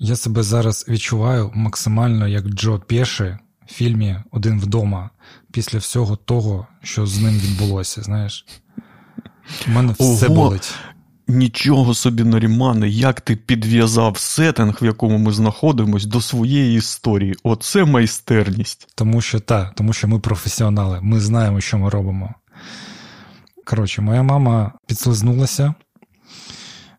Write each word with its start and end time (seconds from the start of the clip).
Я 0.00 0.16
себе 0.16 0.42
зараз 0.42 0.86
відчуваю 0.88 1.50
максимально 1.54 2.28
як 2.28 2.48
Джо 2.48 2.78
Пеші 2.78 3.38
в 3.66 3.72
фільмі 3.72 4.16
Один 4.30 4.60
вдома 4.60 5.10
після 5.52 5.78
всього 5.78 6.16
того, 6.16 6.66
що 6.82 7.06
з 7.06 7.20
ним 7.20 7.34
відбулося. 7.34 8.02
Знаєш, 8.02 8.46
у 9.68 9.70
мене 9.70 9.92
все 9.92 10.26
Ого! 10.26 10.34
болить. 10.34 10.74
Нічого 11.28 11.94
собі, 11.94 12.24
Нарімане, 12.24 12.88
як 12.88 13.20
ти 13.20 13.36
підв'язав 13.36 14.18
сеттинг, 14.18 14.78
в 14.82 14.84
якому 14.84 15.18
ми 15.18 15.32
знаходимось, 15.32 16.04
до 16.04 16.20
своєї 16.20 16.78
історії. 16.78 17.34
Оце 17.42 17.84
майстерність. 17.84 18.88
Тому 18.94 19.20
що 19.20 19.40
та, 19.40 19.72
тому 19.76 19.92
що 19.92 20.08
ми 20.08 20.18
професіонали, 20.18 20.98
ми 21.02 21.20
знаємо, 21.20 21.60
що 21.60 21.78
ми 21.78 21.90
робимо. 21.90 22.34
Коротше, 23.64 24.02
моя 24.02 24.22
мама 24.22 24.72
підслизнулася 24.86 25.74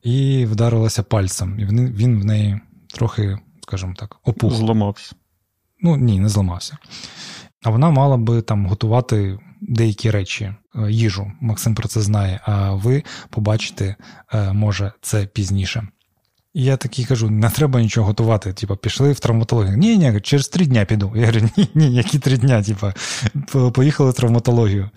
і 0.04 0.46
вдарилася 0.46 1.04
пальцем. 1.04 1.60
І 1.60 1.66
він 1.66 2.20
в 2.22 2.26
неї 2.26 2.60
трохи, 2.94 3.38
скажімо 3.64 3.94
так, 3.98 4.18
опух. 4.24 4.54
Зламався. 4.54 5.16
Ну 5.82 5.98
ні, 5.98 6.20
не 6.20 6.30
зламався. 6.30 6.78
А 7.64 7.70
вона 7.70 7.90
мала 7.90 8.18
би 8.18 8.42
там 8.42 8.66
готувати 8.66 9.40
деякі 9.62 10.12
речі, 10.12 10.54
е, 10.76 10.92
їжу. 10.92 11.32
Максим 11.42 11.76
про 11.76 11.88
це 11.88 12.02
знає, 12.02 12.40
а 12.46 12.74
ви 12.74 13.04
побачите, 13.30 13.96
е, 14.34 14.54
може, 14.54 14.92
це 15.02 15.26
пізніше. 15.26 15.88
І 16.54 16.64
я 16.64 16.78
такий 16.78 17.06
кажу: 17.06 17.30
не 17.30 17.50
треба 17.50 17.82
нічого 17.82 18.08
готувати. 18.08 18.54
Типа, 18.54 18.76
пішли 18.76 19.12
в 19.12 19.20
травматологію. 19.20 19.78
Ні, 19.78 19.98
ні, 19.98 20.22
через 20.22 20.48
три 20.48 20.66
дня 20.66 20.86
піду. 20.86 21.14
Я 21.16 21.26
говорю, 21.26 21.50
ні, 21.58 21.68
ні, 21.76 21.96
які 21.96 22.20
три 22.20 22.38
дня? 22.38 22.64
Типа, 22.64 22.94
поїхали 23.72 24.12
в 24.12 24.14
травматологію. 24.14 24.90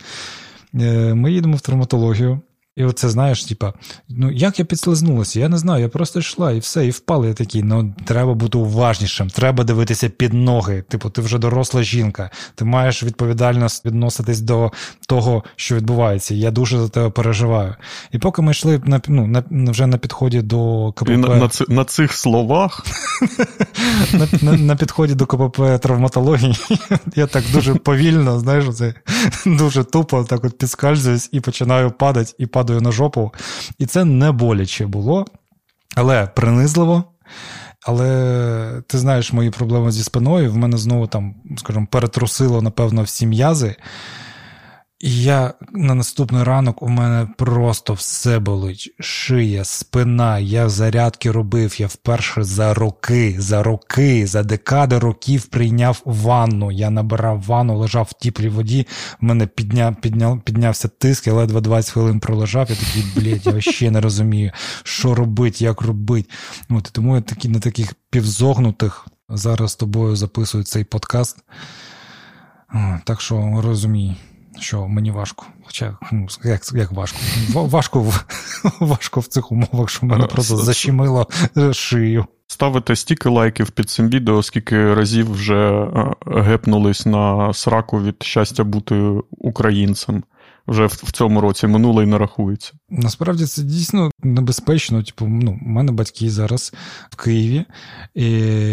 Е, 0.74 1.14
Ми 1.14 1.32
їдемо 1.32 1.56
в 1.56 1.60
травматологію. 1.60 2.40
І 2.76 2.84
оце 2.84 3.08
знаєш, 3.08 3.44
типа, 3.44 3.72
ну 4.08 4.30
як 4.30 4.58
я 4.58 4.64
підслизнулася? 4.64 5.40
Я 5.40 5.48
не 5.48 5.58
знаю, 5.58 5.82
я 5.82 5.88
просто 5.88 6.18
йшла 6.18 6.52
і 6.52 6.58
все, 6.58 6.86
і 6.86 6.90
впала. 6.90 7.26
Я 7.26 7.34
такий, 7.34 7.62
ну 7.62 7.94
треба 8.04 8.34
бути 8.34 8.58
уважнішим, 8.58 9.28
треба 9.28 9.64
дивитися 9.64 10.08
під 10.08 10.32
ноги. 10.32 10.82
Типу, 10.88 11.10
ти 11.10 11.20
вже 11.20 11.38
доросла 11.38 11.82
жінка, 11.82 12.30
ти 12.54 12.64
маєш 12.64 13.02
відповідально 13.02 13.66
відноситись 13.84 14.40
до 14.40 14.72
того, 15.08 15.44
що 15.56 15.76
відбувається. 15.76 16.34
Я 16.34 16.50
дуже 16.50 16.78
за 16.78 16.88
тебе 16.88 17.10
переживаю. 17.10 17.74
І 18.12 18.18
поки 18.18 18.42
ми 18.42 18.50
йшли 18.50 18.80
на 18.84 19.00
ну, 19.08 19.26
на 19.26 19.70
вже 19.70 19.86
на 19.86 19.98
підході 19.98 20.42
до 20.42 20.92
КПП, 20.92 21.10
І 21.10 21.16
на, 21.16 21.28
на, 21.28 21.50
на 21.68 21.84
цих 21.84 22.12
словах 22.12 22.86
на, 24.42 24.52
на, 24.52 24.76
підході 24.76 25.14
до 25.14 25.26
КПП 25.26 25.78
травматології, 25.78 26.54
я 27.16 27.26
так 27.26 27.44
дуже 27.52 27.74
повільно, 27.74 28.38
знаєш, 28.38 28.64
це 28.74 28.94
дуже 29.46 29.84
тупо 29.84 30.24
так 30.24 30.44
от 30.44 30.58
підскальзуюсь 30.58 31.28
і 31.32 31.40
починаю 31.40 31.90
падати, 31.90 32.34
і 32.38 32.46
падаю 32.62 32.80
на 32.80 32.92
жопу. 32.92 33.32
І 33.78 33.86
це 33.86 34.04
не 34.04 34.32
боляче 34.32 34.86
було, 34.86 35.26
але 35.96 36.26
принизливо. 36.26 37.04
Але 37.86 38.82
ти 38.86 38.98
знаєш 38.98 39.32
мої 39.32 39.50
проблеми 39.50 39.92
зі 39.92 40.02
спиною. 40.02 40.52
В 40.52 40.56
мене 40.56 40.76
знову 40.76 41.06
там, 41.06 41.34
скажімо, 41.56 41.86
перетрусило, 41.90 42.62
напевно, 42.62 43.02
всі 43.02 43.26
м'язи. 43.26 43.76
Я 45.04 45.54
на 45.72 45.94
наступний 45.94 46.42
ранок 46.42 46.82
у 46.82 46.88
мене 46.88 47.28
просто 47.36 47.94
все 47.94 48.38
болить. 48.38 48.94
Шия, 49.00 49.64
спина. 49.64 50.38
Я 50.38 50.68
зарядки 50.68 51.30
робив. 51.30 51.80
Я 51.80 51.86
вперше 51.86 52.42
за 52.42 52.74
роки, 52.74 53.36
за 53.38 53.62
роки, 53.62 54.26
за 54.26 54.42
декади 54.42 54.98
років 54.98 55.46
прийняв 55.46 56.02
ванну. 56.04 56.70
Я 56.70 56.90
набирав 56.90 57.42
ванну, 57.42 57.78
лежав 57.78 58.08
в 58.10 58.22
теплій 58.22 58.48
воді. 58.48 58.86
В 59.20 59.24
мене 59.24 59.46
підня, 59.46 59.96
підня, 60.02 60.40
піднявся 60.44 60.88
тиск, 60.88 61.26
я 61.26 61.32
ледве 61.32 61.60
20 61.60 61.92
хвилин 61.92 62.20
пролежав. 62.20 62.70
Я 62.70 62.76
такий, 62.76 63.04
блядь, 63.16 63.46
я 63.54 63.60
ще 63.60 63.90
не 63.90 64.00
розумію, 64.00 64.52
що 64.82 65.14
робити, 65.14 65.64
як 65.64 65.82
робити. 65.82 66.28
От, 66.70 66.90
тому 66.92 67.16
я 67.16 67.22
такі 67.22 67.48
на 67.48 67.60
таких 67.60 67.94
півзогнутих 68.10 69.06
зараз 69.28 69.72
з 69.72 69.76
тобою 69.76 70.16
записую 70.16 70.64
цей 70.64 70.84
подкаст. 70.84 71.38
Так 73.04 73.20
що 73.20 73.60
розумій, 73.64 74.16
що 74.60 74.88
мені 74.88 75.10
важко. 75.10 75.46
Хоча 75.64 75.96
ну, 76.12 76.26
як, 76.44 76.60
як 76.74 76.92
важко? 76.92 77.18
Ва- 77.52 77.62
Важко 77.62 78.00
в, 78.00 78.24
важко 78.80 79.20
в 79.20 79.26
цих 79.26 79.52
умовах, 79.52 79.88
що 79.90 80.06
мене 80.06 80.26
просто 80.26 80.56
защемило 80.56 81.26
шию. 81.72 82.26
Ставити 82.46 82.96
стільки 82.96 83.28
лайків 83.28 83.70
під 83.70 83.90
цим 83.90 84.08
відео, 84.08 84.42
скільки 84.42 84.94
разів 84.94 85.32
вже 85.32 85.70
е, 85.70 86.14
гепнулись 86.26 87.06
на 87.06 87.54
сраку 87.54 88.02
від 88.02 88.22
щастя 88.22 88.64
бути 88.64 88.94
українцем. 89.30 90.22
Вже 90.66 90.86
в, 90.86 91.00
в 91.04 91.10
цьому 91.10 91.40
році 91.40 91.66
минуле 91.66 92.02
і 92.02 92.06
не 92.06 92.18
рахується. 92.18 92.72
Насправді 92.90 93.46
це 93.46 93.62
дійсно 93.62 94.10
небезпечно. 94.22 95.02
Типу, 95.02 95.26
ну, 95.26 95.58
у 95.66 95.68
мене 95.68 95.92
батьки 95.92 96.30
зараз 96.30 96.72
в 97.10 97.16
Києві, 97.16 97.64
і, 98.14 98.28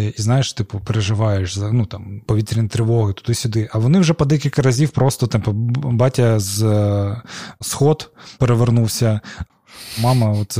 і 0.06 0.22
знаєш, 0.22 0.52
типу, 0.52 0.80
переживаєш 0.80 1.58
за 1.58 1.72
ну, 1.72 1.86
там, 1.86 2.22
повітряні 2.26 2.68
тривоги, 2.68 3.12
туди-сюди. 3.12 3.68
А 3.72 3.78
вони 3.78 3.98
вже 4.00 4.14
по 4.14 4.24
декілька 4.24 4.62
разів 4.62 4.90
просто 4.90 5.26
типу, 5.26 5.52
батя 5.52 6.38
з 6.40 6.62
е, 6.62 7.22
сход 7.60 8.12
перевернувся. 8.38 9.20
Мама, 10.02 10.30
от 10.30 10.58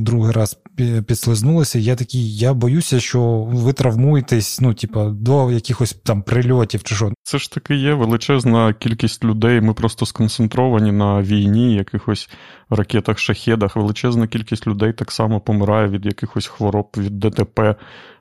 другий 0.00 0.32
раз 0.32 0.58
пі- 0.80 1.02
підслизнулася. 1.02 1.78
Я 1.78 1.96
такий, 1.96 2.36
я 2.36 2.54
боюся, 2.54 3.00
що 3.00 3.48
ви 3.52 3.72
травмуєтесь, 3.72 4.60
ну, 4.60 4.74
типу, 4.74 5.04
до 5.10 5.50
якихось 5.50 5.92
там 6.04 6.22
прильотів 6.22 6.82
чи 6.82 6.94
що. 6.94 7.12
Це 7.22 7.38
ж 7.38 7.52
таки 7.52 7.74
є 7.74 7.94
величезна 7.94 8.72
кількість 8.72 9.24
людей. 9.24 9.60
Ми 9.60 9.74
просто 9.74 10.06
сконцентровані 10.06 10.92
на 10.92 11.22
війні, 11.22 11.74
якихось 11.74 12.30
ракетах, 12.70 13.18
шахедах. 13.18 13.76
Величезна 13.76 14.26
кількість 14.26 14.66
людей 14.66 14.92
так 14.92 15.12
само 15.12 15.40
помирає 15.40 15.88
від 15.88 16.06
якихось 16.06 16.46
хвороб, 16.46 16.88
від 16.96 17.18
ДТП, 17.18 17.74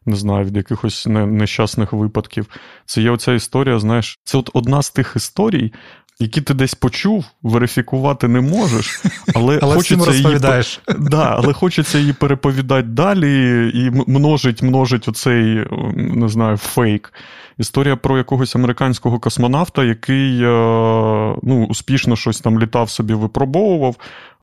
не 0.05 0.15
знаю, 0.15 0.45
від 0.45 0.57
якихось 0.57 1.07
не- 1.07 1.25
нещасних 1.25 1.93
випадків. 1.93 2.47
Це 2.85 3.01
є 3.01 3.11
оця 3.11 3.33
історія, 3.33 3.79
знаєш, 3.79 4.19
це 4.23 4.37
от 4.37 4.49
одна 4.53 4.81
з 4.81 4.91
тих 4.91 5.13
історій. 5.15 5.73
Які 6.21 6.41
ти 6.41 6.53
десь 6.53 6.75
почув, 6.75 7.25
верифікувати 7.43 8.27
не 8.27 8.41
можеш, 8.41 9.01
але, 9.35 9.59
Але 9.61 9.75
хочеться 9.75 10.11
її. 10.11 10.23
Да, 10.99 11.35
але 11.43 11.53
хочеться 11.53 11.99
її 11.99 12.13
переповідати 12.13 12.87
далі 12.87 13.71
і 13.73 13.91
множить, 14.07 14.61
множить 14.61 15.07
оцей, 15.07 15.67
не 15.95 16.27
знаю, 16.27 16.57
фейк. 16.57 17.13
Історія 17.57 17.95
про 17.95 18.17
якогось 18.17 18.55
американського 18.55 19.19
космонавта, 19.19 19.83
який 19.83 20.43
е, 20.43 20.47
ну, 21.43 21.65
успішно 21.69 22.15
щось 22.15 22.41
там 22.41 22.59
літав 22.59 22.89
собі, 22.89 23.13
випробовував, 23.13 23.95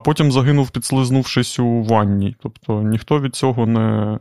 потім 0.05 0.33
загинув, 0.33 0.71
підслизнувшись 0.71 1.59
у 1.59 1.83
ванні. 1.83 2.37
Тобто 2.43 2.83
ніхто 2.83 3.21
від 3.21 3.37
цього 3.37 3.67
не, 3.67 4.19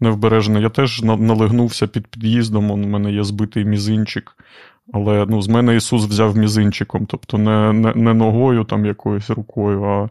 не 0.00 0.10
вбережений. 0.10 0.62
Я 0.62 0.68
теж 0.68 1.02
на- 1.02 1.16
налегнувся 1.16 1.86
під 1.86 2.06
під'їздом, 2.06 2.70
у 2.70 2.76
мене 2.76 3.12
є 3.12 3.24
збитий 3.24 3.64
мізинчик. 3.64 4.36
Але 4.92 5.26
ну, 5.28 5.42
з 5.42 5.48
мене 5.48 5.76
Ісус 5.76 6.04
взяв 6.04 6.36
мізинчиком, 6.36 7.06
тобто 7.06 7.38
не, 7.38 7.72
не, 7.72 7.92
не 7.94 8.14
ногою 8.14 8.64
там 8.64 8.86
якоюсь 8.86 9.30
рукою, 9.30 9.84
а 9.84 10.08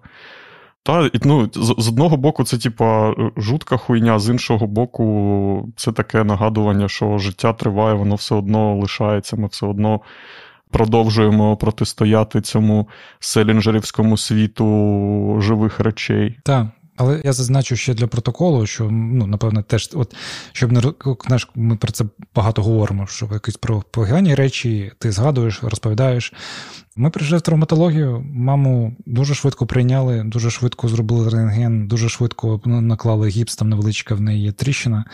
та, 0.83 1.09
ну, 1.25 1.49
з, 1.53 1.75
з 1.77 1.87
одного 1.87 2.17
боку, 2.17 2.43
це 2.43 2.57
типа 2.57 3.15
жутка 3.37 3.77
хуйня, 3.77 4.19
з 4.19 4.29
іншого 4.29 4.67
боку, 4.67 5.69
це 5.75 5.91
таке 5.91 6.23
нагадування, 6.23 6.87
що 6.87 7.17
життя 7.17 7.53
триває, 7.53 7.93
воно 7.93 8.15
все 8.15 8.35
одно 8.35 8.75
лишається, 8.75 9.35
ми 9.35 9.47
все 9.47 9.65
одно 9.65 10.01
продовжуємо 10.71 11.57
протистояти 11.57 12.41
цьому 12.41 12.87
селінджерівському 13.19 14.17
світу 14.17 15.37
живих 15.39 15.79
речей. 15.79 16.39
Так. 16.43 16.67
Але 16.95 17.21
я 17.23 17.33
зазначу 17.33 17.75
ще 17.75 17.93
для 17.93 18.07
протоколу, 18.07 18.65
що 18.65 18.83
ну, 18.91 19.27
напевне 19.27 19.63
теж, 19.63 19.89
от 19.93 20.15
щоб 20.51 20.71
не 20.71 20.81
знаєш, 21.27 21.49
ми 21.55 21.75
про 21.75 21.91
це 21.91 22.05
багато 22.35 22.63
говоримо, 22.63 23.07
що 23.07 23.29
якісь 23.33 23.57
про 23.57 23.83
погані 23.91 24.35
речі 24.35 24.91
ти 24.99 25.11
згадуєш, 25.11 25.63
розповідаєш. 25.63 26.33
Ми 26.95 27.09
прийшли 27.09 27.37
в 27.37 27.41
травматологію, 27.41 28.25
маму 28.33 28.95
дуже 29.05 29.35
швидко 29.35 29.65
прийняли, 29.65 30.23
дуже 30.23 30.51
швидко 30.51 30.87
зробили 30.87 31.29
рентген, 31.29 31.87
дуже 31.87 32.09
швидко 32.09 32.61
наклали 32.65 33.27
гіпс, 33.27 33.55
там 33.55 33.69
невеличка 33.69 34.15
в 34.15 34.21
неї 34.21 34.43
є 34.43 34.51
тріщина. 34.51 35.05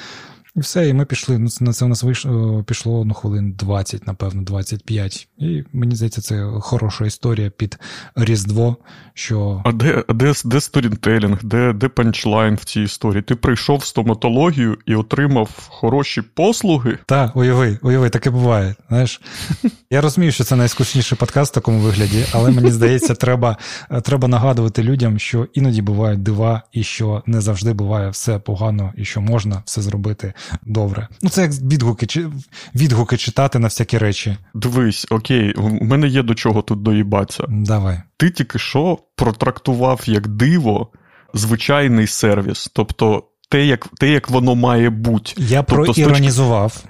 І 0.56 0.60
все, 0.60 0.90
і 0.90 0.94
ми 0.94 1.06
пішли. 1.06 1.38
Ну, 1.38 1.50
це- 1.50 1.66
на 1.66 1.74
це 1.74 1.86
у 1.86 1.88
нас 1.88 2.04
вийшло, 2.04 2.64
пішло 2.64 3.06
ну, 3.06 3.14
хвилин 3.14 3.52
20, 3.52 4.08
напевно, 4.08 4.42
25. 4.42 5.28
І 5.38 5.64
мені 5.74 5.96
здається, 5.96 6.22
це 6.22 6.48
хороша 6.62 7.06
історія 7.06 7.50
під 7.50 7.80
Різдво, 8.16 8.76
що 9.14 9.62
А 9.66 9.72
де, 9.72 10.04
де, 10.10 10.34
де 10.46 10.62
сторінтелінг, 10.62 11.40
де, 11.44 11.74
де 11.74 11.90
панчлайн 11.90 12.56
в 12.56 12.64
цій 12.66 12.82
історії? 12.82 13.22
Ти 13.22 13.36
прийшов 13.36 13.78
в 13.78 13.86
стоматологію 13.86 14.78
і 14.86 14.96
отримав 14.96 15.50
хороші 15.70 16.22
послуги. 16.22 16.98
Та, 17.06 17.32
уяви, 17.36 17.80
уяви, 17.82 18.10
таке 18.10 18.30
буває. 18.30 18.76
Знаєш, 18.90 19.22
я 19.90 20.02
розумію, 20.02 20.32
що 20.32 20.44
це 20.44 20.56
найскучніший 20.56 21.18
подкаст 21.18 21.52
в 21.52 21.56
такому 21.56 21.80
вигляді, 21.80 22.26
але 22.32 22.52
мені 22.52 22.72
здається, 22.72 23.16
треба, 23.16 23.58
треба 24.04 24.28
нагадувати 24.28 24.84
людям, 24.84 25.20
що 25.20 25.48
іноді 25.54 25.82
бувають 25.82 26.24
дива, 26.24 26.62
і 26.72 26.84
що 26.84 27.24
не 27.26 27.42
завжди 27.42 27.74
буває 27.74 28.10
все 28.10 28.40
погано, 28.40 28.94
і 28.98 29.06
що 29.06 29.22
можна 29.22 29.64
все 29.66 29.82
зробити 29.82 30.34
добре. 30.66 31.08
Ну, 31.22 31.30
це 31.30 31.42
як 31.42 31.52
відгуки, 31.52 32.28
відгуки 32.76 33.18
читати 33.18 33.60
на 33.60 33.68
всякі 33.68 33.98
речі. 33.98 34.38
Дивись, 34.54 35.08
окей, 35.10 35.54
у 35.54 35.86
мене 35.86 36.08
є 36.08 36.24
до 36.24 36.36
чого 36.36 36.62
тут 36.62 36.82
доїбатися. 36.82 37.44
Давай. 37.50 38.02
Ти 38.18 38.30
тільки 38.30 38.60
що 38.60 38.98
протрактував 39.16 40.02
як 40.06 40.28
диво 40.28 40.92
звичайний 41.34 42.08
сервіс. 42.08 42.70
Тобто 42.74 43.24
те, 43.50 43.66
як 43.66 43.88
те, 43.88 44.10
як 44.10 44.30
воно 44.30 44.56
має 44.56 44.90
бути. 44.90 45.34
Я 45.38 45.64
тобто, 45.64 45.94
проіронізував. 45.94 46.84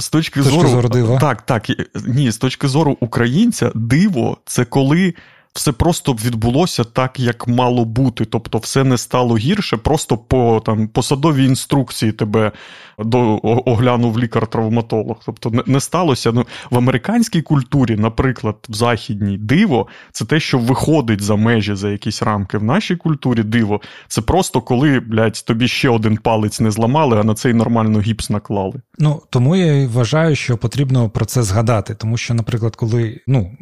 З 0.00 0.08
точки, 0.08 0.42
з 0.42 0.44
точки 0.44 0.58
зору, 0.58 0.68
зору 0.68 0.88
дива. 0.88 1.18
Так, 1.18 1.42
так. 1.42 1.66
Ні, 2.06 2.30
з 2.30 2.36
точки 2.36 2.68
зору 2.68 2.96
українця, 3.00 3.72
диво 3.74 4.38
це 4.44 4.64
коли 4.64 5.14
все 5.52 5.72
просто 5.72 6.12
відбулося 6.12 6.84
так, 6.84 7.20
як 7.20 7.48
мало 7.48 7.84
бути. 7.84 8.24
Тобто, 8.24 8.58
все 8.58 8.84
не 8.84 8.98
стало 8.98 9.36
гірше, 9.36 9.76
просто 9.76 10.18
по 10.18 10.62
там 10.66 10.88
посадовій 10.88 11.44
інструкції 11.44 12.12
тебе 12.12 12.52
до 12.98 13.40
оглянув 13.42 14.18
лікар-травматолог. 14.18 15.16
Тобто, 15.26 15.50
не, 15.50 15.62
не 15.66 15.80
сталося. 15.80 16.32
Ну, 16.32 16.46
В 16.70 16.78
американській 16.78 17.42
культурі, 17.42 17.96
наприклад, 17.96 18.56
в 18.68 18.74
західній 18.74 19.38
диво 19.38 19.86
це 20.12 20.24
те, 20.24 20.40
що 20.40 20.58
виходить 20.58 21.20
за 21.20 21.36
межі 21.36 21.74
за 21.74 21.90
якісь 21.90 22.22
рамки. 22.22 22.58
В 22.58 22.64
нашій 22.64 22.96
культурі 22.96 23.42
диво 23.42 23.80
це 24.08 24.22
просто 24.22 24.60
коли, 24.60 25.00
блядь, 25.00 25.44
тобі 25.46 25.68
ще 25.68 25.88
один 25.88 26.16
палець 26.16 26.60
не 26.60 26.70
зламали, 26.70 27.20
а 27.20 27.24
на 27.24 27.34
цей 27.34 27.54
нормально 27.54 28.00
гіпс 28.00 28.30
наклали. 28.30 28.74
Ну 28.98 29.22
тому 29.30 29.56
я 29.56 29.88
вважаю, 29.88 30.36
що 30.36 30.56
потрібно 30.56 31.10
про 31.10 31.24
це 31.24 31.42
згадати, 31.42 31.94
тому 31.94 32.16
що, 32.16 32.34
наприклад, 32.34 32.76
коли 32.76 33.20
ну 33.26 33.56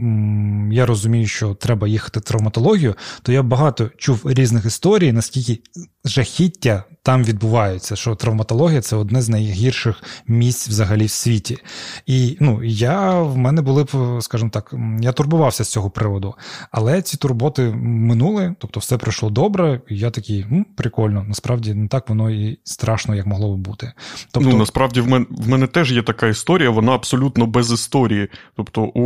я 0.72 0.86
розумію, 0.86 1.26
що 1.26 1.54
треба 1.54 1.79
треба 1.80 1.88
їхати 1.88 2.20
в 2.20 2.22
травматологію, 2.22 2.94
то 3.22 3.32
я 3.32 3.42
багато 3.42 3.90
чув 3.96 4.20
різних 4.24 4.66
історій, 4.66 5.12
наскільки 5.12 5.62
жахіття 6.04 6.84
там 7.02 7.24
відбуваються, 7.24 7.96
що 7.96 8.14
травматологія 8.14 8.80
це 8.80 8.96
одне 8.96 9.22
з 9.22 9.28
найгірших 9.28 10.02
місць 10.26 10.68
взагалі 10.68 11.06
в 11.06 11.10
світі. 11.10 11.58
І 12.06 12.36
ну, 12.40 12.64
я 12.64 13.22
в 13.22 13.36
мене 13.36 13.62
були 13.62 13.84
б, 13.84 14.18
скажімо 14.20 14.50
так, 14.50 14.74
я 15.00 15.12
турбувався 15.12 15.64
з 15.64 15.68
цього 15.68 15.90
приводу, 15.90 16.34
але 16.70 17.02
ці 17.02 17.16
турботи 17.16 17.62
минули, 17.82 18.54
тобто 18.58 18.80
все 18.80 18.96
пройшло 18.98 19.30
добре, 19.30 19.80
і 19.88 19.98
я 19.98 20.10
такий, 20.10 20.40
м, 20.40 20.66
прикольно, 20.76 21.24
насправді 21.28 21.74
не 21.74 21.88
так 21.88 22.08
воно 22.08 22.30
і 22.30 22.58
страшно, 22.64 23.14
як 23.14 23.26
могло 23.26 23.50
би 23.50 23.56
бути. 23.56 23.92
Тобто, 24.32 24.50
ну, 24.50 24.56
насправді 24.56 25.00
в 25.00 25.08
мене 25.08 25.26
в 25.30 25.48
мене 25.48 25.66
теж 25.66 25.92
є 25.92 26.02
така 26.02 26.26
історія, 26.26 26.70
вона 26.70 26.92
абсолютно 26.92 27.46
без 27.46 27.72
історії. 27.72 28.28
Тобто, 28.56 28.82
у 28.82 29.00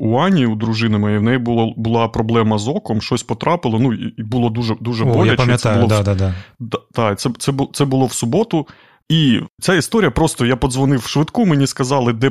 у 0.00 0.18
Ані, 0.18 0.46
у 0.46 0.54
дружини 0.54 0.98
моєї, 0.98 1.20
в 1.20 1.22
неї 1.22 1.38
була 1.38 1.72
була 1.76 2.08
проблема 2.08 2.58
з 2.58 2.68
оком, 2.68 3.00
щось 3.00 3.22
потрапило, 3.22 3.78
ну 3.78 3.92
і 3.92 4.22
було 4.22 4.50
дуже 4.50 4.74
дуже 4.80 5.04
О, 5.04 5.06
боляче. 5.06 5.30
Я 5.30 5.36
пам'ятаю, 5.36 5.74
це 5.74 5.80
було, 5.86 6.02
да, 6.02 6.14
да, 6.14 6.34
да. 6.60 6.78
Та, 6.92 7.14
це, 7.14 7.27
це, 7.38 7.52
це 7.72 7.84
було 7.84 8.06
в 8.06 8.12
суботу. 8.12 8.66
І 9.08 9.40
ця 9.60 9.74
історія 9.74 10.10
просто 10.10 10.46
я 10.46 10.56
подзвонив 10.56 11.02
швидку, 11.02 11.46
мені 11.46 11.66
сказали, 11.66 12.12
де 12.12 12.30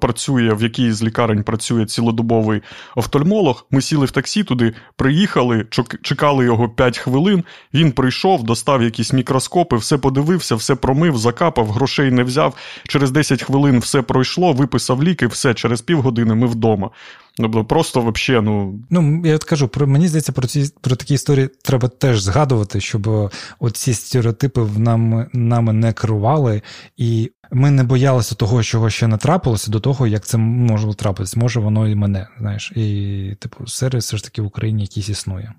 працює, 0.00 0.54
в 0.54 0.62
якій 0.62 0.92
з 0.92 1.02
лікарень 1.02 1.42
працює 1.42 1.86
цілодобовий 1.86 2.62
офтальмолог. 2.96 3.66
Ми 3.70 3.80
сіли 3.80 4.06
в 4.06 4.10
таксі 4.10 4.44
туди, 4.44 4.74
приїхали, 4.96 5.66
чекали 6.02 6.44
його 6.44 6.68
5 6.68 6.98
хвилин. 6.98 7.44
Він 7.74 7.92
прийшов, 7.92 8.42
достав 8.42 8.82
якісь 8.82 9.12
мікроскопи, 9.12 9.76
все 9.76 9.98
подивився, 9.98 10.54
все 10.54 10.74
промив, 10.74 11.18
закапав, 11.18 11.70
грошей 11.70 12.10
не 12.10 12.22
взяв. 12.22 12.54
Через 12.88 13.10
10 13.10 13.42
хвилин 13.42 13.78
все 13.78 14.02
пройшло, 14.02 14.52
виписав 14.52 15.04
ліки, 15.04 15.26
все, 15.26 15.54
через 15.54 15.80
півгодини 15.80 16.34
ми 16.34 16.46
вдома. 16.46 16.90
Тобто 17.38 17.64
просто 17.64 18.00
вообще, 18.00 18.40
ну. 18.40 18.80
Ну, 18.90 19.22
я 19.24 19.38
кажу, 19.38 19.68
про 19.68 19.86
мені 19.86 20.08
здається, 20.08 20.32
про 20.32 20.46
ці 20.46 20.72
про 20.80 20.96
такі 20.96 21.14
історії 21.14 21.48
треба 21.62 21.88
теж 21.88 22.22
згадувати, 22.22 22.80
щоб 22.80 23.30
оці 23.58 23.94
стереотипи 23.94 24.62
в 24.62 24.78
нам 24.78 25.26
нами 25.32 25.72
не 25.72 25.92
керували, 25.92 26.62
і 26.96 27.30
ми 27.52 27.70
не 27.70 27.84
боялися 27.84 28.34
того, 28.34 28.62
чого 28.62 28.90
ще 28.90 29.06
не 29.06 29.16
трапилося, 29.16 29.70
до 29.70 29.80
того, 29.80 30.06
як 30.06 30.24
це 30.24 30.38
може 30.38 30.94
трапитися. 30.94 31.40
Може, 31.40 31.60
воно 31.60 31.88
і 31.88 31.94
мене, 31.94 32.26
знаєш. 32.38 32.72
І, 32.76 33.36
типу, 33.40 33.66
сервіс 33.66 34.04
все 34.04 34.16
ж 34.16 34.24
таки 34.24 34.42
в 34.42 34.46
Україні 34.46 34.82
якийсь 34.82 35.08
існує. 35.08 35.52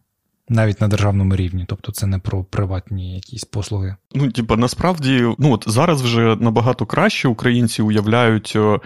Навіть 0.49 0.81
на 0.81 0.87
державному 0.87 1.35
рівні, 1.35 1.65
тобто 1.67 1.91
це 1.91 2.07
не 2.07 2.19
про 2.19 2.43
приватні 2.43 3.15
якісь 3.15 3.43
послуги. 3.43 3.95
Ну, 4.15 4.31
типа, 4.31 4.55
насправді, 4.57 5.27
ну 5.37 5.53
от 5.53 5.63
зараз 5.67 6.01
вже 6.01 6.35
набагато 6.35 6.85
краще 6.85 7.27
українці 7.27 7.81
уявляють 7.81 8.53
е, 8.55 8.79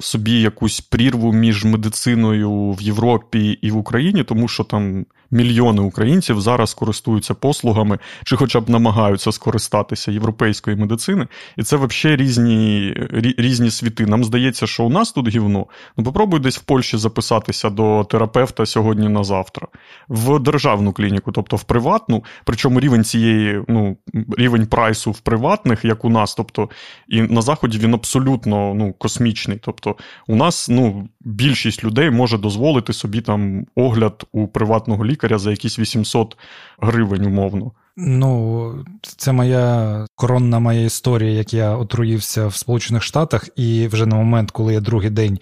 собі 0.00 0.40
якусь 0.40 0.80
прірву 0.80 1.32
між 1.32 1.64
медициною 1.64 2.70
в 2.70 2.82
Європі 2.82 3.58
і 3.62 3.70
в 3.70 3.76
Україні, 3.76 4.24
тому 4.24 4.48
що 4.48 4.64
там 4.64 5.06
мільйони 5.30 5.82
українців 5.82 6.40
зараз 6.40 6.74
користуються 6.74 7.34
послугами 7.34 7.98
чи 8.24 8.36
хоча 8.36 8.60
б 8.60 8.70
намагаються 8.70 9.32
скористатися 9.32 10.12
європейської 10.12 10.76
медицини. 10.76 11.26
І 11.56 11.62
це 11.62 11.76
взагалі 11.76 12.16
різні 12.16 12.94
різні 13.38 13.70
світи. 13.70 14.06
Нам 14.06 14.24
здається, 14.24 14.66
що 14.66 14.84
у 14.84 14.88
нас 14.90 15.12
тут 15.12 15.28
гівно. 15.28 15.66
Ну 15.96 16.04
попробуй 16.04 16.40
десь 16.40 16.58
в 16.58 16.62
Польщі 16.62 16.96
записатися 16.96 17.70
до 17.70 18.06
терапевта 18.10 18.66
сьогодні 18.66 19.08
на 19.08 19.24
завтра, 19.24 19.66
в 20.08 20.38
державну 20.38 20.92
клініку, 20.92 21.32
тобто 21.32 21.56
в 21.56 21.62
приватну, 21.62 22.24
причому 22.44 22.80
рівень 22.80 23.04
цієї, 23.04 23.62
ну, 23.68 23.96
рівень 24.38 24.66
прайсу 24.66 25.10
в 25.10 25.20
приватних, 25.20 25.84
як 25.84 26.04
у 26.04 26.10
нас, 26.10 26.34
тобто 26.34 26.68
і 27.08 27.22
на 27.22 27.42
заході 27.42 27.78
він 27.78 27.94
абсолютно 27.94 28.74
ну, 28.74 28.92
космічний. 28.92 29.58
Тобто, 29.62 29.96
у 30.26 30.36
нас 30.36 30.68
ну, 30.68 31.08
більшість 31.20 31.84
людей 31.84 32.10
може 32.10 32.38
дозволити 32.38 32.92
собі 32.92 33.20
там 33.20 33.66
огляд 33.74 34.24
у 34.32 34.48
приватного 34.48 35.04
лікаря 35.04 35.17
лікаря 35.18 35.38
за 35.38 35.50
якісь 35.50 35.78
800 35.78 36.36
гривень, 36.78 37.26
умовно. 37.26 37.72
Ну, 37.96 38.84
це 39.16 39.32
моя 39.32 40.06
коронна 40.14 40.58
моя 40.58 40.80
історія, 40.84 41.30
як 41.30 41.54
я 41.54 41.76
отруївся 41.76 42.46
в 42.46 42.54
Сполучених 42.54 43.02
Штатах, 43.02 43.48
і 43.56 43.88
вже 43.88 44.06
на 44.06 44.16
момент, 44.16 44.50
коли 44.50 44.74
я 44.74 44.80
другий 44.80 45.10
день, 45.10 45.38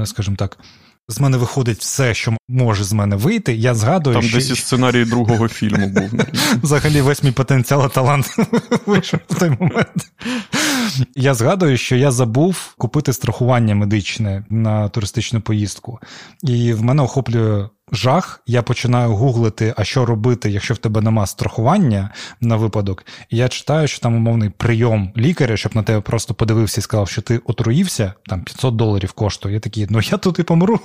е, 0.00 0.06
скажімо 0.06 0.36
так, 0.36 0.58
з 1.08 1.20
мене 1.20 1.36
виходить 1.36 1.78
все, 1.78 2.14
що 2.14 2.36
може 2.48 2.84
з 2.84 2.92
мене 2.92 3.16
вийти. 3.16 3.54
Я 3.54 3.74
згадую, 3.74 4.14
Там 4.14 4.22
що... 4.22 4.36
десь 4.36 4.50
і 4.50 4.56
сценарій 4.56 5.04
другого 5.04 5.48
фільму 5.48 5.88
був. 5.88 6.10
Взагалі, 6.62 7.00
весь 7.00 7.22
мій 7.22 7.32
потенціал 7.32 7.86
і 7.86 7.94
талант 7.94 8.36
вийшов 8.86 9.20
в 9.28 9.38
той 9.38 9.50
момент. 9.50 10.12
Я 11.16 11.34
згадую, 11.34 11.76
що 11.76 11.96
я 11.96 12.10
забув 12.10 12.74
купити 12.78 13.12
страхування 13.12 13.74
медичне 13.74 14.44
на 14.50 14.88
туристичну 14.88 15.40
поїздку, 15.40 15.98
і 16.42 16.72
в 16.72 16.82
мене 16.82 17.02
охоплює 17.02 17.68
жах, 17.92 18.40
я 18.46 18.62
починаю 18.62 19.10
гуглити, 19.10 19.74
а 19.76 19.84
що 19.84 20.06
робити, 20.06 20.50
якщо 20.50 20.74
в 20.74 20.78
тебе 20.78 21.00
нема 21.00 21.26
страхування 21.26 22.10
на 22.40 22.56
випадок. 22.56 23.04
І 23.30 23.36
я 23.36 23.48
читаю, 23.48 23.88
що 23.88 24.00
там 24.00 24.14
умовний 24.14 24.50
прийом 24.50 25.12
лікаря, 25.16 25.56
щоб 25.56 25.76
на 25.76 25.82
тебе 25.82 26.00
просто 26.00 26.34
подивився 26.34 26.80
і 26.80 26.82
сказав, 26.82 27.08
що 27.08 27.22
ти 27.22 27.40
отруївся, 27.44 28.12
там 28.26 28.42
500 28.42 28.76
доларів 28.76 29.12
коштує. 29.12 29.54
Я 29.54 29.60
такий, 29.60 29.86
ну 29.90 30.00
я 30.02 30.18
тут 30.18 30.38
і 30.38 30.42
помру. 30.42 30.80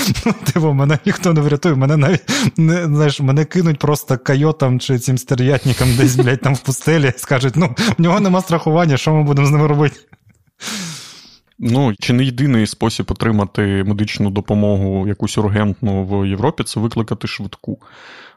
Типу, 0.52 0.72
мене 0.72 0.98
ніхто 1.06 1.32
не 1.32 1.40
врятує, 1.40 1.74
мене 1.74 1.96
навіть 1.96 2.22
не 2.56 2.84
знаєш, 2.84 3.20
мене 3.20 3.44
кинуть 3.44 3.78
просто 3.78 4.18
койотам 4.18 4.80
чи 4.80 4.98
цим 4.98 5.18
стерв'ятникам 5.18 5.96
десь, 5.96 6.16
блядь, 6.16 6.40
там 6.40 6.54
в 6.54 6.60
пустелі 6.60 7.12
скажуть, 7.16 7.56
ну 7.56 7.74
в 7.98 8.02
нього 8.02 8.20
нема 8.20 8.40
страхування, 8.40 8.96
що 8.96 9.14
ми 9.14 9.22
будемо 9.22 9.48
з 9.48 9.50
ними 9.50 9.66
робити? 9.66 9.96
Ну, 11.58 11.94
чи 12.00 12.12
не 12.12 12.24
єдиний 12.24 12.66
спосіб 12.66 13.06
отримати 13.10 13.84
медичну 13.86 14.30
допомогу 14.30 15.08
якусь 15.08 15.38
ургентну 15.38 16.04
в 16.04 16.28
Європі 16.28 16.64
це 16.64 16.80
викликати 16.80 17.28
швидку. 17.28 17.78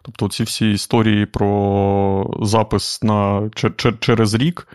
Тобто, 0.01 0.29
ці 0.29 0.43
всі 0.43 0.71
історії 0.71 1.25
про 1.25 2.37
запис 2.41 3.03
на 3.03 3.49
через 3.99 4.33
рік. 4.33 4.67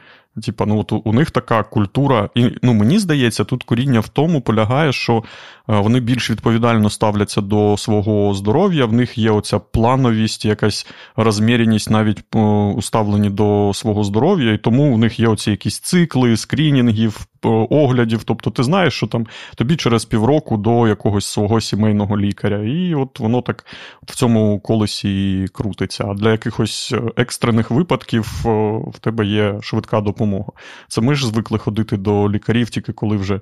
Типа, 0.42 0.66
ну 0.66 0.78
от 0.80 0.92
у 1.04 1.12
них 1.12 1.30
така 1.30 1.62
культура, 1.62 2.30
і 2.34 2.50
ну 2.62 2.74
мені 2.74 2.98
здається, 2.98 3.44
тут 3.44 3.64
коріння 3.64 4.00
в 4.00 4.08
тому 4.08 4.40
полягає, 4.40 4.92
що 4.92 5.22
Е, 5.68 5.80
вони 5.80 6.00
більш 6.00 6.30
відповідально 6.30 6.90
ставляться 6.90 7.40
до 7.40 7.76
свого 7.76 8.34
здоров'я. 8.34 8.86
В 8.86 8.92
них 8.92 9.18
є 9.18 9.30
оця 9.30 9.58
плановість, 9.58 10.44
якась 10.44 10.86
розміреність 11.16 11.90
навіть 11.90 12.24
е, 12.34 12.38
уставлені 12.76 13.30
до 13.30 13.72
свого 13.74 14.04
здоров'я, 14.04 14.52
і 14.52 14.58
тому 14.58 14.94
в 14.94 14.98
них 14.98 15.20
є 15.20 15.28
оці 15.28 15.50
якісь 15.50 15.78
цикли, 15.78 16.36
скрінінгів, 16.36 17.26
оглядів. 17.42 18.24
Тобто, 18.24 18.50
ти 18.50 18.62
знаєш, 18.62 18.94
що 18.94 19.06
там 19.06 19.26
тобі 19.54 19.76
через 19.76 20.04
півроку 20.04 20.56
до 20.56 20.88
якогось 20.88 21.26
свого 21.26 21.60
сімейного 21.60 22.18
лікаря. 22.18 22.58
І 22.58 22.94
от 22.94 23.20
воно 23.20 23.42
так 23.42 23.66
в 24.06 24.14
цьому 24.14 24.60
колесі 24.60 25.32
і 25.42 25.48
крутиться. 25.48 26.04
А 26.08 26.14
для 26.14 26.32
якихось 26.32 26.94
екстрених 27.16 27.70
випадків 27.70 28.40
в 28.94 28.98
тебе 29.00 29.26
є 29.26 29.58
швидка 29.62 30.00
допомога. 30.00 30.52
Це 30.88 31.00
ми 31.00 31.14
ж 31.14 31.26
звикли 31.26 31.58
ходити 31.58 31.96
до 31.96 32.30
лікарів, 32.30 32.70
тільки 32.70 32.92
коли 32.92 33.16
вже 33.16 33.40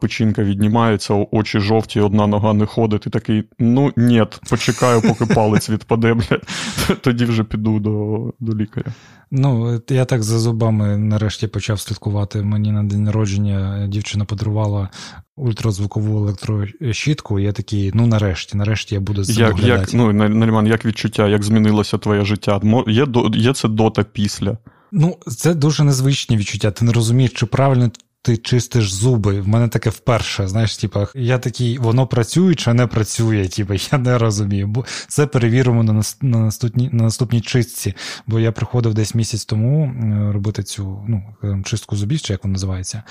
печінка 0.00 0.42
віднімається, 0.42 1.26
очі 1.30 1.60
жовті, 1.60 2.00
одна 2.00 2.26
нога 2.26 2.52
не 2.52 2.66
ходить, 2.66 3.06
і 3.06 3.10
такий: 3.10 3.44
ну 3.58 3.92
ні, 3.96 4.24
почекаю, 4.50 5.02
поки 5.02 5.26
палець 5.34 5.70
відпаде, 5.70 6.16
тоді 7.00 7.24
вже 7.24 7.44
піду 7.44 7.78
до, 7.78 8.32
до 8.40 8.56
лікаря. 8.56 8.92
Ну, 9.30 9.80
я 9.88 10.04
так 10.04 10.22
за 10.22 10.38
зубами 10.38 10.96
нарешті 10.96 11.46
почав 11.46 11.80
слідкувати. 11.80 12.42
Мені 12.42 12.72
на 12.72 12.82
день 12.82 13.10
народження 13.18 13.86
дівчина 13.86 14.24
подарувала 14.24 14.88
ультразвукову 15.36 16.18
електрощітку, 16.18 17.40
і 17.40 17.42
я 17.42 17.52
такий, 17.52 17.90
ну 17.94 18.06
нарешті, 18.06 18.56
нарешті 18.56 18.94
я 18.94 19.00
буду 19.00 19.24
з 19.24 19.38
як, 19.38 19.58
як, 19.58 19.94
Ну, 19.94 20.12
Наріман, 20.12 20.66
як 20.66 20.84
відчуття, 20.84 21.28
як 21.28 21.42
змінилося 21.42 21.98
твоє 21.98 22.24
життя? 22.24 22.60
Є 22.86 23.06
є 23.32 23.54
це 23.54 23.68
до 23.68 23.90
та 23.90 24.04
після? 24.04 24.58
Ну, 24.92 25.16
це 25.26 25.54
дуже 25.54 25.84
незвичні 25.84 26.36
відчуття. 26.36 26.70
Ти 26.70 26.84
не 26.84 26.92
розумієш, 26.92 27.32
чи 27.34 27.46
правильно 27.46 27.90
ти 28.22 28.36
чистиш 28.36 28.92
зуби. 28.92 29.40
В 29.40 29.48
мене 29.48 29.68
таке 29.68 29.90
вперше. 29.90 30.48
Знаєш, 30.48 30.76
типа, 30.76 31.06
я 31.14 31.38
такий, 31.38 31.78
воно 31.78 32.06
працює 32.06 32.54
чи 32.54 32.74
не 32.74 32.86
працює, 32.86 33.48
типа, 33.48 33.74
я 33.92 33.98
не 33.98 34.18
розумію. 34.18 34.66
Бо 34.66 34.84
це 35.08 35.26
перевіримо 35.26 35.82
на 35.82 36.02
на 36.22 36.38
наступній 36.38 36.90
на 36.92 37.02
наступній 37.02 37.40
чистці. 37.40 37.94
Бо 38.26 38.40
я 38.40 38.52
приходив 38.52 38.94
десь 38.94 39.14
місяць 39.14 39.44
тому 39.44 39.86
е, 39.86 40.32
робити 40.32 40.62
цю 40.62 41.04
ну, 41.08 41.22
чистку 41.64 41.96
зубів, 41.96 42.20
чи 42.20 42.32
як 42.32 42.44
вона 42.44 42.52
називається. 42.52 43.02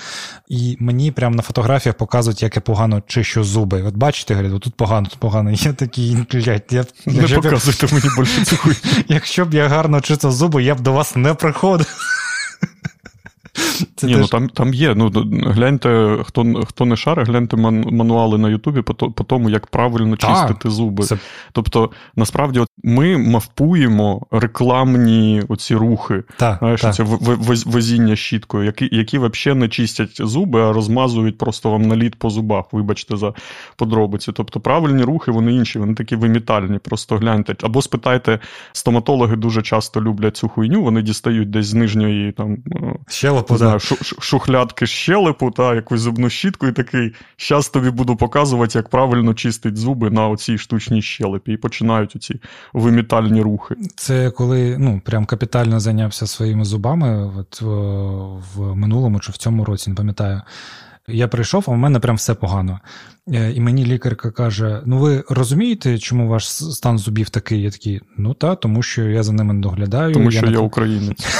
І 0.48 0.76
мені 0.80 1.10
прямо 1.10 1.36
на 1.36 1.42
фотографіях 1.42 1.96
показують, 1.96 2.42
як 2.42 2.56
я 2.56 2.62
погано 2.62 3.02
чищу 3.06 3.44
зуби. 3.44 3.82
От 3.82 3.96
бачите, 3.96 4.34
говорять, 4.34 4.60
тут 4.60 4.74
погано, 4.74 5.06
тут 5.06 5.18
погано. 5.18 5.50
Я 5.50 5.72
такий, 5.72 6.16
блядь, 6.32 6.66
я 6.70 6.84
не 7.06 7.28
показуйте 7.28 7.94
мені 7.94 8.08
більше 8.18 8.44
цю 8.44 8.56
хуйню. 8.56 8.78
Якщо 9.08 9.44
б 9.44 9.54
я 9.54 9.68
гарно 9.68 10.00
чистив 10.00 10.32
зуби, 10.32 10.62
я 10.62 10.74
б 10.74 10.80
до 10.80 10.92
вас 10.92 11.16
не 11.16 11.34
приходив. 11.34 12.17
Це 13.96 14.06
Ні, 14.06 14.12
ну, 14.12 14.18
теж... 14.18 14.32
ну 14.32 14.38
там 14.38 14.48
там 14.48 14.74
є. 14.74 14.94
Ну, 14.94 15.10
Гляньте, 15.46 16.18
хто 16.24 16.64
хто 16.66 16.84
не 16.84 16.96
шарить, 16.96 17.28
гляньте 17.28 17.56
мануали 17.56 18.38
на 18.38 18.48
Ютубі 18.48 18.82
по, 18.82 18.94
по 18.94 19.24
тому, 19.24 19.50
як 19.50 19.66
правильно 19.66 20.16
чистити 20.16 20.70
зуби. 20.70 21.04
Це... 21.04 21.18
Тобто, 21.52 21.90
насправді, 22.16 22.60
от 22.60 22.68
ми 22.84 23.18
мавпуємо 23.18 24.26
рекламні 24.30 25.42
оці 25.48 25.74
рухи, 25.74 26.22
та, 26.36 26.56
знаєш, 26.58 26.80
та. 26.80 26.92
це 26.92 27.02
возіння 27.66 28.16
щіткою, 28.16 28.64
які 28.64 28.88
які 28.92 29.18
взагалі 29.18 29.60
не 29.60 29.68
чистять 29.68 30.26
зуби, 30.26 30.62
а 30.62 30.72
розмазують 30.72 31.38
просто 31.38 31.70
вам 31.70 31.82
наліт 31.82 32.14
по 32.14 32.30
зубах, 32.30 32.64
вибачте, 32.72 33.16
за 33.16 33.32
подробиці. 33.76 34.32
Тобто 34.32 34.60
правильні 34.60 35.02
рухи, 35.02 35.30
вони 35.30 35.52
інші, 35.52 35.78
вони 35.78 35.94
такі 35.94 36.16
вимітальні. 36.16 36.78
Просто 36.78 37.16
гляньте. 37.16 37.54
Або 37.62 37.82
спитайте, 37.82 38.38
стоматологи 38.72 39.36
дуже 39.36 39.62
часто 39.62 40.02
люблять 40.02 40.36
цю 40.36 40.48
хуйню, 40.48 40.82
вони 40.82 41.02
дістають 41.02 41.50
десь 41.50 41.66
з 41.66 41.74
нижньої 41.74 42.32
там. 42.32 42.56
Щелеп 43.08 43.47
щелепу, 43.47 43.47
знаю, 43.56 43.78
шухлядки 44.20 44.86
щелепу, 44.86 45.50
та, 45.50 45.74
якусь 45.74 46.00
зубну 46.00 46.30
щітку, 46.30 46.66
і 46.66 46.72
такий, 46.72 47.14
щас 47.36 47.68
тобі 47.68 47.90
буду 47.90 48.16
показувати, 48.16 48.78
як 48.78 48.88
правильно 48.88 49.34
чистить 49.34 49.76
зуби 49.76 50.10
на 50.10 50.28
оцій 50.28 50.58
штучній 50.58 51.02
щелепі. 51.02 51.52
І 51.52 51.56
починають 51.56 52.16
оці 52.16 52.40
вимітальні 52.72 53.42
рухи. 53.42 53.74
Це 53.96 54.30
коли 54.30 54.76
ну, 54.78 55.00
прям 55.04 55.26
капітально 55.26 55.80
зайнявся 55.80 56.26
своїми 56.26 56.64
зубами 56.64 57.32
от, 57.38 57.62
в 57.62 58.74
минулому 58.74 59.20
чи 59.20 59.32
в 59.32 59.36
цьому 59.36 59.64
році, 59.64 59.90
не 59.90 59.96
пам'ятаю. 59.96 60.42
Я 61.08 61.28
прийшов, 61.28 61.64
а 61.68 61.70
в 61.70 61.76
мене 61.76 61.98
прям 61.98 62.16
все 62.16 62.34
погано. 62.34 62.80
Е, 63.34 63.52
і 63.52 63.60
мені 63.60 63.84
лікарка 63.84 64.30
каже: 64.30 64.82
Ну, 64.86 64.98
ви 64.98 65.24
розумієте, 65.28 65.98
чому 65.98 66.28
ваш 66.28 66.52
стан 66.52 66.98
зубів 66.98 67.30
такий? 67.30 67.62
Я 67.62 67.70
такий, 67.70 68.00
ну 68.16 68.34
та, 68.34 68.54
тому 68.54 68.82
що 68.82 69.02
я 69.02 69.22
за 69.22 69.32
ними 69.32 69.54
не 69.54 69.60
доглядаю. 69.60 70.14
Тому 70.14 70.30
що 70.30 70.46
я, 70.46 70.52
я 70.52 70.58
українець. 70.58 71.26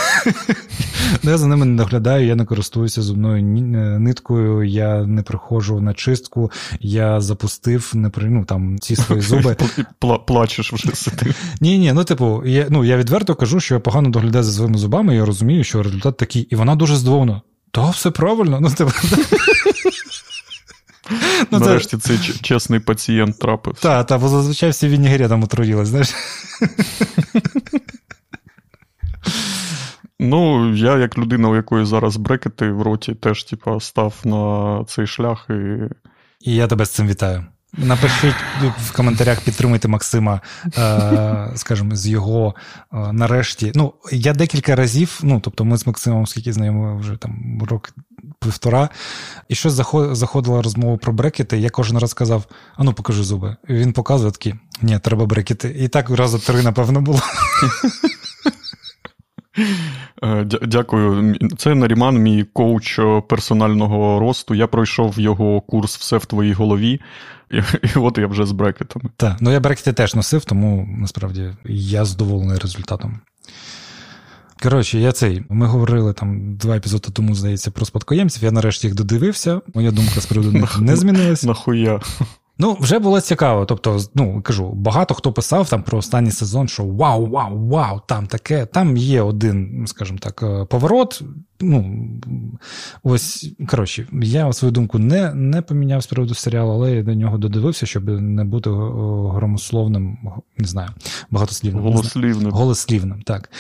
Ну, 1.23 1.31
я 1.31 1.39
за 1.39 1.47
ними 1.47 1.67
не 1.67 1.77
доглядаю, 1.77 2.27
я 2.27 2.35
не 2.35 2.45
користуюся 2.45 3.03
зубною 3.03 3.37
е, 3.37 3.99
ниткою, 3.99 4.63
я 4.63 5.07
не 5.07 5.23
приходжу 5.23 5.81
на 5.81 5.95
чистку, 5.95 6.51
я 6.81 7.21
запустив 7.21 7.93
не 7.95 8.11
при, 8.11 8.31
ну, 8.31 8.45
там, 8.45 8.79
ці 8.79 8.97
свої 8.97 9.21
зуби. 9.23 9.57
Плачеш 10.27 10.73
вже 10.73 10.97
сидиш. 10.97 11.35
Ні, 11.61 11.79
ні, 11.79 11.93
ну 11.93 12.05
типу, 12.05 12.43
я 12.47 12.67
ну, 12.71 12.85
я 12.85 12.97
відверто 12.97 13.35
кажу, 13.35 13.61
що 13.61 13.75
я 13.75 13.81
погано 13.81 14.11
доглядаю 14.11 14.45
за 14.45 14.53
своїми 14.53 14.79
зубами, 14.79 15.17
я 15.17 15.25
розумію, 15.25 15.65
що 15.65 15.83
результат 15.83 16.17
такий. 16.17 16.43
І 16.43 16.57
вона 16.57 16.77
дуже 16.77 16.97
здивована. 16.97 17.43
Та 17.71 17.91
все 17.91 18.11
правильно. 18.11 18.61
Ну, 18.61 18.71
типу, 18.71 18.91
Ну, 21.51 21.59
Нарешті 21.59 21.97
це... 21.97 22.19
цей 22.19 22.19
чесний 22.19 22.81
пацієнт 22.81 23.39
трапився. 23.39 23.83
Так, 23.83 24.07
та, 24.07 24.19
бо 24.19 24.29
зазвичай 24.29 24.71
всі 24.71 24.89
вінігрі 24.89 25.25
отруїлись, 25.25 25.89
знаєш. 25.89 26.15
Ну, 30.21 30.75
я, 30.75 30.99
як 30.99 31.19
людина, 31.19 31.49
у 31.49 31.57
якої 31.57 31.85
зараз 31.85 32.17
брекети 32.17 32.73
в 32.73 32.83
роті, 32.83 33.15
теж, 33.15 33.45
типа, 33.45 33.81
став 33.81 34.15
на 34.25 34.85
цей 34.89 35.07
шлях 35.07 35.47
і. 35.51 35.79
І 36.41 36.55
я 36.55 36.67
тебе 36.67 36.85
з 36.85 36.91
цим 36.91 37.09
вітаю. 37.09 37.47
Напишіть 37.77 38.35
в 38.85 38.93
коментарях, 38.93 39.41
підтримуйте 39.41 39.89
Максима, 39.89 40.41
е, 40.79 41.53
скажімо, 41.57 41.97
з 41.97 42.07
його 42.07 42.55
е, 42.93 43.13
нарешті. 43.13 43.73
Ну, 43.75 43.93
я 44.13 44.33
декілька 44.35 44.77
разів, 44.77 45.21
ну 45.23 45.41
тобто, 45.41 45.65
ми 45.65 45.79
з 45.79 45.87
Максимом, 45.87 46.27
скільки 46.27 46.53
знайомі 46.53 47.01
вже 47.01 47.17
там 47.17 47.63
рок 47.69 47.91
півтора, 48.41 48.89
і 49.49 49.55
щось 49.55 49.73
заходила 50.13 50.63
розмова 50.63 50.97
про 50.97 51.13
брекети. 51.13 51.59
Я 51.59 51.71
кожен 51.71 51.99
раз 51.99 52.15
казав: 52.15 52.45
а 52.77 52.85
ну 52.85 52.93
покажи 52.93 53.25
зуби. 53.25 53.57
І 53.69 53.75
він 53.75 53.93
показує 53.93 54.33
такі, 54.33 54.55
ні, 54.83 54.99
треба 54.99 55.27
брекети. 55.27 55.77
І 55.79 55.89
так 55.89 56.11
разу 56.11 56.39
три, 56.39 56.63
напевно, 56.63 57.01
було. 57.01 57.21
Е, 60.23 60.45
дякую. 60.45 61.37
Це 61.57 61.75
Наріман, 61.75 62.19
мій 62.19 62.45
коуч 62.53 63.01
персонального 63.29 64.21
росту. 64.21 64.55
Я 64.55 64.67
пройшов 64.67 65.21
його 65.21 65.61
курс 65.61 65.97
все 65.97 66.17
в 66.17 66.27
твоїй 66.27 66.53
голові. 66.53 67.01
І, 67.51 67.57
і 67.83 67.99
от 67.99 68.19
я 68.19 68.27
вже 68.27 68.47
з 68.47 68.53
брекетами. 68.53 69.11
Так, 69.17 69.37
ну 69.41 69.51
я 69.51 69.61
брекети 69.61 69.93
теж 69.93 70.15
носив, 70.15 70.45
тому 70.45 70.89
насправді 70.99 71.51
я 71.65 72.05
задоволений 72.05 72.59
результатом. 72.59 73.21
Коротше, 74.63 74.99
я 74.99 75.13
цей. 75.13 75.45
Ми 75.49 75.67
говорили 75.67 76.13
там 76.13 76.57
два 76.57 76.77
епізоди 76.77 77.09
тому, 77.13 77.35
здається, 77.35 77.71
про 77.71 77.85
спадкоємців. 77.85 78.45
Я 78.45 78.51
нарешті 78.51 78.87
їх 78.87 78.97
додивився. 78.97 79.61
Моя 79.75 79.91
думка 79.91 80.21
з 80.21 80.27
приводу 80.27 80.59
них 80.59 80.81
не 80.81 80.97
змінилася. 80.97 81.47
Нахуя? 81.47 82.01
Ну, 82.61 82.77
вже 82.81 82.99
було 82.99 83.21
цікаво. 83.21 83.65
Тобто, 83.65 84.01
ну 84.15 84.43
кажу, 84.43 84.73
багато 84.73 85.15
хто 85.15 85.33
писав 85.33 85.69
там 85.69 85.83
про 85.83 85.99
останній 85.99 86.31
сезон, 86.31 86.69
що 86.69 86.85
вау, 86.85 87.27
вау, 87.27 87.69
вау, 87.69 88.01
там 88.07 88.27
таке. 88.27 88.67
Там 88.67 88.97
є 88.97 89.23
один, 89.23 89.85
скажімо 89.87 90.19
так, 90.23 90.43
е, 90.43 90.65
поворот. 90.65 91.23
Ну, 91.61 92.01
ось, 93.03 93.53
коротше, 93.69 94.07
я 94.23 94.53
свою 94.53 94.73
думку 94.73 94.99
не 94.99 95.35
не 95.35 95.63
поміняв 95.63 96.03
з 96.03 96.07
приводу 96.07 96.35
серіалу, 96.35 96.73
але 96.73 96.93
я 96.93 97.03
до 97.03 97.15
нього 97.15 97.39
додивився, 97.39 97.87
щоб 97.87 98.09
не 98.09 98.45
бути 98.45 98.71
е, 98.71 98.73
громословним, 99.35 100.19
не 100.59 100.67
знаю, 100.67 100.89
багатослівним. 101.31 101.83
Голослівним. 101.83 102.51
Голослівним, 102.51 103.23
так. 103.23 103.51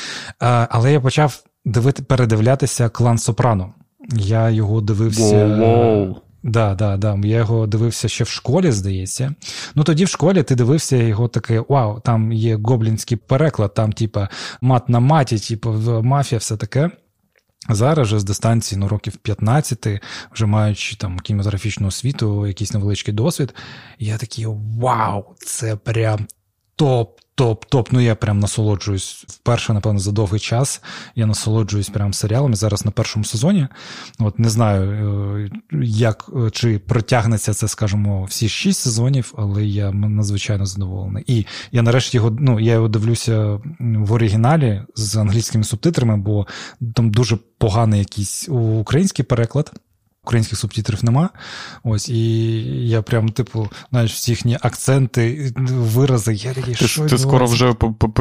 А, 0.40 0.66
Але 0.70 0.92
я 0.92 1.00
почав 1.00 1.44
дивити, 1.64 2.02
передивлятися 2.02 2.88
клан 2.88 3.18
Сопрано. 3.18 3.72
Я 4.16 4.50
його 4.50 4.80
дивився. 4.80 5.46
Wow, 5.46 6.16
Да, 6.48 6.74
да, 6.74 6.96
да. 6.96 7.18
Я 7.24 7.36
його 7.36 7.66
дивився 7.66 8.08
ще 8.08 8.24
в 8.24 8.28
школі, 8.28 8.72
здається. 8.72 9.34
Ну 9.74 9.84
тоді 9.84 10.04
в 10.04 10.08
школі 10.08 10.42
ти 10.42 10.54
дивився 10.54 10.96
його 10.96 11.28
таке: 11.28 11.64
вау, 11.68 12.00
там 12.00 12.32
є 12.32 12.56
гоблінський 12.56 13.16
переклад, 13.16 13.74
там, 13.74 13.92
типа, 13.92 14.28
мат 14.60 14.88
на 14.88 15.00
маті, 15.00 15.38
типу, 15.38 15.70
мафія, 16.02 16.38
все 16.38 16.56
таке. 16.56 16.90
Зараз 17.68 18.08
же 18.08 18.18
з 18.18 18.24
дистанції 18.24 18.78
ну, 18.78 18.88
років 18.88 19.16
15, 19.16 19.88
вже 20.32 20.46
маючи 20.46 20.96
там 20.96 21.18
кінематографічну 21.18 21.88
освіту, 21.88 22.46
якийсь 22.46 22.72
невеличкий 22.72 23.14
досвід, 23.14 23.54
я 23.98 24.18
такий 24.18 24.46
вау, 24.78 25.24
це 25.38 25.76
прям 25.76 26.26
топ 26.76 27.20
Топ-топ, 27.38 27.92
ну 27.92 28.00
я 28.00 28.14
прям 28.16 28.40
насолоджуюсь 28.40 29.24
вперше, 29.28 29.72
напевно, 29.72 30.00
за 30.00 30.12
довгий 30.12 30.40
час. 30.40 30.82
Я 31.14 31.26
насолоджуюсь 31.26 31.88
прям 31.88 32.12
серіалами 32.12 32.56
зараз 32.56 32.84
на 32.84 32.90
першому 32.90 33.24
сезоні. 33.24 33.68
От 34.18 34.38
не 34.38 34.48
знаю, 34.48 34.90
е, 34.92 35.50
як 35.82 36.30
е, 36.36 36.50
чи 36.50 36.78
протягнеться 36.78 37.54
це, 37.54 37.68
скажімо, 37.68 38.24
всі 38.24 38.48
шість 38.48 38.80
сезонів, 38.80 39.34
але 39.36 39.64
я 39.64 39.92
надзвичайно 39.92 40.66
задоволений. 40.66 41.24
І 41.26 41.46
я 41.72 41.82
нарешті 41.82 42.16
його 42.16 42.36
ну, 42.40 42.60
я 42.60 42.72
його 42.72 42.88
дивлюся 42.88 43.60
в 43.80 44.12
оригіналі 44.12 44.82
з 44.94 45.16
англійськими 45.16 45.64
субтитрами, 45.64 46.16
бо 46.16 46.46
там 46.94 47.10
дуже 47.10 47.38
поганий 47.58 47.98
якийсь 47.98 48.48
український 48.48 49.24
переклад 49.24 49.72
українських 50.28 50.58
субтитрів 50.58 51.04
нема. 51.04 51.30
Ось, 51.84 52.08
і 52.08 52.52
я 52.88 53.02
прям, 53.02 53.28
типу, 53.28 53.68
знаєш, 53.90 54.12
всі 54.12 54.32
їхні 54.32 54.58
акценти, 54.60 55.52
вирази. 55.68 56.34
Я 56.34 56.54
такий, 56.54 56.74
Ти, 56.74 56.88
що 56.88 57.06
ти 57.06 57.18
скоро 57.18 57.46
вже 57.46 57.72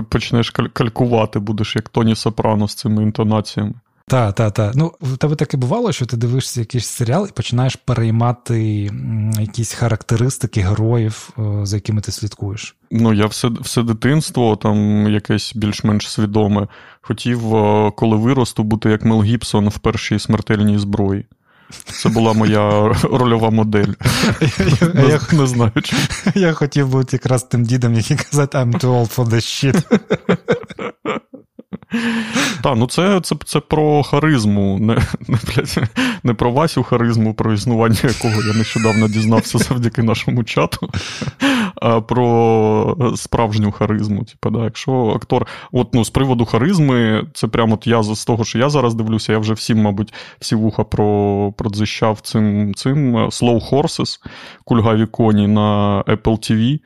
почнеш 0.10 0.50
калькувати, 0.50 1.40
будеш 1.40 1.76
як 1.76 1.90
Тоні 1.90 2.16
Сопрано 2.16 2.68
з 2.68 2.76
цими 2.76 3.04
інтонаціями. 3.04 3.74
Так, 4.10 4.36
так, 4.36 4.54
так. 4.54 4.76
Ну, 4.76 4.94
в 5.02 5.18
тебе 5.18 5.36
таке 5.36 5.58
бувало, 5.58 5.92
що 5.92 6.06
ти 6.06 6.18
дивишся 6.18 6.60
якийсь 6.60 6.86
серіал 6.86 7.28
і 7.30 7.34
починаєш 7.34 7.76
переймати 7.76 8.92
якісь 9.40 9.74
характеристики 9.74 10.62
героїв, 10.62 11.30
е, 11.40 11.66
за 11.66 11.76
якими 11.76 12.02
ти 12.02 12.12
слідкуєш. 12.12 12.76
Ну, 12.92 13.14
я 13.14 13.26
все 13.26 13.50
все 13.62 13.84
дитинство, 13.84 14.56
там 14.56 15.08
якесь 15.08 15.56
більш-менш 15.56 16.12
свідоме, 16.12 16.68
хотів, 17.02 17.56
е, 17.56 17.92
коли 17.96 18.18
виросту, 18.18 18.64
бути 18.64 18.90
як 18.90 19.06
Мел 19.06 19.24
Гібсон 19.24 19.70
в 19.70 19.78
першій 19.78 20.20
смертельній 20.20 20.80
зброї. 20.80 21.26
Це 21.70 22.10
була 22.10 22.34
моя 22.34 22.94
рольова 23.04 23.50
модель. 23.50 23.94
Я 24.94 25.20
не 25.32 25.48
знаю. 25.48 25.72
Я 26.36 26.54
хотів 26.54 26.88
бути 26.88 27.16
якраз 27.16 27.44
тим 27.44 27.64
дідом, 27.64 27.94
який 27.94 28.18
казати 28.18 28.58
I'm 28.58 28.72
too 28.72 29.02
old 29.02 29.16
for 29.16 29.26
this 29.26 29.36
shit. 29.36 30.00
Так, 32.64 32.78
ну 32.78 32.88
це 32.88 33.22
це, 33.22 33.36
це 33.46 33.60
про 33.60 34.04
харизму, 34.04 34.80
не 34.80 35.02
не, 35.28 35.40
не 36.24 36.34
про 36.34 36.52
Васю 36.52 36.84
харизму, 36.84 37.34
про 37.34 37.54
існування 37.54 38.00
якого 38.04 38.44
я 38.44 38.54
нещодавно 38.54 39.08
дізнався 39.08 39.58
завдяки 39.58 40.04
нашому 40.04 40.44
чату. 40.44 40.90
А 41.81 42.01
про 42.01 43.13
справжню 43.15 43.72
харизму. 43.72 44.24
Типу, 44.24 44.50
да, 44.50 44.63
Якщо 44.63 45.13
актор, 45.15 45.48
от 45.72 45.93
ну, 45.93 46.05
з 46.05 46.10
приводу 46.10 46.46
харизми, 46.46 47.27
це 47.34 47.48
прямо 47.48 47.74
от 47.74 47.88
я 47.88 48.03
з 48.03 48.25
того, 48.25 48.43
що 48.43 48.60
я 48.60 48.69
зараз 48.69 48.93
дивлюся, 48.93 49.34
я 49.34 49.39
вже 49.39 49.53
всім, 49.53 49.81
мабуть, 49.81 50.13
всі 50.39 50.55
вуха 50.55 50.84
про, 50.84 51.53
продзищав 51.57 52.19
цим 52.22 52.74
цим 52.75 53.17
Slow 53.17 53.69
Horses, 53.69 54.19
кульгаві 54.63 55.05
коні 55.05 55.48
на 55.48 56.03
Apple 56.07 56.51
TV 56.51 56.79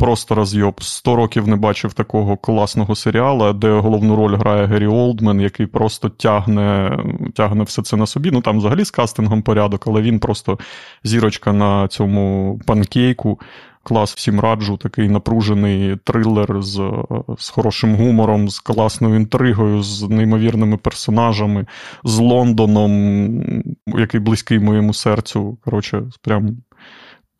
просто 0.00 0.34
розйоб. 0.34 0.82
Сто 0.82 1.16
років 1.16 1.48
не 1.48 1.56
бачив 1.56 1.92
такого 1.92 2.36
класного 2.36 2.94
серіалу, 2.94 3.52
де 3.52 3.70
головну 3.70 4.16
роль 4.16 4.36
грає 4.36 4.66
Гері 4.66 4.86
Олдмен, 4.86 5.40
який 5.40 5.66
просто 5.66 6.08
тягне 6.08 6.98
тягне 7.34 7.64
все 7.64 7.82
це 7.82 7.96
на 7.96 8.06
собі. 8.06 8.30
Ну 8.30 8.40
там 8.40 8.58
взагалі 8.58 8.84
з 8.84 8.90
кастингом 8.90 9.42
порядок, 9.42 9.86
але 9.86 10.02
він 10.02 10.18
просто 10.18 10.58
зірочка 11.04 11.52
на 11.52 11.88
цьому 11.88 12.60
панкейку. 12.66 13.40
Клас 13.82 14.14
всім 14.14 14.40
раджу, 14.40 14.76
такий 14.76 15.08
напружений 15.08 15.96
трилер 15.96 16.62
з 16.62 17.04
з 17.38 17.48
хорошим 17.48 17.94
гумором, 17.94 18.48
з 18.48 18.58
класною 18.58 19.16
інтригою, 19.16 19.82
з 19.82 20.02
неймовірними 20.02 20.76
персонажами, 20.76 21.66
з 22.04 22.18
Лондоном, 22.18 23.42
який 23.86 24.20
близький 24.20 24.58
моєму 24.58 24.94
серцю. 24.94 25.58
Коротше, 25.64 26.02
прям 26.22 26.56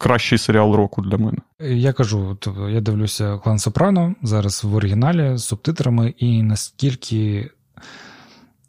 кращий 0.00 0.38
серіал 0.38 0.74
року 0.74 1.02
для 1.02 1.16
мене. 1.16 1.38
Я 1.60 1.92
кажу, 1.92 2.38
я 2.70 2.80
дивлюся 2.80 3.38
клан 3.38 3.58
Сопрано 3.58 4.14
зараз 4.22 4.64
в 4.64 4.74
оригіналі 4.74 5.36
з 5.36 5.44
субтитрами, 5.44 6.14
і 6.18 6.42
наскільки 6.42 7.50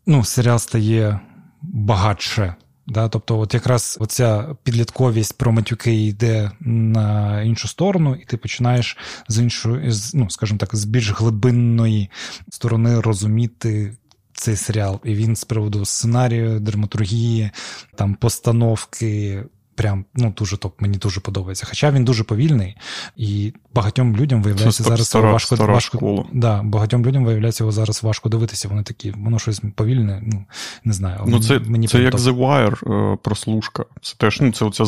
ну, 0.05 0.23
серіал 0.23 0.59
стає 0.59 1.19
багатше. 1.61 2.55
Да, 2.91 3.09
Тобто, 3.09 3.39
от 3.39 3.53
якраз 3.53 3.97
оця 4.01 4.55
підлітковість 4.63 5.37
про 5.37 5.51
матюки 5.51 6.05
йде 6.05 6.51
на 6.59 7.41
іншу 7.41 7.67
сторону, 7.67 8.15
і 8.15 8.25
ти 8.25 8.37
починаєш 8.37 8.97
з 9.27 9.39
іншої, 9.39 9.91
ну, 10.13 10.29
скажімо 10.29 10.57
так, 10.57 10.75
з 10.75 10.85
більш 10.85 11.11
глибинної 11.11 12.09
сторони 12.49 12.99
розуміти 12.99 13.97
цей 14.33 14.55
серіал. 14.55 14.99
І 15.03 15.15
він 15.15 15.35
з 15.35 15.43
приводу 15.43 15.85
сценарію, 15.85 16.59
драматургії, 16.59 17.51
там 17.95 18.15
постановки 18.15 19.43
прям 19.75 20.05
ну 20.15 20.33
дуже 20.37 20.57
топ, 20.57 20.81
мені 20.81 20.97
дуже 20.97 21.19
подобається. 21.19 21.65
Хоча 21.69 21.91
він 21.91 22.05
дуже 22.05 22.23
повільний, 22.23 22.77
і 23.15 23.53
багатьом 23.73 24.17
людям 24.17 24.43
виявляється 24.43 24.83
зараз 24.83 25.07
стара, 25.07 25.31
важко 25.31 25.55
стара 25.55 25.73
важко 25.73 25.97
школа. 25.97 26.25
Да, 26.33 26.61
багатьом 26.63 27.05
людям 27.05 27.25
виявляється 27.25 27.63
його 27.63 27.71
зараз 27.71 28.03
важко 28.03 28.29
дивитися. 28.29 28.67
Вони 28.67 28.83
такі, 28.83 29.11
воно 29.11 29.39
щось 29.39 29.61
повільне, 29.75 30.21
ну 30.25 30.45
не 30.83 30.93
знаю. 30.93 31.19
Ну 31.27 31.39
це 31.39 31.59
мені 31.59 31.87
це 31.87 32.01
як. 32.01 32.13
The 32.13 32.37
Wire, 32.37 33.13
е, 33.13 33.17
прослушка. 33.21 33.85
Це 34.01 34.15
теж 34.17 34.41
ну, 34.41 34.51
це 34.51 34.65
оця 34.65 34.83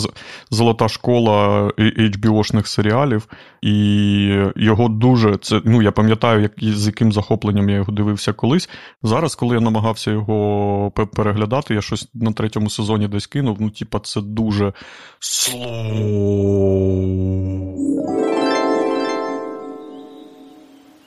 золота 0.52 0.88
школа 0.88 1.68
HBO-шних 1.78 2.66
серіалів, 2.66 3.28
і 3.62 3.74
його 4.56 4.90
дуже 4.90 5.38
це. 5.38 5.62
Ну 5.66 5.82
я 5.82 5.92
пам'ятаю, 5.92 6.42
як 6.42 6.52
з 6.62 6.86
яким 6.86 7.12
захопленням 7.12 7.70
я 7.70 7.75
його 7.75 7.94
дивився 7.94 8.34
колись. 8.34 8.70
Зараз, 9.04 9.36
коли 9.36 9.56
я 9.56 9.62
намагався 9.62 10.12
його 10.12 10.92
переглядати, 10.92 11.74
я 11.74 11.82
щось 11.82 12.10
на 12.13 12.32
третьому 12.32 12.70
сезоні 12.70 13.08
десь 13.08 13.28
кинув. 13.28 13.58
Ну, 13.60 13.70
типа, 13.70 14.00
це 14.00 14.22
дуже 14.22 14.74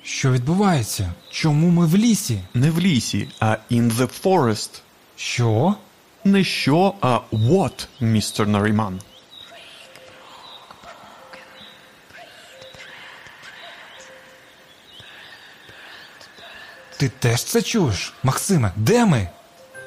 що 0.06 0.32
відбувається? 0.32 1.12
Чому 1.30 1.70
ми 1.70 1.86
в 1.86 1.96
лісі? 1.96 2.40
Не 2.54 2.70
в 2.70 2.80
лісі, 2.80 3.28
а 3.40 3.56
in 3.70 3.92
the 3.92 4.22
forest. 4.22 4.70
Що? 5.16 5.74
Не 6.24 6.44
що, 6.44 6.94
а 7.00 7.18
what, 7.32 7.86
містер 8.00 8.48
Наріман. 8.48 9.00
Ти 16.96 17.08
теж 17.08 17.44
це 17.44 17.62
чуєш? 17.62 18.14
Максиме, 18.22 18.72
де 18.76 19.04
ми? 19.06 19.28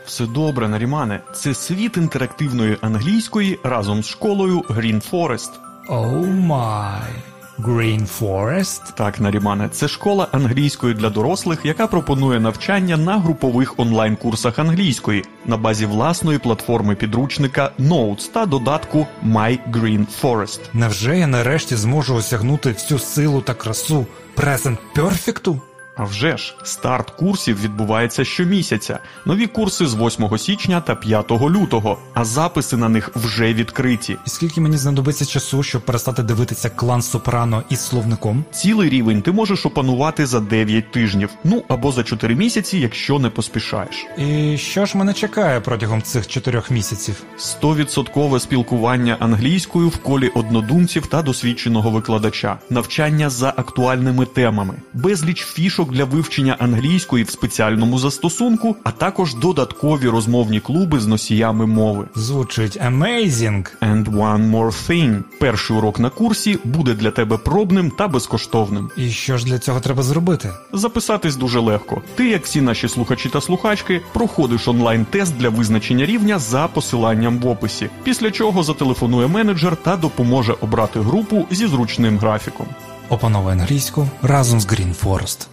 Все 0.06 0.26
добре, 0.26 0.68
Нарімане. 0.68 1.22
Це 1.36 1.54
світ 1.54 1.98
інтерактивної 1.98 2.78
англійської 2.82 3.60
разом 3.64 4.04
з 4.04 4.08
школою 4.08 4.60
Green 4.60 5.12
Forest. 5.12 5.52
Oh 5.90 6.26
my. 6.26 7.14
Green 7.60 8.20
Forest? 8.20 8.82
Так, 8.96 9.20
Нарімане, 9.20 9.70
це 9.70 9.88
школа 9.88 10.28
англійської 10.32 10.94
для 10.94 11.10
дорослих, 11.10 11.60
яка 11.64 11.88
пропонує 11.88 12.40
навчання 12.40 12.98
на 12.98 13.18
групових 13.18 13.80
онлайн-курсах 13.80 14.60
англійської 14.60 15.26
на 15.46 15.58
базі 15.58 15.86
власної 15.86 16.38
платформи 16.38 16.96
підручника 16.96 17.72
Notes 17.80 18.32
та 18.32 18.46
додатку 18.46 19.08
My 19.26 19.60
Green 19.72 20.06
Forest. 20.22 20.60
Невже 20.74 21.20
я 21.20 21.28
нарешті 21.28 21.76
зможу 21.76 22.16
осягнути 22.16 22.72
всю 22.72 23.00
силу 23.00 23.42
та 23.42 23.54
красу 23.54 24.06
Present 24.38 24.78
Perfect 24.96 25.46
у? 25.46 25.60
Авжеж, 26.00 26.56
старт 26.64 27.10
курсів 27.10 27.62
відбувається 27.62 28.26
щомісяця. 28.26 29.00
Нові 29.26 29.48
курси 29.48 29.88
з 29.88 29.96
8 29.96 30.38
січня 30.38 30.82
та 30.82 30.96
5 30.96 31.32
лютого, 31.32 31.98
а 32.14 32.26
записи 32.26 32.78
на 32.78 32.90
них 32.90 33.12
вже 33.16 33.54
відкриті. 33.54 34.18
І 34.26 34.30
скільки 34.30 34.62
мені 34.62 34.78
знадобиться 34.78 35.26
часу, 35.26 35.64
щоб 35.64 35.82
перестати 35.82 36.24
дивитися 36.24 36.70
клан 36.70 37.02
Сопрано 37.02 37.64
із 37.70 37.80
словником? 37.80 38.46
Цілий 38.52 38.90
рівень 38.90 39.22
ти 39.22 39.32
можеш 39.32 39.66
опанувати 39.66 40.26
за 40.26 40.40
9 40.40 40.92
тижнів, 40.92 41.30
ну 41.44 41.64
або 41.68 41.92
за 41.92 42.04
4 42.04 42.36
місяці, 42.36 42.78
якщо 42.78 43.20
не 43.20 43.30
поспішаєш. 43.30 44.08
І 44.18 44.58
що 44.58 44.86
ж 44.86 44.98
мене 44.98 45.14
чекає 45.14 45.60
протягом 45.60 46.02
цих 46.02 46.28
4 46.28 46.62
місяців? 46.70 47.24
Стовідсоткове 47.38 48.40
спілкування 48.40 49.18
англійською 49.20 49.90
в 49.90 49.98
колі 49.98 50.28
однодумців 50.28 51.08
та 51.08 51.22
досвідченого 51.22 51.92
викладача, 51.92 52.58
навчання 52.70 53.30
за 53.30 53.54
актуальними 53.58 54.26
темами, 54.26 54.74
безліч 54.94 55.46
фішок 55.46 55.89
для 55.92 56.06
вивчення 56.06 56.56
англійської 56.60 57.24
в 57.24 57.30
спеціальному 57.30 58.00
застосунку, 58.00 58.76
а 58.84 58.92
також 58.92 59.36
додаткові 59.36 60.08
розмовні 60.08 60.60
клуби 60.60 61.00
з 61.00 61.08
носіями 61.08 61.66
мови. 61.66 62.06
Звучить 62.16 62.78
amazing! 62.78 63.68
And 63.82 64.06
one 64.06 64.52
more 64.52 64.90
thing. 64.90 65.24
Перший 65.40 65.78
урок 65.78 66.00
на 66.00 66.10
курсі 66.10 66.60
буде 66.64 66.94
для 66.94 67.12
тебе 67.12 67.38
пробним 67.38 67.92
та 67.92 68.08
безкоштовним. 68.08 68.90
І 68.98 69.10
що 69.10 69.38
ж 69.38 69.46
для 69.46 69.60
цього 69.60 69.80
треба 69.80 70.04
зробити? 70.04 70.50
Записатись 70.74 71.36
дуже 71.36 71.60
легко. 71.60 72.02
Ти, 72.16 72.30
як 72.30 72.46
всі 72.46 72.62
наші 72.62 72.88
слухачі 72.88 73.30
та 73.30 73.42
слухачки, 73.42 74.02
проходиш 74.14 74.68
онлайн-тест 74.68 75.38
для 75.38 75.50
визначення 75.50 76.06
рівня 76.06 76.40
за 76.40 76.68
посиланням 76.68 77.40
в 77.40 77.48
описі, 77.48 77.90
після 78.04 78.32
чого 78.32 78.64
зателефонує 78.64 79.28
менеджер 79.28 79.76
та 79.76 79.98
допоможе 79.98 80.56
обрати 80.62 81.00
групу 81.00 81.46
зі 81.52 81.68
зручним 81.68 82.18
графіком. 82.18 82.68
Опановуй 83.10 83.54
англійську 83.54 84.08
разом 84.22 84.60
з 84.60 84.68
Green 84.68 84.96
Forest. 85.04 85.48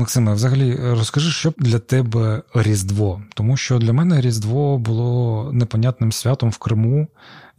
Максиме, 0.00 0.34
взагалі 0.34 0.78
розкажи, 0.80 1.30
що 1.30 1.52
для 1.58 1.78
тебе 1.78 2.42
Різдво? 2.54 3.22
Тому 3.34 3.56
що 3.56 3.78
для 3.78 3.92
мене 3.92 4.20
Різдво 4.20 4.78
було 4.78 5.50
непонятним 5.52 6.12
святом 6.12 6.50
в 6.50 6.58
Криму 6.58 7.08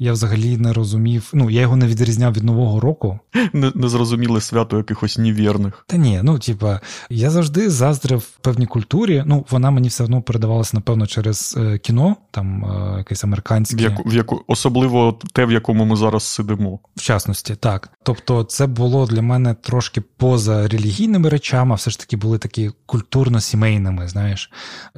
я 0.01 0.11
взагалі 0.11 0.57
не 0.57 0.73
розумів. 0.73 1.29
Ну, 1.33 1.49
я 1.49 1.61
його 1.61 1.75
не 1.75 1.87
відрізняв 1.87 2.33
від 2.33 2.43
Нового 2.43 2.79
року. 2.79 3.19
Не, 3.53 3.71
не 3.75 3.89
зрозуміли 3.89 4.41
свято 4.41 4.77
якихось 4.77 5.17
невірних. 5.17 5.85
Та 5.87 5.97
ні, 5.97 6.19
ну 6.23 6.39
типа, 6.39 6.79
я 7.09 7.29
завжди 7.29 7.69
заздрив 7.69 8.27
певній 8.41 8.65
культурі. 8.65 9.23
Ну, 9.25 9.45
вона 9.49 9.71
мені 9.71 9.87
все 9.87 10.03
одно 10.03 10.21
передавалася, 10.21 10.71
напевно, 10.77 11.07
через 11.07 11.57
е, 11.57 11.77
кіно, 11.77 12.15
там 12.31 12.65
е, 12.65 12.97
якесь 12.97 13.23
американське. 13.23 13.75
В 13.75 13.81
яку, 13.81 14.09
в 14.09 14.13
яку, 14.13 14.43
Особливо 14.47 15.19
те, 15.33 15.45
в 15.45 15.51
якому 15.51 15.85
ми 15.85 15.95
зараз 15.95 16.23
сидимо. 16.23 16.79
В 16.95 17.01
частності, 17.01 17.55
так. 17.55 17.89
Тобто, 18.03 18.43
це 18.43 18.67
було 18.67 19.05
для 19.05 19.21
мене 19.21 19.53
трошки 19.53 20.01
поза 20.01 20.67
релігійними 20.67 21.29
речами, 21.29 21.71
а 21.71 21.75
все 21.75 21.91
ж 21.91 21.99
таки 21.99 22.17
були 22.17 22.37
такі 22.37 22.71
культурно-сімейними, 22.85 24.07
знаєш, 24.07 24.51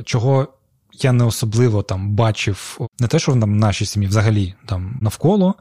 чого 0.04 0.48
я 1.00 1.12
не 1.12 1.24
особливо 1.24 1.84
там 1.84 2.12
бачив 2.12 2.78
не 3.00 3.08
те, 3.08 3.20
що 3.20 3.32
в 3.32 3.36
нашій 3.36 3.86
сім'ї 3.86 4.10
взагалі 4.10 4.56
там 4.66 4.98
навколо, 5.02 5.56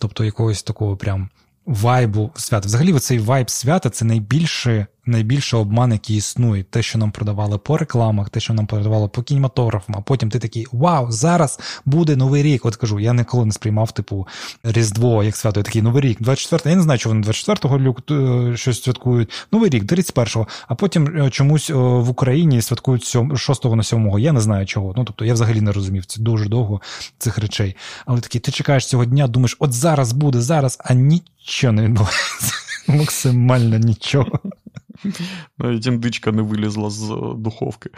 тобто 0.00 0.24
якогось 0.24 0.62
такого 0.62 0.96
прям 0.96 1.28
вайбу 1.66 2.30
свята. 2.36 2.66
Взагалі, 2.66 2.98
цей 2.98 3.18
вайб 3.18 3.50
свята 3.50 3.90
це 3.90 4.04
найбільше 4.04 4.86
найбільший 5.06 5.60
обман, 5.60 5.92
який 5.92 6.16
існує. 6.16 6.62
Те, 6.62 6.82
що 6.82 6.98
нам 6.98 7.10
продавали 7.10 7.58
по 7.58 7.76
рекламах, 7.76 8.30
те, 8.30 8.40
що 8.40 8.54
нам 8.54 8.66
продавали 8.66 9.08
по 9.08 9.22
кінематографам, 9.22 9.96
а 9.98 10.00
потім 10.00 10.30
ти 10.30 10.38
такий 10.38 10.66
Вау, 10.72 11.12
зараз 11.12 11.60
буде 11.84 12.16
новий 12.16 12.42
рік. 12.42 12.66
От 12.66 12.76
кажу, 12.76 13.00
я 13.00 13.12
ніколи 13.12 13.44
не 13.44 13.52
сприймав, 13.52 13.92
типу, 13.92 14.26
Різдво, 14.64 15.24
як 15.24 15.36
свято, 15.36 15.60
я 15.60 15.64
такий 15.64 15.82
новий 15.82 16.02
рік. 16.02 16.22
24 16.22 16.70
я 16.70 16.76
не 16.76 16.82
знаю, 16.82 16.98
що 16.98 17.08
вони 17.08 17.26
24-го 17.26 18.04
е, 18.50 18.56
щось 18.56 18.82
святкують. 18.82 19.32
Новий 19.52 19.70
рік, 19.70 19.84
31-го, 19.84 20.46
а 20.68 20.74
потім 20.74 21.22
е, 21.22 21.30
чомусь 21.30 21.70
в 21.70 22.10
Україні 22.10 22.62
святкують 22.62 23.16
6 23.36 23.64
на 23.64 23.82
7 23.82 24.18
Я 24.18 24.32
не 24.32 24.40
знаю 24.40 24.66
чого. 24.66 24.94
Ну 24.96 25.04
тобто 25.04 25.24
я 25.24 25.32
взагалі 25.32 25.60
не 25.60 25.72
розумів 25.72 26.06
це 26.06 26.20
дуже 26.20 26.48
довго 26.48 26.80
цих 27.18 27.38
речей. 27.38 27.76
Але 28.06 28.20
такий, 28.20 28.40
ти 28.40 28.52
чекаєш 28.52 28.86
цього 28.86 29.04
дня, 29.04 29.28
думаєш, 29.28 29.56
от 29.58 29.72
зараз 29.72 30.12
буде, 30.12 30.40
зараз, 30.40 30.78
а 30.84 30.94
нічого 30.94 31.72
не 31.72 31.82
відбувається. 31.82 32.52
Максимально 32.88 33.78
нічого. 33.78 34.40
Навіть 35.58 35.86
індичка 35.86 36.32
не 36.32 36.42
вилізла 36.42 36.90
з 36.90 37.08
духовки. 37.36 37.90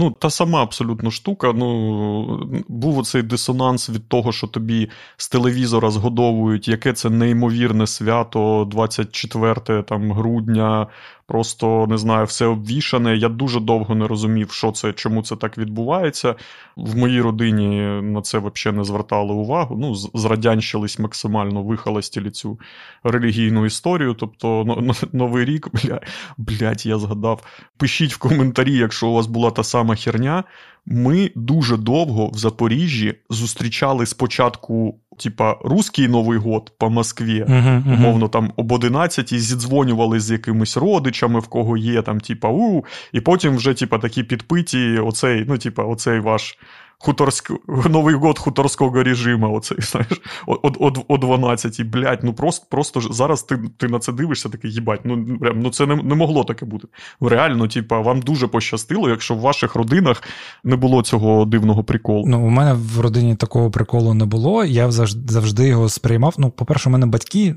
Ну, 0.00 0.10
та 0.10 0.30
сама 0.30 0.62
абсолютно 0.62 1.10
штука. 1.10 1.52
Ну, 1.52 2.64
Був 2.68 2.98
оцей 2.98 3.22
дисонанс 3.22 3.90
від 3.90 4.08
того, 4.08 4.32
що 4.32 4.46
тобі 4.46 4.90
з 5.16 5.28
телевізора 5.28 5.90
згодовують, 5.90 6.68
яке 6.68 6.92
це 6.92 7.10
неймовірне 7.10 7.86
свято 7.86 8.64
24 8.70 9.82
там, 9.82 10.12
грудня, 10.12 10.86
просто 11.26 11.86
не 11.86 11.98
знаю, 11.98 12.26
все 12.26 12.46
обвішане. 12.46 13.16
Я 13.16 13.28
дуже 13.28 13.60
довго 13.60 13.94
не 13.94 14.06
розумів, 14.06 14.50
що 14.50 14.72
це, 14.72 14.92
чому 14.92 15.22
це 15.22 15.36
так 15.36 15.58
відбувається. 15.58 16.34
В 16.76 16.96
моїй 16.96 17.20
родині 17.20 17.80
на 18.02 18.22
це 18.22 18.38
взагалі 18.38 18.78
не 18.78 18.84
звертали 18.84 19.32
увагу. 19.32 19.76
Ну, 19.78 19.94
зрадянщились 19.94 20.98
максимально, 20.98 21.62
вихолостили 21.62 22.30
цю 22.30 22.58
релігійну 23.02 23.66
історію. 23.66 24.14
Тобто, 24.14 24.76
новий 25.12 25.44
рік, 25.44 25.68
бля, 25.72 26.00
блядь, 26.38 26.86
я 26.86 26.98
згадав. 26.98 27.42
Пишіть 27.76 28.14
в 28.14 28.18
коментарі, 28.18 28.76
якщо 28.76 29.08
у 29.08 29.14
вас 29.14 29.26
була 29.26 29.50
та 29.50 29.64
сама 29.64 29.87
херня. 29.96 30.44
Ми 30.86 31.30
дуже 31.34 31.76
довго 31.76 32.28
в 32.28 32.38
Запоріжжі 32.38 33.14
зустрічали 33.30 34.06
спочатку 34.06 34.94
типа 35.18 35.56
Руський 35.64 36.08
Новий 36.08 36.38
год 36.38 36.72
по 36.78 36.90
Москві, 36.90 37.44
uh-huh, 37.48 37.94
умовно, 37.94 38.28
там 38.28 38.52
об 38.56 38.72
11 38.72 39.34
зідзвонювали 39.34 40.20
з 40.20 40.30
якимись 40.30 40.76
родичами, 40.76 41.40
в 41.40 41.46
кого 41.46 41.76
є 41.76 42.02
там, 42.02 42.20
типа, 42.20 42.48
у, 42.48 42.84
і 43.12 43.20
потім 43.20 43.56
вже, 43.56 43.74
типа, 43.74 43.98
такі 43.98 44.22
підпиті, 44.22 44.98
оцей, 44.98 45.44
ну, 45.48 45.58
типа, 45.58 45.84
оцей 45.84 46.20
ваш 46.20 46.58
хуторськ... 46.98 47.50
Новий 47.90 48.14
год 48.14 48.38
хуторського 48.38 49.02
режиму, 49.02 49.54
оцей, 49.54 49.78
знаєш, 49.80 50.20
о, 50.46 51.02
о, 51.08 51.18
12 51.18 51.82
блядь, 51.82 52.20
ну 52.22 52.34
просто 52.34 52.66
просто 52.70 53.00
зараз 53.00 53.42
ти 53.42 53.58
ти 53.76 53.88
на 53.88 53.98
це 53.98 54.12
дивишся, 54.12 54.48
такий 54.48 54.72
їбать, 54.72 55.00
ну 55.04 55.38
прям, 55.38 55.60
ну 55.60 55.70
це 55.70 55.86
не 55.86 55.96
не 55.96 56.14
могло 56.14 56.44
таке 56.44 56.66
бути. 56.66 56.88
Реально, 57.20 57.68
типа, 57.68 58.00
вам 58.00 58.20
дуже 58.20 58.46
пощастило, 58.46 59.08
якщо 59.08 59.34
в 59.34 59.40
ваших 59.40 59.74
родинах 59.74 60.22
не 60.64 60.76
було 60.76 61.02
цього 61.02 61.44
дивного 61.44 61.84
приколу. 61.84 62.24
Ну, 62.26 62.46
у 62.46 62.50
мене 62.50 62.72
в 62.72 63.00
родині 63.00 63.36
такого 63.36 63.70
приколу 63.70 64.14
не 64.14 64.24
було. 64.24 64.64
Я 64.64 64.90
завжди 64.90 65.32
завжди 65.32 65.68
його 65.68 65.88
сприймав. 65.88 66.34
Ну, 66.38 66.50
по-перше, 66.50 66.88
у 66.88 66.92
мене 66.92 67.06
батьки 67.06 67.54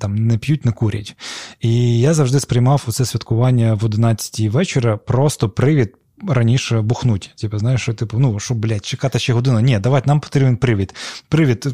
там 0.00 0.14
не 0.14 0.38
п'ють, 0.38 0.64
не 0.64 0.72
курять. 0.72 1.16
І 1.60 2.00
я 2.00 2.14
завжди 2.14 2.40
сприймав 2.40 2.84
це 2.88 3.04
святкування 3.04 3.74
в 3.74 3.84
11 3.84 4.40
вечора 4.40 4.96
просто 4.96 5.48
привід 5.48 5.94
раніше 6.28 6.80
бухнуть. 6.80 7.30
Типу, 7.36 7.58
знаєш, 7.58 7.82
що 7.82 7.94
типу, 7.94 8.18
ну 8.18 8.40
що, 8.40 8.54
блядь, 8.54 8.86
чекати 8.86 9.18
ще 9.18 9.32
годину. 9.32 9.60
Ні, 9.60 9.78
давайте 9.78 10.08
нам 10.08 10.20
потрібен 10.20 10.56
привід. 10.56 10.94
Привід. 11.28 11.66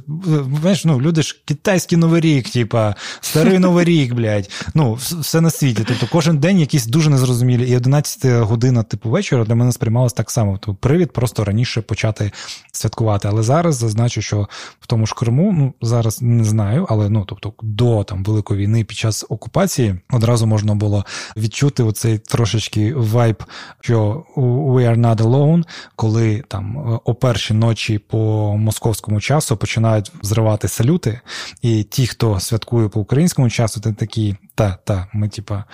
Знаєш, 0.60 0.84
ну, 0.84 1.00
люди 1.00 1.22
ж 1.22 1.42
китайський 1.44 1.98
новий 1.98 2.20
рік, 2.20 2.50
типа, 2.50 2.94
старий 3.20 3.58
новий 3.58 3.84
рік, 3.84 4.14
блядь. 4.14 4.50
Ну, 4.74 4.94
все 4.94 5.40
на 5.40 5.50
світі. 5.50 5.84
Тобто 5.88 6.08
кожен 6.12 6.38
день 6.38 6.60
якісь 6.60 6.86
дуже 6.86 7.10
незрозумілі. 7.10 7.70
І 7.70 7.76
11 7.76 8.42
година, 8.42 8.82
типу, 8.82 9.10
вечора 9.10 9.44
для 9.44 9.54
мене 9.54 9.72
сприймалось 9.72 10.12
так 10.12 10.30
само. 10.30 10.58
Тобто 10.62 10.88
привід 10.88 11.12
просто 11.12 11.44
раніше 11.44 11.80
почати 11.80 12.32
святкувати. 12.72 13.28
Але 13.28 13.42
зараз 13.42 13.76
зазначу, 13.76 14.22
що 14.22 14.48
в 14.80 14.86
тому 14.86 15.06
ж 15.06 15.14
Криму, 15.14 15.52
ну 15.52 15.74
зараз 15.82 16.22
не 16.22 16.44
знаю, 16.44 16.86
але 16.90 17.10
ну, 17.10 17.24
тобто, 17.24 17.52
до 17.62 18.04
там 18.04 18.24
великої 18.24 18.60
війни 18.60 18.84
під 18.84 18.96
час 18.96 19.26
окупації 19.28 20.00
одразу 20.10 20.46
можна 20.46 20.74
було 20.74 21.04
відчути 21.36 21.82
оцей 21.82 22.18
трошечки 22.18 22.94
вайб, 22.94 23.44
що 23.80 24.24
We 24.40 24.90
Are 24.90 24.96
Not 24.96 25.16
Alone, 25.16 25.64
коли 25.96 26.42
там 26.48 26.78
е, 26.78 26.98
о 27.04 27.14
першій 27.14 27.54
ночі 27.54 27.98
по 27.98 28.18
московському 28.56 29.20
часу 29.20 29.56
починають 29.56 30.12
зривати 30.22 30.68
салюти, 30.68 31.20
і 31.62 31.82
ті, 31.82 32.06
хто 32.06 32.40
святкує 32.40 32.88
по 32.88 33.00
українському 33.00 33.50
часу, 33.50 33.80
ти 33.80 33.92
такі, 33.92 34.36
та, 34.54 34.78
та, 34.84 35.06
ми, 35.12 35.28
типа, 35.28 35.64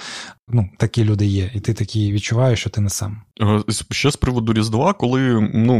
ну, 0.48 0.68
такі 0.78 1.04
люди 1.04 1.26
є, 1.26 1.50
і 1.54 1.60
ти 1.60 1.74
такий 1.74 2.12
відчуваєш, 2.12 2.60
що 2.60 2.70
ти 2.70 2.80
не 2.80 2.90
сам. 2.90 3.22
Е, 3.40 3.62
ще 3.90 4.10
з 4.10 4.16
приводу 4.16 4.52
Різдва, 4.52 4.92
коли 4.92 5.50
ну, 5.54 5.78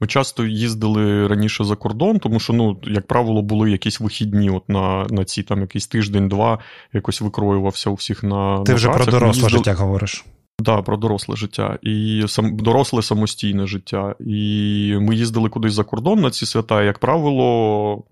ми 0.00 0.06
часто 0.06 0.46
їздили 0.46 1.26
раніше 1.26 1.64
за 1.64 1.76
кордон, 1.76 2.18
тому 2.18 2.40
що, 2.40 2.52
ну, 2.52 2.80
як 2.82 3.06
правило, 3.06 3.42
були 3.42 3.70
якісь 3.70 4.00
вихідні 4.00 4.50
от 4.50 4.68
на 4.68 5.06
на 5.10 5.24
ці 5.24 5.42
там 5.42 5.60
якийсь 5.60 5.86
тиждень-два, 5.86 6.58
якось 6.92 7.20
викроювався 7.20 7.90
у 7.90 7.94
всіх 7.94 8.22
на. 8.22 8.62
Ти 8.62 8.72
на 8.72 8.76
вже 8.76 8.88
працях. 8.88 9.04
про 9.04 9.12
доросле 9.12 9.42
їздили... 9.42 9.58
життя 9.58 9.74
говориш. 9.74 10.24
Да, 10.64 10.82
про 10.82 10.96
доросле 10.96 11.36
життя 11.36 11.78
і 11.82 12.24
сам 12.28 12.56
доросле 12.56 13.02
самостійне 13.02 13.66
життя. 13.66 14.14
І 14.20 14.96
ми 15.00 15.16
їздили 15.16 15.48
кудись 15.48 15.72
за 15.72 15.84
кордон 15.84 16.20
на 16.20 16.30
ці 16.30 16.46
свята, 16.46 16.82
як 16.82 16.98
правило, 16.98 18.02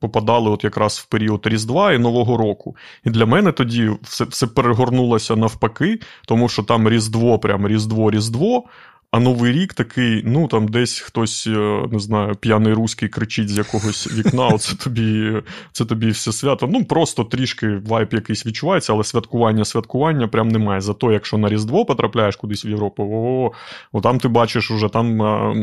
попадали 0.00 0.50
от 0.50 0.64
якраз 0.64 0.98
в 0.98 1.06
період 1.06 1.46
Різдва 1.46 1.92
і 1.92 1.98
Нового 1.98 2.36
року. 2.36 2.76
І 3.04 3.10
для 3.10 3.26
мене 3.26 3.52
тоді 3.52 3.90
все 4.02 4.24
все 4.24 4.46
перегорнулося 4.46 5.36
навпаки, 5.36 6.00
тому 6.26 6.48
що 6.48 6.62
там 6.62 6.88
Різдво, 6.88 7.38
прям 7.38 7.68
Різдво, 7.68 8.10
Різдво. 8.10 8.64
А 9.10 9.20
новий 9.20 9.52
рік 9.52 9.74
такий, 9.74 10.22
ну 10.26 10.48
там 10.48 10.68
десь 10.68 10.98
хтось, 10.98 11.46
е, 11.46 11.88
не 11.92 11.98
знаю, 11.98 12.34
п'яний 12.34 12.72
руський 12.72 13.08
кричить 13.08 13.48
з 13.48 13.58
якогось 13.58 14.12
вікна. 14.12 14.48
Оце 14.48 14.76
тобі 14.76 15.32
це 15.72 15.84
тобі 15.84 16.10
все 16.10 16.32
свято. 16.32 16.68
Ну 16.72 16.84
просто 16.84 17.24
трішки 17.24 17.68
вайп 17.86 18.14
якийсь 18.14 18.46
відчувається, 18.46 18.92
але 18.92 19.04
святкування, 19.04 19.64
святкування 19.64 20.28
прям 20.28 20.48
немає. 20.48 20.80
Зато 20.80 21.12
якщо 21.12 21.38
на 21.38 21.48
Різдво 21.48 21.84
потрапляєш 21.84 22.36
кудись 22.36 22.64
в 22.64 22.68
Європу, 22.68 23.02
о, 23.02 23.52
о 23.92 24.00
там 24.00 24.18
ти 24.18 24.28
бачиш 24.28 24.70
уже 24.70 24.88
там, 24.88 25.22
а, 25.22 25.54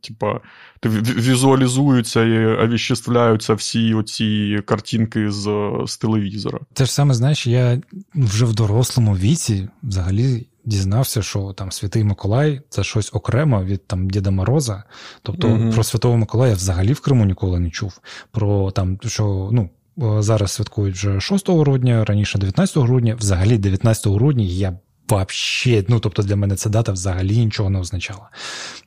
типа, 0.00 0.40
ти 0.80 0.88
візуалізуються 0.88 2.24
і 2.24 2.46
овіществляються 2.46 3.54
всі 3.54 3.94
оці 3.94 4.60
картинки 4.66 5.30
з, 5.30 5.70
з 5.86 5.96
телевізора. 5.96 6.58
Те 6.72 6.84
ж 6.84 6.92
саме, 6.92 7.14
знаєш, 7.14 7.46
я 7.46 7.80
вже 8.14 8.44
в 8.44 8.54
дорослому 8.54 9.16
віці 9.16 9.68
взагалі 9.82 10.46
дізнався, 10.64 11.22
що 11.22 11.52
там 11.52 11.72
Святий 11.72 12.04
Миколай 12.04 12.60
це 12.68 12.84
щось 12.84 13.10
окремо 13.14 13.64
від 13.64 13.86
там 13.86 14.10
Діда 14.10 14.30
Мороза. 14.30 14.82
Тобто 15.22 15.48
угу. 15.48 15.70
про 15.70 15.84
Святого 15.84 16.16
Миколая 16.16 16.54
взагалі 16.54 16.92
в 16.92 17.00
Криму 17.00 17.24
ніколи 17.24 17.60
не 17.60 17.70
чув. 17.70 18.00
Про 18.30 18.70
там, 18.70 18.98
що 19.06 19.48
ну. 19.52 19.70
Зараз 20.18 20.52
святкують 20.52 20.94
вже 20.94 21.20
6 21.20 21.50
грудня, 21.50 22.04
раніше 22.04 22.38
19 22.38 22.76
грудня. 22.76 23.14
Взагалі, 23.14 23.58
19 23.58 24.06
грудня 24.06 24.44
я 24.44 24.78
Вообще, 25.08 25.84
ну 25.88 26.00
тобто 26.00 26.22
для 26.22 26.36
мене 26.36 26.56
ця 26.56 26.68
дата 26.68 26.92
взагалі 26.92 27.38
нічого 27.38 27.70
не 27.70 27.78
означала. 27.78 28.30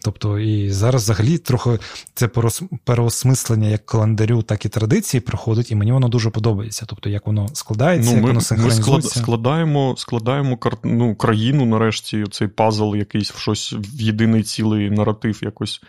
Тобто, 0.04 0.40
і 0.40 0.72
зараз 0.72 1.04
взагалі 1.04 1.38
трохи 1.38 1.80
це 2.14 2.30
переосмислення 2.84 3.68
як 3.68 3.86
календарю, 3.86 4.42
так 4.42 4.66
і 4.66 4.70
традиції 4.70 5.22
проходить, 5.22 5.72
і 5.72 5.76
мені 5.76 5.92
воно 5.92 6.08
дуже 6.08 6.30
подобається. 6.30 6.86
Тобто, 6.88 7.10
як 7.10 7.28
воно 7.28 7.48
складається, 7.54 8.12
ну, 8.12 8.16
як 8.16 8.24
ми, 8.24 8.30
воно 8.30 8.42
синхронізується. 8.42 9.20
Ми 9.20 9.24
складаємо 9.24 9.96
складаємо 9.98 10.60
ну, 10.84 11.16
країну, 11.16 11.66
нарешті, 11.66 12.26
цей 12.32 12.48
пазл, 12.48 12.96
якийсь 12.96 13.32
в 13.32 13.38
щось 13.38 13.74
в 13.74 14.02
єдиний 14.02 14.44
цілий 14.44 14.90
наратив, 14.90 15.40
якось 15.44 15.82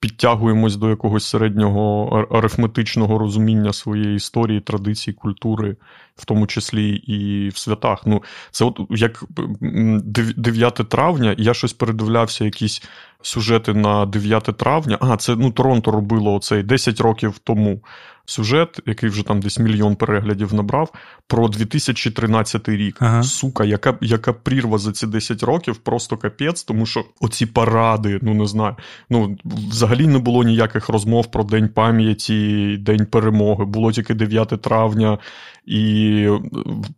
підтягуємось 0.00 0.76
до 0.76 0.90
якогось 0.90 1.24
середнього 1.24 2.06
арифметичного 2.30 3.18
розуміння 3.18 3.72
своєї 3.72 4.16
історії, 4.16 4.60
традицій, 4.60 5.12
культури, 5.12 5.76
в 6.16 6.24
тому 6.24 6.46
числі 6.46 6.90
і 6.94 7.48
в 7.48 7.56
святах. 7.56 8.02
Ну, 8.06 8.22
Це 8.50 8.64
от 8.64 8.80
як 8.90 9.24
9 9.60 10.74
травня, 10.74 11.34
я 11.38 11.54
щось 11.54 11.72
передивлявся, 11.72 12.44
якісь 12.44 12.82
сюжети 13.22 13.74
на 13.74 14.06
9 14.06 14.44
травня. 14.44 14.98
А, 15.00 15.16
це 15.16 15.36
ну, 15.36 15.50
Торонто 15.50 15.90
робило 15.90 16.34
оцей 16.34 16.62
10 16.62 17.00
років 17.00 17.38
тому 17.44 17.82
сюжет, 18.24 18.80
який 18.86 19.08
вже 19.08 19.22
там 19.22 19.40
десь 19.40 19.58
мільйон 19.58 19.96
переглядів 19.96 20.54
набрав, 20.54 20.92
про 21.26 21.48
2013 21.48 22.68
рік. 22.68 22.96
Ага. 23.00 23.22
Сука, 23.22 23.64
яка 23.64 23.98
яка 24.00 24.32
прірва 24.32 24.78
за 24.78 24.92
ці 24.92 25.06
10 25.06 25.42
років, 25.42 25.76
просто 25.76 26.16
капець, 26.16 26.64
тому 26.64 26.86
що 26.86 27.04
оці 27.20 27.46
паради, 27.46 28.18
ну 28.22 28.34
не 28.34 28.46
знаю. 28.46 28.76
Ну, 29.10 29.36
взагалі 29.44 30.06
не 30.06 30.18
було 30.18 30.44
ніяких 30.44 30.88
розмов 30.88 31.30
про 31.30 31.44
День 31.44 31.68
пам'яті, 31.68 32.76
День 32.76 33.06
перемоги. 33.06 33.64
Було 33.64 33.92
тільки 33.92 34.14
9 34.14 34.48
травня. 34.48 35.18
І 35.66 36.01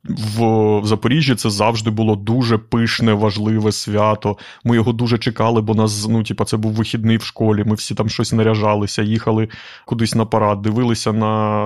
в, 0.04 0.44
в 0.80 0.86
Запоріжжі 0.86 1.34
це 1.34 1.50
завжди 1.50 1.90
було 1.90 2.16
дуже 2.16 2.58
пишне, 2.58 3.12
важливе 3.12 3.72
свято. 3.72 4.36
Ми 4.64 4.76
його 4.76 4.92
дуже 4.92 5.18
чекали, 5.18 5.60
бо 5.60 5.74
нас 5.74 6.08
ну, 6.08 6.22
типа, 6.22 6.44
це 6.44 6.56
був 6.56 6.72
вихідний 6.72 7.16
в 7.16 7.22
школі. 7.22 7.64
Ми 7.66 7.74
всі 7.74 7.94
там 7.94 8.08
щось 8.08 8.32
наряжалися, 8.32 9.02
їхали 9.02 9.48
кудись 9.86 10.14
на 10.14 10.24
парад, 10.24 10.62
дивилися 10.62 11.12
на 11.12 11.64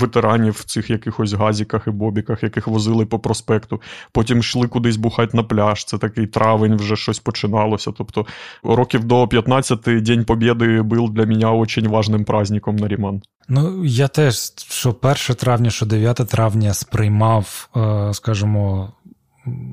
ветеранів 0.00 0.52
в 0.52 0.64
цих 0.64 0.90
якихось 0.90 1.32
газіках 1.32 1.86
і 1.86 1.90
бобіках, 1.90 2.42
яких 2.42 2.68
возили 2.68 3.06
по 3.06 3.18
проспекту. 3.18 3.80
Потім 4.12 4.38
йшли 4.38 4.68
кудись 4.68 4.96
бухати 4.96 5.36
на 5.36 5.42
пляж. 5.42 5.84
Це 5.84 5.98
такий 5.98 6.26
травень, 6.26 6.76
вже 6.76 6.96
щось 6.96 7.18
починалося. 7.18 7.92
Тобто, 7.98 8.26
років 8.62 9.04
до 9.04 9.28
15 9.28 9.80
День 9.80 10.24
Побєди 10.24 10.82
був 10.82 11.10
для 11.10 11.26
мене 11.26 11.66
дуже 11.66 11.88
важним 11.88 12.24
праздником 12.24 12.76
на 12.76 12.88
Ріман. 12.88 13.22
Ну, 13.48 13.84
я 13.84 14.08
теж, 14.08 14.52
що 14.56 14.96
1 15.02 15.14
травня, 15.36 15.70
що 15.70 15.86
9 15.86 16.16
травня 16.16 16.74
сприймав, 16.74 17.68
е, 17.76 18.14
скажімо, 18.14 18.92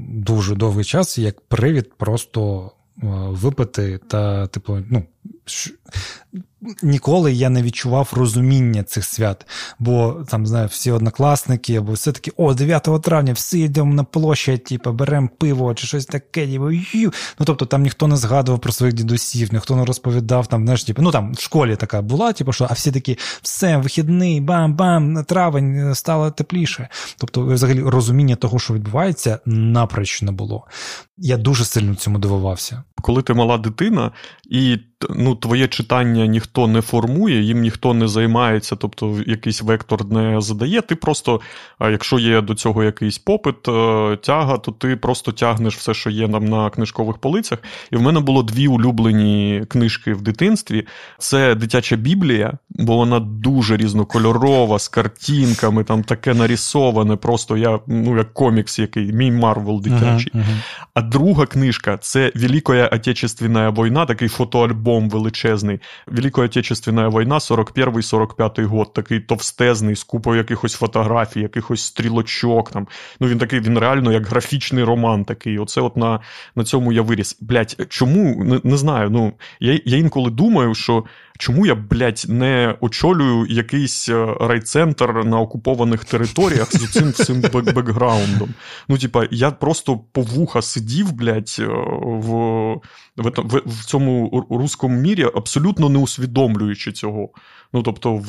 дуже 0.10 0.56
довгий 0.56 0.86
час 0.86 1.18
як 1.18 1.42
привід 1.42 1.94
просто 1.98 2.72
е, 2.98 3.08
випити 3.30 4.00
та, 4.08 4.48
типу, 4.48 4.78
ну, 4.90 5.04
ніколи 6.84 7.34
я 7.34 7.50
не 7.50 7.62
відчував 7.62 8.14
розуміння 8.16 8.84
цих 8.84 9.06
свят. 9.06 9.46
Бо 9.80 10.26
там 10.30 10.48
знаю, 10.48 10.68
всі 10.68 10.92
однокласники, 10.92 11.76
або 11.76 11.92
все 11.94 12.12
таки, 12.12 12.32
о, 12.38 12.54
9 12.54 12.90
травня, 13.04 13.34
всі 13.34 13.60
йдемо 13.60 13.94
на 13.94 14.04
площадь, 14.04 14.64
типу, 14.64 14.92
беремо 14.92 15.30
пиво 15.38 15.74
чи 15.74 15.88
щось 15.88 16.06
таке. 16.06 16.48
Типу, 16.48 16.70
ну 17.40 17.46
тобто 17.46 17.66
там 17.66 17.84
ніхто 17.84 18.08
не 18.08 18.18
згадував 18.18 18.62
про 18.62 18.72
своїх 18.72 18.96
дідусів, 18.96 19.54
ніхто 19.54 19.76
не 19.76 19.86
розповідав 19.86 20.48
там, 20.48 20.64
знаєш, 20.64 20.84
типу, 20.84 21.02
ну 21.02 21.12
там 21.12 21.34
в 21.34 21.40
школі 21.40 21.76
така 21.76 22.02
була, 22.02 22.34
типу, 22.34 22.54
що 22.54 22.68
а 22.70 22.74
всі 22.74 22.92
такі, 22.92 23.18
все, 23.42 23.78
вихідний, 23.78 24.42
бам-бам, 24.42 25.24
травень 25.24 25.96
стало 25.96 26.32
тепліше. 26.32 26.88
Тобто, 27.18 27.46
взагалі, 27.46 27.82
розуміння 27.82 28.36
того, 28.36 28.60
що 28.60 28.74
відбувається, 28.74 29.40
напроч 29.46 30.22
не 30.22 30.32
було. 30.32 30.68
Я 31.18 31.38
дуже 31.38 31.66
сильно 31.66 31.96
цьому 31.96 32.20
дивувався. 32.20 32.84
Коли 33.02 33.22
ти 33.22 33.34
мала 33.34 33.58
дитина, 33.58 34.12
і 34.44 34.80
ну, 35.18 35.36
твоє 35.36 35.68
читання 35.68 36.26
ніхто 36.26 36.68
не 36.68 36.82
формує, 36.82 37.42
їм 37.42 37.62
ніхто 37.62 37.94
не 37.94 38.08
займається, 38.08 38.76
тобто 38.76 39.20
якийсь 39.28 39.62
вектор 39.62 40.12
не 40.12 40.42
задає. 40.42 40.82
Ти 40.82 40.96
просто, 40.96 41.42
якщо 41.82 42.20
є 42.20 42.42
до 42.42 42.56
цього 42.56 42.84
якийсь 42.84 43.18
попит, 43.18 43.68
е, 43.68 44.18
тяга, 44.18 44.58
то 44.58 44.72
ти 44.72 44.96
просто 44.96 45.32
тягнеш 45.32 45.78
все, 45.78 45.94
що 45.94 46.10
є 46.10 46.28
нам 46.28 46.46
на 46.46 46.70
книжкових 46.70 47.18
полицях. 47.18 47.60
І 47.92 47.96
в 47.96 48.02
мене 48.02 48.20
було 48.20 48.44
дві 48.44 48.68
улюблені 48.68 49.64
книжки 49.70 50.14
в 50.14 50.22
дитинстві: 50.22 50.88
це 51.18 51.56
дитяча 51.56 51.96
біблія, 51.96 52.58
бо 52.70 52.96
вона 52.96 53.20
дуже 53.20 53.78
різнокольорова, 53.78 54.80
з 54.80 54.88
картинками, 54.88 55.84
там 55.84 56.04
таке 56.04 56.34
нарисоване, 56.34 57.16
просто 57.16 57.58
я, 57.58 57.80
ну, 57.88 58.18
як 58.18 58.34
комікс, 58.34 58.80
який, 58.80 59.14
мій 59.14 59.32
Marvel 59.32 59.82
дитячий. 59.82 60.32
Uh-huh, 60.36 60.40
uh-huh. 60.40 60.88
А 60.94 61.02
друга 61.02 61.46
книжка 61.46 61.98
це 61.98 62.32
Велика 62.36 62.88
Отечественна 62.88 63.70
війна, 63.70 64.06
такий 64.06 64.28
фотоальбом 64.28 65.05
величезний. 65.10 65.80
Велика 66.08 66.42
Отечественна 66.42 67.10
війна, 67.10 67.38
41-45 67.38 68.66
год, 68.66 68.94
такий 68.94 69.20
товстезний, 69.20 69.96
з 69.96 70.04
купою 70.04 70.38
якихось 70.38 70.74
фотографій, 70.74 71.42
якихось 71.42 71.82
стрілочок. 71.82 72.72
Там. 72.72 72.88
Ну 73.20 73.28
Він 73.28 73.38
такий, 73.38 73.60
він 73.60 73.80
реально 73.80 74.12
як 74.12 74.28
графічний 74.28 74.84
роман 74.84 75.26
такий. 75.26 75.60
Оце 75.60 75.82
от 75.82 75.98
на 75.98 76.20
на 76.56 76.64
цьому 76.64 76.92
я 76.92 77.02
виріс. 77.02 77.38
Блять, 77.42 77.78
чому? 77.90 78.44
Не, 78.44 78.62
не 78.64 78.78
знаю. 78.78 79.10
Ну, 79.10 79.34
Я 79.60 79.80
я 79.86 79.98
інколи 79.98 80.30
думаю, 80.30 80.76
що 80.76 81.04
Чому 81.38 81.66
я, 81.66 81.76
блядь, 81.76 82.26
не 82.28 82.76
очолюю 82.82 83.46
якийсь 83.50 84.10
е, 84.10 84.36
райцентр 84.40 85.26
на 85.26 85.40
окупованих 85.40 86.06
територіях 86.06 86.72
з 86.72 86.92
цим 86.92 87.10
всім 87.10 87.42
бекграундом? 87.42 88.50
Ну, 88.88 88.98
типа, 88.98 89.28
я 89.32 89.52
просто 89.52 89.98
по 89.98 90.22
вуха 90.22 90.62
сидів, 90.62 91.12
блядь, 91.12 91.56
е, 91.60 91.66
в 92.04 92.82
в, 93.18 93.30
в, 93.38 93.62
в 93.66 93.86
цьому 93.86 94.46
руському 94.50 94.98
мірі, 95.00 95.24
абсолютно 95.36 95.90
не 95.90 96.00
усвідомлюючи 96.00 96.92
цього. 96.92 97.30
Ну, 97.76 97.84
тобто, 97.84 98.16
в, 98.16 98.28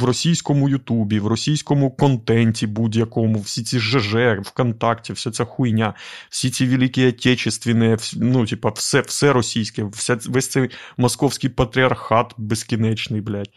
в 0.00 0.04
російському 0.04 0.68
Ютубі, 0.68 1.18
в 1.18 1.26
російському 1.26 1.90
контенті 1.90 2.66
будь-якому, 2.66 3.38
всі 3.38 3.62
ці 3.62 3.78
ЖЖ, 3.78 4.14
ВКонтакті, 4.42 5.12
вся 5.12 5.30
ця 5.30 5.44
хуйня, 5.44 5.94
всі 6.30 6.50
ці 6.50 6.66
великі 6.66 7.08
отечественні, 7.08 7.96
ну, 8.16 8.46
типа, 8.46 8.68
все 8.68 9.00
все 9.00 9.32
російське, 9.32 9.84
вся, 9.84 10.18
весь 10.26 10.48
цей 10.48 10.70
московський 10.96 11.50
патріархат 11.50 12.34
безкінечний, 12.36 13.20
блядь. 13.20 13.50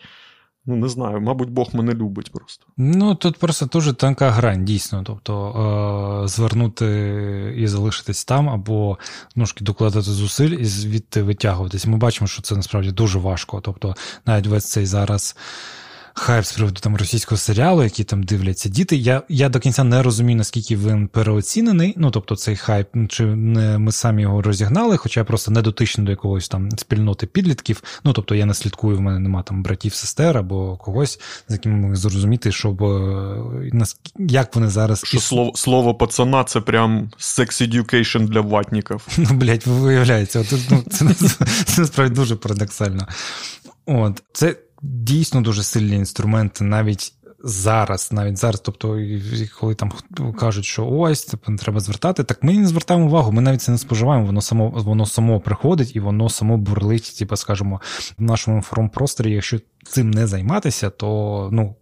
Ну, 0.66 0.76
не 0.76 0.90
знаю, 0.90 1.22
мабуть, 1.22 1.50
Бог 1.50 1.70
мене 1.74 1.94
любить 1.94 2.32
просто. 2.32 2.66
Ну, 2.78 3.16
тут 3.16 3.38
просто 3.38 3.66
дуже 3.66 3.94
тонка 3.94 4.30
грань, 4.30 4.66
дійсно. 4.66 5.04
Тобто 5.04 6.24
е- 6.24 6.28
звернути 6.28 6.86
і 7.58 7.68
залишитись 7.68 8.26
там, 8.26 8.50
або 8.50 8.98
ножки 9.36 9.64
докладати 9.64 10.02
зусиль 10.02 10.50
і 10.60 10.66
звідти 10.66 11.24
витягуватись. 11.24 11.86
Ми 11.86 11.98
бачимо, 11.98 12.28
що 12.28 12.42
це 12.42 12.56
насправді 12.56 12.92
дуже 12.92 13.20
важко. 13.20 13.62
Тобто, 13.62 13.96
навіть 14.26 14.48
весь 14.48 14.72
цей 14.72 14.86
зараз 14.86 15.36
хайп 16.14 16.46
з 16.46 16.52
приводу 16.52 16.80
там 16.82 16.96
російського 16.96 17.38
серіалу, 17.38 17.84
який 17.84 18.06
там 18.06 18.24
дивляться 18.24 18.70
діти. 18.70 18.96
Я 18.96 19.22
я 19.30 19.50
до 19.50 19.60
кінця 19.60 19.84
не 19.84 20.04
розумію, 20.04 20.38
наскільки 20.38 20.76
він 20.76 21.08
переоцінений. 21.08 21.94
Ну 21.98 22.12
тобто, 22.12 22.36
цей 22.36 22.56
хайп, 22.56 22.88
чи 23.10 23.26
не 23.26 23.78
ми 23.78 23.92
самі 23.92 24.22
його 24.22 24.42
розігнали, 24.42 24.98
хоча 24.98 25.20
я 25.20 25.24
просто 25.24 25.52
не 25.52 25.62
дотичний 25.62 26.06
до 26.06 26.12
якогось 26.12 26.48
там 26.48 26.72
спільноти 26.72 27.28
підлітків. 27.28 27.84
Ну 28.04 28.14
тобто 28.14 28.36
я 28.36 28.46
не 28.46 28.54
слідкую, 28.54 28.98
в 28.98 29.02
мене 29.02 29.20
нема 29.20 29.44
там 29.44 29.64
братів, 29.64 29.94
сестер 29.94 30.38
або 30.38 30.78
когось, 30.78 31.20
з 31.48 31.54
яким 31.54 31.80
ми 31.80 31.96
зрозуміти, 31.96 32.52
щоб 32.52 32.84
е, 32.84 33.72
як 34.18 34.56
вони 34.56 34.70
зараз 34.70 35.04
Що 35.06 35.20
слово 35.20 35.52
слово 35.56 35.96
пацана 35.96 36.44
це 36.44 36.62
прям 36.62 37.12
секс 37.18 37.62
education 37.62 38.28
для 38.28 38.42
ватників. 38.42 39.08
Ну, 39.18 39.30
блять, 39.32 39.68
виявляється, 39.68 40.46
ну, 40.72 40.84
це, 40.90 41.14
це, 41.14 41.46
це 41.66 41.82
насправді 41.82 42.16
дуже 42.16 42.36
парадоксально. 42.36 43.08
От, 43.86 44.24
це 44.34 44.56
дійсно 44.82 45.42
дуже 45.42 45.64
сильні 45.64 45.96
інструменти 45.96 46.64
навіть. 46.64 47.14
Зараз, 47.44 48.12
навіть 48.12 48.38
зараз, 48.38 48.60
тобто, 48.60 49.00
коли 49.60 49.76
там 49.76 49.92
кажуть, 50.40 50.66
що 50.66 50.88
ось 50.88 51.26
типу, 51.26 51.56
треба 51.56 51.80
звертати, 51.80 52.24
так 52.24 52.44
ми 52.44 52.54
не 52.54 52.68
звертаємо 52.68 53.06
увагу, 53.06 53.32
ми 53.32 53.42
навіть 53.42 53.62
це 53.62 53.72
не 53.72 53.78
споживаємо, 53.78 54.26
воно 54.26 54.42
само 54.42 54.70
воно 54.70 55.06
само 55.06 55.40
приходить 55.40 55.96
і 55.96 56.00
воно 56.00 56.30
само 56.30 56.58
бурлить, 56.58 57.16
типу, 57.20 57.36
скажімо, 57.36 57.82
в 58.18 58.22
нашому 58.22 58.58
інформпросторі. 58.58 59.32
Якщо 59.32 59.60
цим 59.84 60.12
не 60.12 60.28
займатися, 60.28 60.90
то 60.90 61.50
ну 61.52 61.76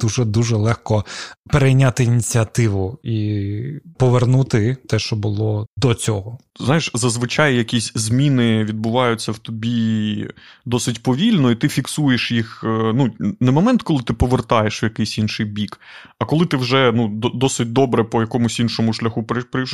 дуже 0.00 0.24
дуже 0.24 0.56
легко 0.56 1.04
перейняти 1.50 2.04
ініціативу 2.04 2.98
і 3.02 3.62
повернути 3.96 4.76
те, 4.88 4.98
що 4.98 5.16
було 5.16 5.66
до 5.76 5.94
цього. 5.94 6.38
Знаєш, 6.60 6.90
зазвичай 6.94 7.56
якісь 7.56 7.92
зміни 7.94 8.64
відбуваються 8.64 9.32
в 9.32 9.38
тобі 9.38 10.28
досить 10.64 11.02
повільно, 11.02 11.50
і 11.50 11.54
ти 11.54 11.68
фіксуєш 11.68 12.32
їх. 12.32 12.60
Е, 12.64 12.92
ну, 12.94 13.10
не 13.40 13.50
момент, 13.50 13.82
коли 13.82 14.02
ти 14.02 14.12
повертаєш 14.12 14.82
в 14.82 14.84
якийсь 14.84 15.18
інший 15.18 15.46
бік, 15.46 15.80
а 16.18 16.24
коли 16.24 16.46
ти 16.46 16.56
вже 16.56 16.92
ну, 16.94 17.08
досить 17.34 17.72
добре 17.72 18.04
по 18.04 18.20
якомусь 18.20 18.60
іншому 18.60 18.92
шляху 18.92 19.22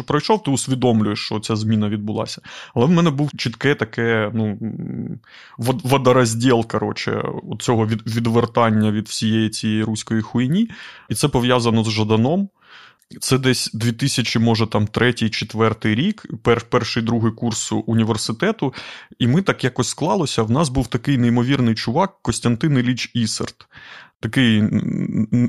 пройшов, 0.06 0.42
ти 0.42 0.50
усвідомлюєш, 0.50 1.18
що 1.18 1.40
ця 1.40 1.56
зміна 1.56 1.88
відбулася. 1.88 2.40
Але 2.74 2.86
в 2.86 2.90
мене 2.90 3.10
був 3.10 3.30
чітке 3.36 3.74
таке 3.74 4.30
ну, 4.34 4.58
водорозділ, 5.84 6.66
коротше, 6.66 7.22
цього 7.58 7.86
відвертання 7.86 8.90
від 8.90 9.08
всієї 9.08 9.50
цієї 9.50 9.82
руської 9.82 10.11
хуйні. 10.20 10.70
І 11.08 11.14
це 11.14 11.28
пов'язано 11.28 11.84
з 11.84 11.90
Жаданом. 11.90 12.48
Це 13.20 13.38
десь 13.38 13.70
2000, 13.74 14.38
може 14.38 14.66
там 14.66 14.86
третій, 14.86 15.30
четвертий 15.30 15.94
рік, 15.94 16.26
пер, 16.42 16.60
перший 16.60 17.02
другий 17.02 17.32
курс 17.32 17.72
університету. 17.86 18.74
І 19.18 19.26
ми 19.26 19.42
так 19.42 19.64
якось 19.64 19.88
склалося. 19.88 20.42
В 20.42 20.50
нас 20.50 20.68
був 20.68 20.86
такий 20.86 21.18
неймовірний 21.18 21.74
чувак 21.74 22.12
Костянтин 22.22 22.78
Іліч 22.78 23.10
Ісерт 23.14 23.66
такий 24.22 24.62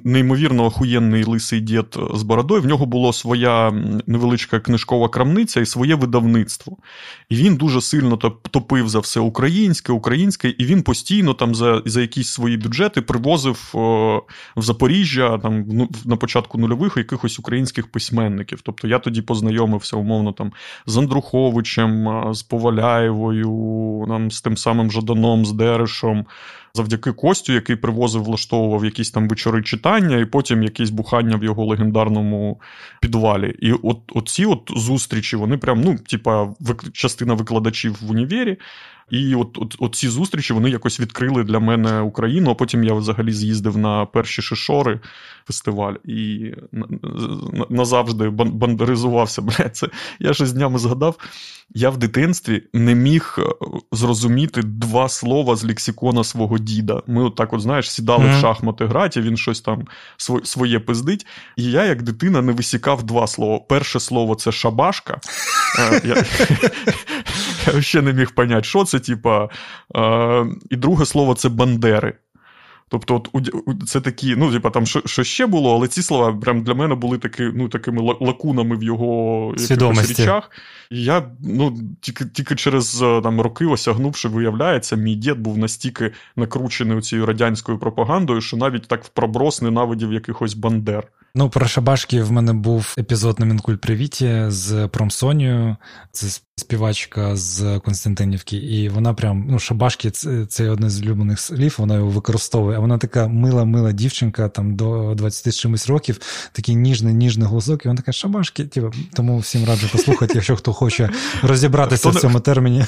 неймовірно 0.03 0.65
охуєнний 0.65 1.23
лисий 1.23 1.61
дід 1.61 1.97
з 2.13 2.23
бородою. 2.23 2.61
В 2.61 2.65
нього 2.65 2.85
була 2.85 3.13
своя 3.13 3.71
невеличка 4.07 4.59
книжкова 4.59 5.09
крамниця 5.09 5.61
і 5.61 5.65
своє 5.65 5.95
видавництво. 5.95 6.77
І 7.29 7.35
він 7.35 7.55
дуже 7.55 7.81
сильно 7.81 8.17
топив 8.51 8.89
за 8.89 8.99
все 8.99 9.19
українське, 9.19 9.93
українське, 9.93 10.49
і 10.49 10.65
він 10.65 10.83
постійно 10.83 11.33
там 11.33 11.55
за 11.55 11.81
за 11.85 12.01
якісь 12.01 12.29
свої 12.29 12.57
бюджети 12.57 13.01
привозив 13.01 13.69
в 14.55 14.61
Запоріжжя 14.63 15.37
там 15.37 15.65
ну, 15.71 15.89
на 16.05 16.15
початку 16.15 16.57
нульових 16.57 16.97
якихось 16.97 17.39
українських 17.39 17.87
письменників. 17.87 18.61
Тобто 18.63 18.87
я 18.87 18.99
тоді 18.99 19.21
познайомився, 19.21 19.97
умовно, 19.97 20.31
там 20.31 20.51
з 20.85 20.97
Андруховичем, 20.97 22.23
з 22.33 22.43
Поваляєвою, 22.43 24.05
там, 24.07 24.31
з 24.31 24.41
тим 24.41 24.57
самим 24.57 24.91
Жаданом, 24.91 25.45
з 25.45 25.51
Дерешем 25.51 26.25
завдяки 26.75 27.11
Костю, 27.11 27.53
який 27.53 27.75
привозив, 27.75 28.23
влаштовував 28.23 28.85
якісь 28.85 29.11
там 29.11 29.27
вечори 29.27 29.63
читання, 29.63 30.17
і 30.17 30.25
потім 30.25 30.63
якісь 30.63 30.89
бухання 30.89 31.37
в 31.37 31.43
його 31.43 31.65
легендарному 31.65 32.61
підвалі. 33.01 33.55
І 33.59 33.71
от 33.71 33.97
оці 34.15 34.45
от 34.45 34.71
зустрічі, 34.75 35.35
вони 35.35 35.57
прям, 35.57 35.81
ну, 35.81 35.97
типа, 35.97 36.53
частина 36.93 37.33
викладачів 37.33 37.97
в 38.01 38.11
універі. 38.11 38.57
І 39.09 39.35
от, 39.35 39.57
от, 39.57 39.75
от 39.79 39.95
ці 39.95 40.07
зустрічі 40.09 40.53
вони 40.53 40.69
якось 40.69 40.99
відкрили 40.99 41.43
для 41.43 41.59
мене 41.59 42.01
Україну. 42.01 42.51
А 42.51 42.53
потім 42.53 42.83
я 42.83 42.93
взагалі 42.93 43.31
з'їздив 43.31 43.77
на 43.77 44.05
перші 44.05 44.41
шишори 44.41 44.99
фестиваль 45.47 45.93
і 46.05 46.51
назавжди 47.69 48.29
бандеризувався. 48.29 49.41
Бля, 49.41 49.69
це 49.69 49.87
я 50.19 50.33
щось 50.33 50.53
днями 50.53 50.79
згадав. 50.79 51.17
Я 51.75 51.89
в 51.89 51.97
дитинстві 51.97 52.63
не 52.73 52.95
міг 52.95 53.35
е, 53.39 53.43
зрозуміти 53.91 54.61
два 54.63 55.09
слова 55.09 55.55
з 55.55 55.63
лексикона 55.63 56.23
свого 56.23 56.57
діда. 56.57 57.01
Ми 57.07 57.23
от 57.23 57.35
так, 57.35 57.53
от 57.53 57.61
знаєш, 57.61 57.91
сідали 57.91 58.25
mm-hmm. 58.25 58.37
в 58.37 58.41
шахмати 58.41 58.85
граті, 58.85 59.21
він 59.21 59.37
щось 59.37 59.61
там 59.61 59.87
своє 60.43 60.79
пиздить. 60.79 61.25
І 61.57 61.63
я, 61.63 61.85
як 61.85 62.03
дитина, 62.03 62.41
не 62.41 62.51
висікав 62.51 63.03
два 63.03 63.27
слова. 63.27 63.59
Перше 63.59 63.99
слово 63.99 64.35
це 64.35 64.51
шабашка. 64.51 65.19
Е, 65.79 66.01
я 66.03 67.81
ще 67.81 68.01
не 68.01 68.13
міг 68.13 68.31
поняти, 68.31 68.63
що 68.63 68.83
це, 68.83 68.99
типа. 68.99 69.49
І 70.69 70.75
друге 70.75 71.05
слово 71.05 71.35
це 71.35 71.49
бандери. 71.49 72.13
Тобто, 72.93 73.23
от 73.33 73.43
це 73.87 74.01
такі, 74.01 74.35
ну, 74.35 74.51
типа, 74.51 74.69
там 74.69 74.85
що, 74.85 75.01
що 75.05 75.23
ще 75.23 75.45
було, 75.45 75.75
але 75.75 75.87
ці 75.87 76.01
слова 76.01 76.33
прям 76.33 76.63
для 76.63 76.73
мене 76.73 76.95
були 76.95 77.17
такі, 77.17 77.43
ну, 77.55 77.69
такими 77.69 78.01
лакунами 78.01 78.77
в 78.77 78.83
його 78.83 79.53
речах. 80.19 80.51
І 80.91 81.03
я 81.03 81.23
ну, 81.39 81.77
тільки 82.01 82.25
тільки 82.25 82.55
через 82.55 83.01
е, 83.01 83.21
там, 83.21 83.41
роки 83.41 83.65
осягнувши, 83.65 84.27
виявляється, 84.27 84.95
мій 84.95 85.15
дід 85.15 85.39
був 85.39 85.57
настільки 85.57 86.11
накручений 86.35 87.01
цією 87.01 87.25
радянською 87.25 87.79
пропагандою, 87.79 88.41
що 88.41 88.57
навіть 88.57 88.87
так 88.87 89.03
в 89.03 89.09
проброс 89.09 89.61
ненавидів 89.61 90.13
якихось 90.13 90.53
бандер. 90.53 91.07
Ну, 91.35 91.49
про 91.49 91.67
Шабашки 91.67 92.23
в 92.23 92.31
мене 92.31 92.53
був 92.53 92.95
епізод 92.97 93.39
на 93.39 93.45
Мінкуль 93.45 93.75
Привіті 93.75 94.43
з 94.47 94.87
Промсонією. 94.87 95.75
Це 96.11 96.27
співачка 96.55 97.35
з 97.35 97.79
Константинівки, 97.79 98.57
і 98.57 98.89
вона 98.89 99.13
прям 99.13 99.45
ну, 99.49 99.59
Шабашки 99.59 100.11
це, 100.11 100.45
це 100.45 100.69
одне 100.69 100.89
з 100.89 101.01
улюблених 101.01 101.39
слів, 101.39 101.75
вона 101.77 101.95
його 101.95 102.09
використовує. 102.09 102.77
А 102.77 102.79
вона 102.79 102.97
така 102.97 103.27
мила-мила 103.27 103.91
дівчинка 103.91 104.49
там 104.49 104.75
до 104.75 105.13
20 105.15 105.55
чимось 105.55 105.87
років, 105.87 106.19
такий 106.51 106.75
ніжний, 106.75 107.13
ніжний 107.13 107.47
голосок, 107.47 107.85
і 107.85 107.87
вона 107.87 107.97
така 107.97 108.11
Шабашки. 108.11 108.65
Типу, 108.65 108.91
тому 109.13 109.37
всім 109.37 109.65
раджу 109.65 109.87
послухати, 109.91 110.33
якщо 110.35 110.55
хто 110.55 110.73
хоче 110.73 111.09
розібратися 111.43 112.09
в 112.09 112.15
цьому 112.15 112.39
терміні. 112.39 112.85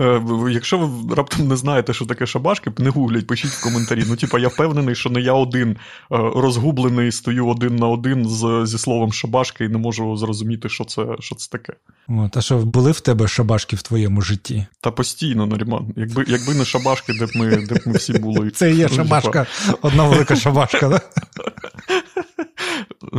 Е, 0.00 0.22
якщо 0.50 0.78
ви 0.78 1.14
раптом 1.14 1.48
не 1.48 1.56
знаєте, 1.56 1.94
що 1.94 2.06
таке 2.06 2.26
шабашки, 2.26 2.72
не 2.78 2.90
гуглять, 2.90 3.26
пишіть 3.26 3.50
в 3.50 3.62
коментарі. 3.62 4.04
Ну, 4.08 4.16
типа, 4.16 4.38
я 4.38 4.48
впевнений, 4.48 4.94
що 4.94 5.10
не 5.10 5.20
я 5.20 5.32
один 5.32 5.70
е, 5.70 5.76
розгублений, 6.10 7.12
стою 7.12 7.46
один 7.46 7.76
на 7.76 7.88
один 7.88 8.28
з, 8.28 8.62
зі 8.66 8.78
словом 8.78 9.12
шабашки 9.12 9.64
і 9.64 9.68
не 9.68 9.78
можу 9.78 10.16
зрозуміти, 10.16 10.68
що 10.68 10.84
це 10.84 11.06
що 11.20 11.34
це 11.34 11.48
таке. 11.50 11.72
От, 12.08 12.36
А 12.36 12.40
що 12.40 12.58
були 12.58 12.92
в 12.92 13.00
тебе 13.00 13.28
шабашки 13.28 13.76
в 13.76 13.82
твоєму 13.82 14.22
житті? 14.22 14.66
Та 14.80 14.90
постійно, 14.90 15.46
Наріман. 15.46 15.86
Якби 15.96 16.24
якби 16.28 16.54
не 16.54 16.64
шабашки, 16.64 17.12
де 17.18 17.26
б 17.26 17.30
ми 17.34 17.50
де 17.56 17.74
б 17.74 17.80
ми 17.86 17.92
всі 17.92 18.12
були. 18.12 18.50
Це 18.50 18.72
є 18.72 18.86
ну, 18.90 18.96
шабашка, 18.96 19.46
одна 19.82 20.08
велика 20.08 20.36
шабашка, 20.36 20.88
так? 20.88 21.10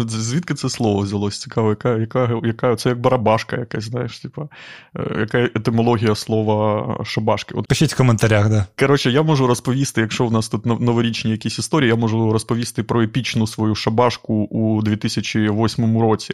Звідки 0.07 0.53
це 0.53 0.69
слово 0.69 0.99
взялось? 1.01 1.39
Цікаво, 1.39 1.69
яка, 1.69 1.97
яка, 1.97 2.39
яка 2.43 2.75
це 2.75 2.89
як 2.89 2.99
барабашка 2.99 3.57
якась, 3.57 3.83
знаєш, 3.83 4.19
типа, 4.19 4.47
е, 4.95 5.19
яка 5.19 5.39
етимологія 5.39 6.15
слова 6.15 6.97
шабашки? 7.05 7.53
От. 7.55 7.67
Пишіть 7.67 7.93
в 7.93 7.97
коментарях, 7.97 8.49
да. 8.49 8.65
Коротше, 8.79 9.11
я 9.11 9.23
можу 9.23 9.47
розповісти, 9.47 10.01
якщо 10.01 10.25
в 10.25 10.31
нас 10.31 10.49
тут 10.49 10.65
новорічні 10.65 11.31
якісь 11.31 11.59
історії, 11.59 11.89
я 11.89 11.95
можу 11.95 12.33
розповісти 12.33 12.83
про 12.83 13.03
епічну 13.03 13.47
свою 13.47 13.75
шабашку 13.75 14.33
у 14.33 14.81
2008 14.81 16.01
році. 16.01 16.33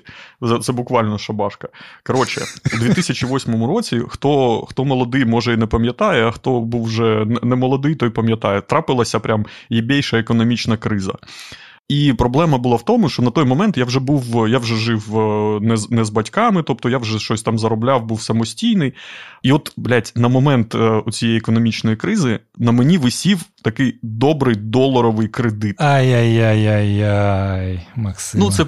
Це 0.62 0.74
буквально 0.74 1.18
шабашка. 1.18 1.68
Коротше, 2.04 2.42
у 2.76 2.78
2008 2.78 3.66
році 3.66 4.02
хто 4.10 4.62
хто 4.66 4.86
молодий, 4.86 5.26
може 5.26 5.54
і 5.54 5.58
не 5.58 5.66
пам'ятає, 5.66 6.26
а 6.26 6.32
хто 6.32 6.60
був 6.60 6.86
вже 6.86 7.26
не 7.44 7.56
молодий, 7.56 7.96
той 7.96 8.10
пам'ятає. 8.10 8.62
Трапилася 8.62 9.20
прям 9.20 9.46
єбейша 9.70 10.20
економічна 10.20 10.78
криза. 10.78 11.13
І 11.89 12.13
проблема 12.13 12.58
була 12.58 12.76
в 12.76 12.86
тому, 12.86 13.10
що 13.10 13.21
на 13.21 13.32
той 13.32 13.45
момент 13.45 13.78
я 13.78 13.86
вже 13.86 14.00
був, 14.00 14.50
я 14.50 14.58
вже 14.58 14.76
жив 14.76 15.19
е, 15.19 15.60
не 15.62 15.78
з 15.78 15.91
не 15.91 16.06
з 16.06 16.10
батьками, 16.10 16.63
тобто 16.63 16.89
я 16.89 16.97
вже 16.97 17.19
щось 17.19 17.43
там 17.43 17.60
заробляв, 17.60 18.06
був 18.06 18.21
самостійний. 18.21 18.93
І 19.43 19.52
от, 19.52 19.73
блядь, 19.78 20.13
на 20.15 20.28
момент 20.28 20.76
е, 20.76 21.04
цієї 21.12 21.38
економічної 21.38 21.95
кризи 21.95 22.39
на 22.58 22.71
мені 22.71 22.97
висів 22.97 23.41
такий 23.62 24.00
добрий 24.02 24.56
доларовий 24.56 25.28
кредит. 25.28 25.82
Ай-яй-яй-яй-яй, 25.82 27.88
Максим. 27.95 28.41
Ну, 28.41 28.52
це 28.52 28.65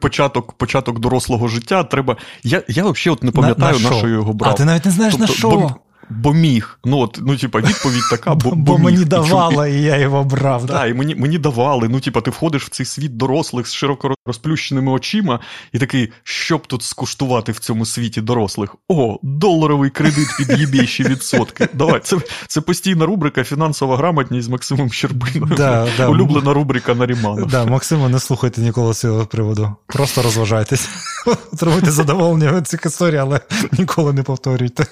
початок 0.00 0.52
початок 0.52 0.98
дорослого 0.98 1.48
життя. 1.48 1.84
Треба. 1.84 2.16
Я 2.42 2.62
я 2.68 2.84
взагалі 2.84 3.16
от 3.16 3.22
не 3.22 3.30
пам'ятаю, 3.30 3.78
на, 3.78 3.82
на, 3.82 3.90
на 3.90 3.96
що 3.96 4.08
його 4.08 4.32
брав. 4.32 4.52
А 4.52 4.56
ти 4.56 4.64
навіть 4.64 4.84
не 4.84 4.90
знаєш 4.90 5.14
тобто, 5.14 5.32
на 5.32 5.38
що? 5.38 5.50
Бо... 5.50 5.74
Бо 6.10 6.32
міг. 6.32 6.78
Ну, 6.84 6.98
от, 6.98 7.18
ну, 7.22 7.36
типа, 7.36 7.58
відповідь 7.58 8.10
така, 8.10 8.34
бо, 8.34 8.50
бо, 8.54 8.56
бо 8.56 8.78
міг. 8.78 8.84
мені 8.84 9.04
давали, 9.04 9.72
і 9.72 9.82
я 9.82 9.96
його 9.96 10.24
брав. 10.24 10.60
Так, 10.60 10.70
да, 10.70 10.86
і 10.86 10.94
мені 10.94 11.14
мені 11.14 11.38
давали. 11.38 11.88
Ну, 11.88 12.00
типа, 12.00 12.20
ти 12.20 12.30
входиш 12.30 12.64
в 12.64 12.68
цей 12.68 12.86
світ 12.86 13.16
дорослих 13.16 13.66
з 13.66 13.72
широко 13.72 14.14
розплющеними 14.26 14.92
очима, 14.92 15.40
і 15.72 15.78
такий, 15.78 16.12
що 16.22 16.58
б 16.58 16.66
тут 16.66 16.82
скуштувати 16.82 17.52
в 17.52 17.58
цьому 17.58 17.86
світі 17.86 18.20
дорослих? 18.20 18.76
О, 18.88 19.18
доларовий 19.22 19.90
кредит 19.90 20.28
під 20.38 20.60
єбійші 20.60 21.02
відсотки. 21.04 21.68
Давай, 21.74 22.00
це 22.00 22.16
це 22.46 22.60
постійна 22.60 23.06
рубрика 23.06 23.44
Фінансова 23.44 23.96
грамотність 23.96 24.46
з 24.46 24.50
Максимом 24.50 24.92
Щербиною. 24.92 25.54
Да, 25.56 25.88
да. 25.96 26.08
Улюблена 26.08 26.52
рубрика 26.52 26.94
Нарімана. 26.94 27.46
Да, 27.46 27.64
Максима, 27.64 28.08
не 28.08 28.18
слухайте 28.18 28.60
ніколи 28.60 28.94
цього 28.94 29.26
приводу. 29.26 29.76
Просто 29.86 30.22
розважайтесь. 30.22 30.88
Зробите 31.52 31.90
задоволення 31.90 32.52
від 32.52 32.68
цих 32.68 32.86
історій, 32.86 33.16
але 33.16 33.40
ніколи 33.78 34.12
не 34.12 34.22
повторюйте. 34.22 34.86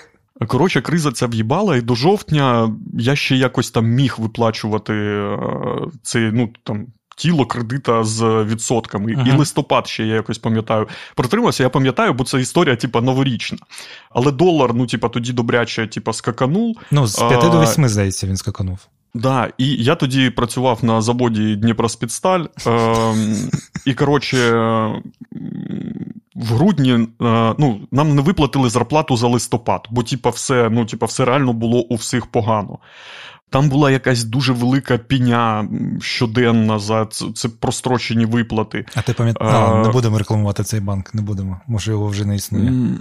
Коротше, 0.46 0.80
криза 0.80 1.12
ця 1.12 1.26
в'їбала, 1.26 1.76
і 1.76 1.80
до 1.80 1.94
жовтня 1.94 2.74
я 2.94 3.16
ще 3.16 3.36
якось 3.36 3.70
там 3.70 3.86
міг 3.86 4.16
виплачувати 4.18 4.92
е, 4.92 5.38
цей, 6.02 6.30
ну 6.32 6.48
там. 6.62 6.86
Тіло 7.16 7.46
кредита 7.46 8.04
з 8.04 8.44
відсотками. 8.44 9.14
Ага. 9.16 9.28
І 9.28 9.38
листопад 9.38 9.86
ще 9.86 10.06
я 10.06 10.14
якось 10.14 10.38
пам'ятаю. 10.38 10.88
Протримався, 11.14 11.62
я 11.62 11.68
пам'ятаю, 11.68 12.12
бо 12.12 12.24
це 12.24 12.40
історія, 12.40 12.76
типа, 12.76 13.00
новорічна. 13.00 13.58
Але 14.10 14.32
долар, 14.32 14.74
ну, 14.74 14.86
типа, 14.86 15.08
тоді 15.08 15.32
добряче, 15.32 15.86
типа, 15.86 16.12
скаканув. 16.12 16.76
Ну, 16.90 17.06
з 17.06 17.18
5 17.18 17.44
а, 17.44 17.48
до 17.48 17.62
8, 17.62 17.88
здається, 17.88 18.26
він 18.26 18.36
скаканув. 18.36 18.78
Да, 19.14 19.48
і 19.58 19.84
я 19.84 19.94
тоді 19.94 20.30
працював 20.30 20.84
на 20.84 21.02
заводі 21.02 21.56
Дніпроспідсталь. 21.56 22.44
Е, 22.66 23.14
і, 23.84 23.94
коротше, 23.94 24.36
в 26.34 26.54
грудні 26.54 26.92
е, 26.92 27.06
ну, 27.58 27.80
нам 27.90 28.14
не 28.14 28.22
виплатили 28.22 28.70
зарплату 28.70 29.16
за 29.16 29.28
листопад, 29.28 29.88
бо 29.90 30.02
типа, 30.02 30.30
все 30.30 30.68
ну, 30.70 30.86
типа, 30.86 31.06
все 31.06 31.24
реально 31.24 31.52
було 31.52 31.80
у 31.80 31.94
всіх 31.94 32.26
погано. 32.26 32.78
Там 33.50 33.68
була 33.68 33.90
якась 33.90 34.24
дуже 34.24 34.52
велика 34.52 34.98
піня 34.98 35.68
щоденна 36.00 36.78
за 36.78 37.06
це 37.34 37.48
прострочені 37.48 38.24
виплати. 38.24 38.84
А 38.94 39.02
ти 39.02 39.12
пам'ятаєш, 39.12 39.86
не 39.86 39.92
будемо 39.92 40.18
рекламувати 40.18 40.62
цей 40.62 40.80
банк, 40.80 41.14
не 41.14 41.22
будемо. 41.22 41.60
Може, 41.66 41.90
його 41.90 42.06
вже 42.06 42.24
не 42.24 42.36
існує. 42.36 42.98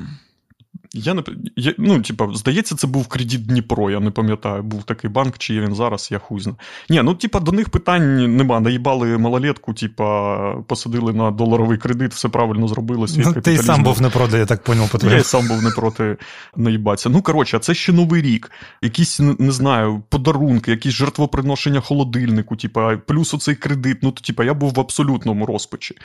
Я 0.93 1.13
не 1.13 1.23
я, 1.55 1.73
ну, 1.77 2.01
типа, 2.01 2.29
здається, 2.33 2.75
це 2.75 2.87
був 2.87 3.07
кредит 3.07 3.45
Дніпро. 3.45 3.91
Я 3.91 3.99
не 3.99 4.11
пам'ятаю, 4.11 4.63
був 4.63 4.83
такий 4.83 5.09
банк, 5.09 5.37
чи 5.37 5.53
є 5.53 5.61
він 5.61 5.75
зараз, 5.75 6.09
я 6.11 6.19
хуй 6.19 6.41
знаю. 6.41 6.57
Ні, 6.89 7.01
ну 7.01 7.15
типа, 7.15 7.39
до 7.39 7.51
них 7.51 7.69
питань 7.69 8.35
нема. 8.35 8.59
Наїбали 8.59 9.17
малолетку, 9.17 9.73
типа, 9.73 10.55
посадили 10.67 11.13
на 11.13 11.31
доларовий 11.31 11.77
кредит, 11.77 12.13
все 12.13 12.29
правильно 12.29 12.67
зробили. 12.67 13.07
Ну, 13.17 13.33
Ти 13.33 13.57
сам 13.57 13.83
був 13.83 14.01
не 14.01 14.09
проти, 14.09 14.37
я 14.37 14.45
так 14.45 14.63
поняв, 14.63 14.89
по 14.89 15.07
Я 15.07 15.23
сам 15.23 15.47
був 15.47 15.63
не 15.63 15.69
проти 15.69 16.17
наїбатися. 16.55 17.09
Ну, 17.09 17.21
коротше, 17.21 17.57
а 17.57 17.59
це 17.59 17.73
ще 17.73 17.93
новий 17.93 18.21
рік. 18.21 18.51
Якісь, 18.81 19.19
не 19.19 19.51
знаю, 19.51 20.03
подарунки, 20.09 20.71
якісь 20.71 20.93
жертвоприношення 20.93 21.79
холодильнику, 21.79 22.55
типа, 22.55 22.97
плюс 22.97 23.33
оцей 23.33 23.55
кредит. 23.55 23.97
Ну, 24.01 24.11
то, 24.11 24.21
типа, 24.21 24.43
я 24.43 24.53
був 24.53 24.73
в 24.73 24.79
абсолютному 24.79 25.45
розпачі. 25.45 25.95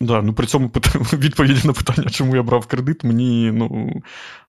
Да, 0.00 0.22
ну 0.22 0.32
при 0.32 0.46
цьому 0.46 0.68
відповіді 1.12 1.60
на 1.64 1.72
питання, 1.72 2.10
чому 2.10 2.36
я 2.36 2.42
брав 2.42 2.66
кредит, 2.66 3.04
мені 3.04 3.50
ну, 3.54 3.92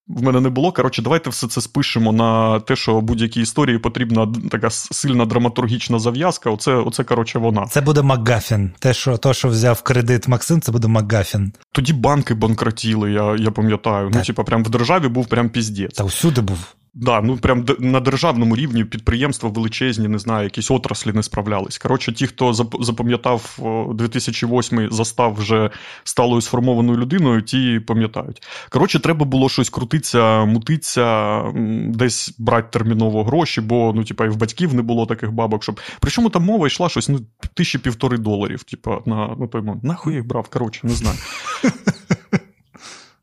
в 0.07 0.23
мене 0.23 0.41
не 0.41 0.49
було. 0.49 0.71
Коротше, 0.71 1.01
давайте 1.01 1.29
все 1.29 1.47
це 1.47 1.61
спишемо 1.61 2.11
на 2.11 2.59
те, 2.59 2.75
що 2.75 3.01
будь-якій 3.01 3.41
історії 3.41 3.77
потрібна 3.77 4.33
така 4.51 4.69
сильна 4.69 5.25
драматургічна 5.25 5.99
зав'язка. 5.99 6.49
Оце, 6.49 6.73
оце 6.73 7.03
коротше, 7.03 7.39
вона. 7.39 7.65
Це 7.65 7.81
буде 7.81 8.01
Макгафін. 8.01 8.71
Те, 8.79 8.93
що 8.93 9.17
то, 9.17 9.33
що 9.33 9.47
взяв 9.47 9.81
кредит 9.81 10.27
Максим, 10.27 10.61
це 10.61 10.71
буде 10.71 10.87
Макгафін. 10.87 11.53
Тоді 11.71 11.93
банки 11.93 12.33
банкротіли, 12.33 13.11
я 13.11 13.35
я 13.39 13.51
пам'ятаю. 13.51 14.05
Ну, 14.05 14.11
так. 14.11 14.19
Ну, 14.19 14.25
типа, 14.25 14.43
прям 14.43 14.63
в 14.63 14.69
державі 14.69 15.07
був 15.07 15.27
прям 15.27 15.49
піздець. 15.49 15.93
Та 15.93 16.03
всюди 16.03 16.41
був. 16.41 16.75
Да, 16.93 17.21
ну 17.21 17.37
прям 17.37 17.65
на 17.79 17.99
державному 17.99 18.55
рівні 18.55 18.85
підприємства 18.85 19.49
величезні, 19.49 20.07
не 20.07 20.19
знаю, 20.19 20.43
якісь 20.43 20.71
отраслі 20.71 21.13
не 21.13 21.23
справлялись. 21.23 21.77
Коротше, 21.77 22.13
ті, 22.13 22.27
хто 22.27 22.53
запам'ятав 22.79 23.59
2008 23.95 24.89
застав 24.91 25.33
вже 25.33 25.69
сталою 26.03 26.41
сформованою 26.41 26.99
людиною, 26.99 27.41
ті 27.41 27.79
пам'ятають. 27.87 28.43
Коротше, 28.69 28.99
треба 28.99 29.25
було 29.25 29.49
щось 29.49 29.69
крутитися, 29.69 30.45
мутитися, 30.45 31.43
десь 31.87 32.35
брати 32.37 32.67
терміново 32.71 33.23
гроші, 33.23 33.61
бо 33.61 33.93
ну, 33.95 34.03
типа, 34.03 34.25
і 34.25 34.29
в 34.29 34.37
батьків 34.37 34.73
не 34.73 34.81
було 34.81 35.05
таких 35.05 35.31
бабок, 35.31 35.63
щоб. 35.63 35.79
Причому 35.99 36.29
там 36.29 36.43
мова 36.43 36.67
йшла 36.67 36.89
щось 36.89 37.09
ну, 37.09 37.19
тисячі 37.53 37.79
півтори 37.79 38.17
доларів. 38.17 38.63
Типа, 38.63 39.01
на 39.05 39.35
на 39.39 39.47
той 39.47 39.61
момент. 39.61 39.83
Нахуй 39.83 40.13
їх 40.13 40.27
брав, 40.27 40.49
коротше, 40.49 40.79
не 40.83 40.93
знаю. 40.93 41.17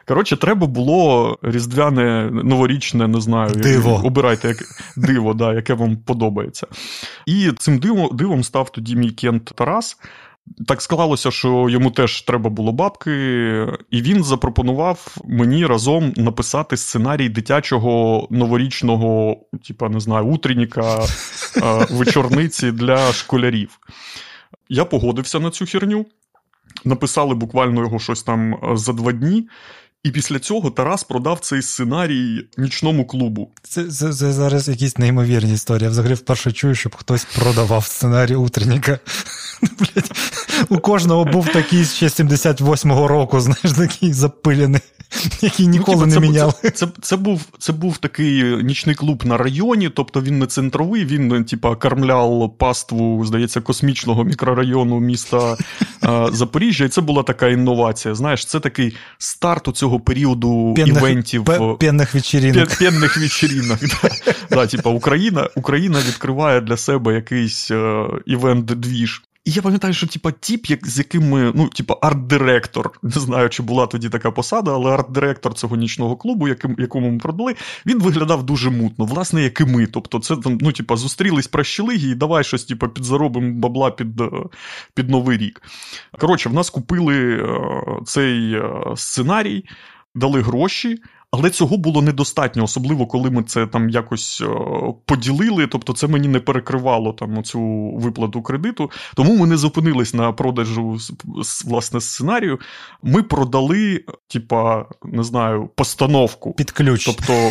Коротше, 0.09 0.37
треба 0.37 0.67
було 0.67 1.39
різдвяне, 1.43 2.31
новорічне, 2.31 3.09
не 3.09 3.21
знаю, 3.21 3.55
диво. 3.55 4.03
обирайте 4.05 4.49
як 4.49 4.57
диво, 4.97 5.35
да, 5.35 5.55
яке 5.55 5.75
вам 5.75 5.97
подобається. 5.97 6.67
І 7.27 7.53
цим 7.59 7.79
дивом, 7.79 8.17
дивом 8.17 8.45
став 8.45 8.73
тоді 8.73 8.97
мій 8.97 9.11
кент 9.11 9.45
Тарас. 9.45 9.97
Так 10.67 10.83
склалося, 10.83 11.31
що 11.31 11.69
йому 11.69 11.91
теж 11.91 12.23
треба 12.23 12.51
було 12.51 12.73
бабки, 12.73 13.11
і 13.91 14.03
він 14.03 14.25
запропонував 14.25 15.17
мені 15.25 15.67
разом 15.67 16.13
написати 16.17 16.77
сценарій 16.77 17.29
дитячого 17.29 18.27
новорічного, 18.31 19.37
типа, 19.69 19.89
не 19.89 20.01
знаю, 20.01 20.25
утренніка 20.27 21.05
вечорниці 21.91 22.73
для 22.73 23.13
школярів. 23.13 23.79
Я 24.69 24.85
погодився 24.85 25.41
на 25.41 25.51
цю 25.51 25.67
херню. 25.67 26.07
Написали 26.85 27.35
буквально 27.35 27.81
його 27.81 27.99
щось 27.99 28.23
там 28.23 28.59
за 28.77 28.93
два 28.93 29.13
дні. 29.13 29.49
І 30.09 30.11
після 30.11 30.39
цього 30.39 30.71
Тарас 30.71 31.05
продав 31.05 31.41
цей 31.41 31.63
сценарій 31.63 32.47
нічному 32.57 33.07
клубу. 33.07 33.51
Це 33.63 33.85
це, 33.85 34.13
це 34.13 34.33
зараз 34.33 34.69
якісь 34.69 34.99
неймовірні 34.99 35.53
історії. 35.53 35.85
Я 35.85 35.91
взагалі 35.91 36.15
вперше 36.15 36.53
чую, 36.53 36.75
щоб 36.75 36.95
хтось 36.95 37.25
продавав 37.25 37.85
сценарій 37.85 38.35
утренніка. 38.35 38.99
У 40.69 40.79
кожного 40.79 41.25
був 41.25 41.49
такий 41.49 41.85
ще 41.85 42.07
78-го 42.07 43.09
року, 43.09 43.41
знаєш, 43.41 43.73
такий 43.79 44.13
запилений, 44.13 44.81
який 45.41 45.67
ну, 45.67 45.73
ніколи 45.73 46.07
ну, 46.07 46.13
типу, 46.13 46.21
не 46.21 46.29
міняли. 46.29 46.53
Це, 46.63 46.71
це, 46.71 46.87
це, 47.03 47.17
був 47.17 47.43
це 47.59 47.73
був 47.73 47.99
такий 47.99 48.43
нічний 48.43 48.95
клуб 48.95 49.27
на 49.27 49.37
районі, 49.37 49.89
тобто 49.89 50.21
він 50.21 50.39
не 50.39 50.47
центровий, 50.47 51.05
він, 51.05 51.45
типа, 51.45 51.77
кормляв 51.77 52.55
паству, 52.59 53.25
здається, 53.27 53.61
космічного 53.61 54.25
мікрорайону 54.25 55.01
міста 55.01 55.57
Запоріжжя. 56.33 56.85
І 56.85 56.89
це 56.89 57.01
була 57.01 57.23
така 57.23 57.49
інновація. 57.49 58.15
Знаєш, 58.15 58.47
це 58.47 58.61
такий 58.61 58.97
старт 59.19 59.69
у 59.69 59.73
цього 59.73 59.98
періоду 60.01 60.75
пенних, 60.77 60.97
івентів. 60.97 61.45
Пенних 61.81 62.15
вечірінок. 62.15 62.69
Пенних 62.79 63.17
вечірінок. 63.17 63.79
Да. 64.51 64.57
Да, 64.57 64.67
типа, 64.67 64.91
Україна 64.91 65.49
Україна 65.57 65.99
відкриває 66.09 66.61
для 66.61 66.77
себе 66.77 67.15
якийсь 67.15 67.71
е, 67.71 68.05
івент-двіж. 68.27 69.23
І 69.45 69.51
я 69.51 69.63
пам'ятаю, 69.63 69.95
що 69.95 70.07
типа 70.07 70.31
тіп, 70.31 70.67
як, 70.67 70.87
з 70.87 70.99
яким 70.99 71.29
ми, 71.29 71.53
ну, 71.55 71.69
типа, 71.69 71.95
арт-директор, 72.03 72.91
не 73.03 73.11
знаю, 73.11 73.49
чи 73.49 73.63
була 73.63 73.87
тоді 73.87 74.09
така 74.09 74.31
посада, 74.31 74.73
але 74.75 74.91
арт-директор 74.91 75.55
цього 75.55 75.77
нічного 75.77 76.17
клубу, 76.17 76.49
яким, 76.49 76.77
якому 76.79 77.11
ми 77.11 77.19
продали, 77.19 77.55
він 77.87 77.99
виглядав 77.99 78.43
дуже 78.43 78.71
мутно, 78.71 79.05
власне, 79.05 79.43
як 79.43 79.61
і 79.61 79.65
ми. 79.65 79.87
Тобто, 79.87 80.19
це 80.19 80.37
там, 80.37 80.59
ну, 80.61 80.73
типа, 80.73 80.97
зустрілись 80.97 81.47
прощелиги 81.47 82.09
і 82.09 82.15
давай 82.15 82.45
щось, 82.45 82.65
типа, 82.65 82.89
підзаробимо 82.89 83.53
бабла 83.53 83.91
під 83.91 84.21
е, 84.21 84.31
під 84.95 85.11
Новий 85.11 85.39
рік. 85.39 85.63
Коротше, 86.19 86.49
в 86.49 86.55
нас 86.55 86.71
купили 86.71 87.35
е, 87.35 87.49
цей 88.05 88.55
е, 88.55 88.71
сценарій, 88.97 89.65
дали 90.15 90.43
гроші. 90.43 90.99
Але 91.31 91.51
цього 91.51 91.77
було 91.77 92.03
недостатньо, 92.03 92.65
особливо 92.65 93.07
коли 93.07 93.31
ми 93.31 93.43
це 93.43 93.67
там 93.67 93.91
якось 93.91 94.41
е, 94.41 94.49
поділили. 95.07 95.67
Тобто, 95.67 95.93
це 95.93 96.07
мені 96.07 96.29
не 96.29 96.41
перекривало 96.41 97.13
там 97.13 97.45
цю 97.45 97.61
виплату 97.97 98.43
кредиту. 98.43 98.91
Тому 99.15 99.37
ми 99.37 99.47
не 99.47 99.57
зупинились 99.57 100.15
на 100.15 100.33
продажу 100.33 100.99
власне 101.65 102.01
сценарію. 102.01 102.59
Ми 103.03 103.23
продали, 103.23 104.05
типа, 104.29 104.85
не 105.05 105.23
знаю, 105.23 105.71
постановку 105.75 106.53
під 106.53 106.71
ключ. 106.71 107.05
Тобто, 107.05 107.51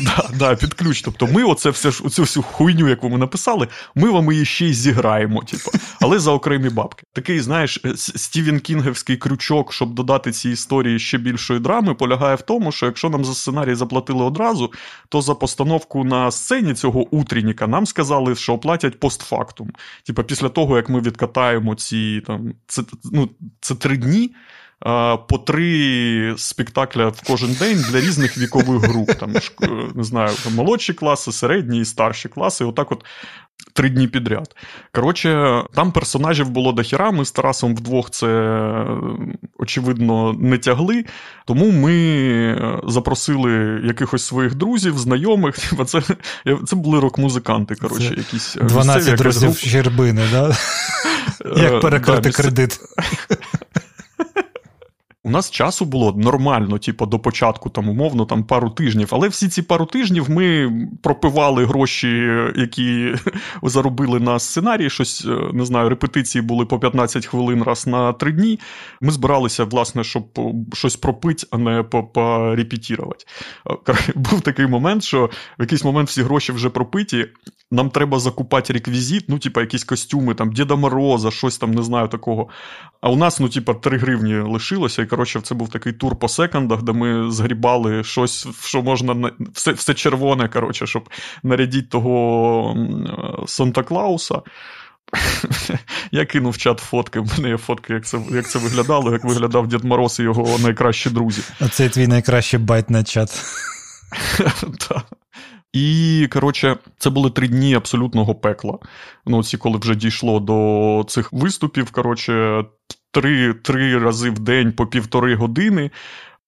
да, 0.00 0.30
да, 0.38 0.56
під 0.56 0.74
ключ. 0.74 1.02
Тобто, 1.02 1.26
ми 1.26 1.42
оце 1.42 1.70
все 1.70 1.90
ж 1.90 2.02
оцю 2.04 2.22
всю 2.22 2.42
хуйню, 2.42 2.88
яку 2.88 3.08
ми 3.08 3.18
написали, 3.18 3.68
ми 3.94 4.10
вам 4.10 4.32
її 4.32 4.44
ще 4.44 4.66
й 4.66 4.74
зіграємо, 4.74 5.42
типу, 5.42 5.70
але 6.00 6.18
за 6.18 6.30
окремі 6.30 6.68
бабки. 6.68 7.02
Такий, 7.12 7.40
знаєш, 7.40 7.80
е, 7.84 7.92
Стівен 7.96 8.60
Кінгівський 8.60 9.16
крючок, 9.16 9.72
щоб 9.72 9.94
додати 9.94 10.32
цій 10.32 10.50
історії 10.50 10.98
ще 10.98 11.18
більшої 11.18 11.60
драми, 11.60 11.94
полягає 11.94 12.36
в 12.36 12.42
тому, 12.42 12.72
що 12.72 12.86
якщо 12.86 12.99
нам 13.08 13.24
за 13.24 13.34
сценарій 13.34 13.74
заплатили 13.74 14.24
одразу, 14.24 14.72
то 15.08 15.22
за 15.22 15.34
постановку 15.34 16.04
на 16.04 16.30
сцені 16.30 16.74
цього 16.74 17.00
утрінніка 17.00 17.66
нам 17.66 17.86
сказали, 17.86 18.34
що 18.34 18.52
оплатять 18.52 19.00
постфактум. 19.00 19.70
Типа, 20.06 20.22
після 20.22 20.48
того, 20.48 20.76
як 20.76 20.88
ми 20.88 21.00
відкатаємо 21.00 21.74
ці 21.74 22.22
там 22.26 22.54
це, 22.66 22.82
ну, 23.12 23.28
це 23.60 23.74
три 23.74 23.96
дні. 23.96 24.34
По 25.28 25.38
три 25.46 26.34
спектакля 26.38 27.08
в 27.08 27.22
кожен 27.26 27.52
день 27.52 27.84
для 27.90 28.00
різних 28.00 28.38
вікових 28.38 28.82
груп. 28.82 29.10
Там 29.12 29.34
не 29.94 30.04
знаю, 30.04 30.30
молодші 30.54 30.92
класи, 30.92 31.32
середні 31.32 31.80
і 31.80 31.84
старші 31.84 32.28
класи. 32.28 32.64
Отак, 32.64 32.92
от 32.92 33.04
три 33.72 33.88
дні 33.90 34.08
підряд. 34.08 34.56
Коротше, 34.92 35.62
там 35.74 35.92
персонажів 35.92 36.50
було 36.50 36.72
до 36.72 36.82
хіра, 36.82 37.10
Ми 37.10 37.24
з 37.24 37.32
Тарасом 37.32 37.76
вдвох 37.76 38.10
це 38.10 38.26
очевидно 39.58 40.32
не 40.32 40.58
тягли. 40.58 41.04
Тому 41.46 41.70
ми 41.70 41.92
е, 41.92 42.80
запросили 42.86 43.80
якихось 43.84 44.24
своїх 44.24 44.54
друзів, 44.54 44.98
знайомих. 44.98 45.58
Це 45.86 46.02
це 46.66 46.76
були 46.76 47.00
рок-музиканти. 47.00 47.74
коротше, 47.74 48.14
якісь 48.16 48.54
12 48.54 48.96
місцеві, 48.96 49.16
друзів 49.16 49.56
Щербини, 49.56 50.22
да? 50.32 50.56
Е, 51.44 51.62
Як 51.62 51.80
перекрити 51.80 52.30
кредит? 52.30 52.80
У 55.24 55.30
нас 55.30 55.50
часу 55.50 55.84
було 55.84 56.12
нормально, 56.12 56.78
типу, 56.78 57.06
до 57.06 57.18
початку, 57.18 57.70
там, 57.70 57.88
умовно, 57.88 58.26
там 58.26 58.44
пару 58.44 58.70
тижнів. 58.70 59.08
Але 59.10 59.28
всі 59.28 59.48
ці 59.48 59.62
пару 59.62 59.86
тижнів 59.86 60.30
ми 60.30 60.72
пропивали 61.02 61.64
гроші, 61.64 62.08
які 62.56 63.14
заробили 63.62 64.20
на 64.20 64.38
сценарії. 64.38 64.90
Щось 64.90 65.26
е, 65.26 65.50
не 65.52 65.64
знаю, 65.64 65.88
репетиції 65.88 66.42
були 66.42 66.66
по 66.66 66.78
15 66.78 67.26
хвилин 67.26 67.62
раз 67.62 67.86
на 67.86 68.12
три 68.12 68.32
дні. 68.32 68.60
Ми 69.00 69.12
збиралися, 69.12 69.64
власне, 69.64 70.04
щоб 70.04 70.24
щось 70.72 70.96
пропити, 70.96 71.46
а 71.50 71.58
не 71.58 71.82
порепетірувати. 71.82 73.24
Е, 73.88 73.94
був 74.14 74.40
такий 74.40 74.66
момент, 74.66 75.02
що 75.02 75.30
в 75.58 75.62
якийсь 75.62 75.84
момент 75.84 76.08
всі 76.08 76.22
гроші 76.22 76.52
вже 76.52 76.70
пропиті. 76.70 77.26
Нам 77.72 77.90
треба 77.90 78.18
закупати 78.18 78.72
реквізит, 78.72 79.24
ну, 79.28 79.38
типа, 79.38 79.60
якісь 79.60 79.84
костюми, 79.84 80.34
там, 80.34 80.52
Діда 80.52 80.76
Мороза, 80.76 81.30
щось 81.30 81.58
там, 81.58 81.70
не 81.70 81.82
знаю 81.82 82.08
такого. 82.08 82.48
А 83.00 83.10
у 83.10 83.16
нас, 83.16 83.40
ну, 83.40 83.48
типа, 83.48 83.74
3 83.74 83.98
гривні 83.98 84.34
лишилося. 84.34 85.02
І 85.02 85.06
коротше, 85.06 85.40
це 85.40 85.54
був 85.54 85.68
такий 85.68 85.92
тур 85.92 86.18
по 86.18 86.28
секондах, 86.28 86.82
де 86.82 86.92
ми 86.92 87.30
згрібали 87.30 88.04
щось, 88.04 88.48
що 88.64 88.82
можна 88.82 89.32
все 89.54 89.72
все 89.72 89.94
червоне, 89.94 90.48
коротше, 90.48 90.86
щоб 90.86 91.08
нарядити 91.42 91.88
того 91.88 92.76
Санта 93.46 93.82
Клауса. 93.82 94.42
Я 96.12 96.24
кинув 96.26 96.52
в 96.52 96.58
чат 96.58 96.78
фотки. 96.78 97.20
В 97.20 97.26
мене 97.36 97.48
є 97.48 97.56
фотки, 97.56 97.92
як 97.92 98.06
це 98.06 98.18
як 98.30 98.48
це 98.48 98.58
виглядало, 98.58 99.12
як 99.12 99.24
виглядав 99.24 99.66
Дід 99.66 99.84
Мороз 99.84 100.20
і 100.20 100.22
його 100.22 100.58
найкращі 100.58 101.10
друзі. 101.10 101.42
А 101.60 101.68
це 101.68 101.88
твій 101.88 102.06
найкращий 102.06 102.60
bait 102.60 102.90
на 102.90 103.04
чат. 103.04 103.44
І, 105.72 106.28
коротше, 106.32 106.76
це 106.98 107.10
були 107.10 107.30
три 107.30 107.48
дні 107.48 107.74
абсолютного 107.74 108.34
пекла. 108.34 108.78
Ну, 109.26 109.42
ці, 109.42 109.56
коли 109.56 109.78
вже 109.78 109.94
дійшло 109.94 110.40
до 110.40 111.04
цих 111.08 111.32
виступів, 111.32 111.90
коротше, 111.90 112.64
три 113.10 113.54
три 113.54 113.98
рази 113.98 114.30
в 114.30 114.38
день 114.38 114.72
по 114.72 114.86
півтори 114.86 115.34
години. 115.34 115.90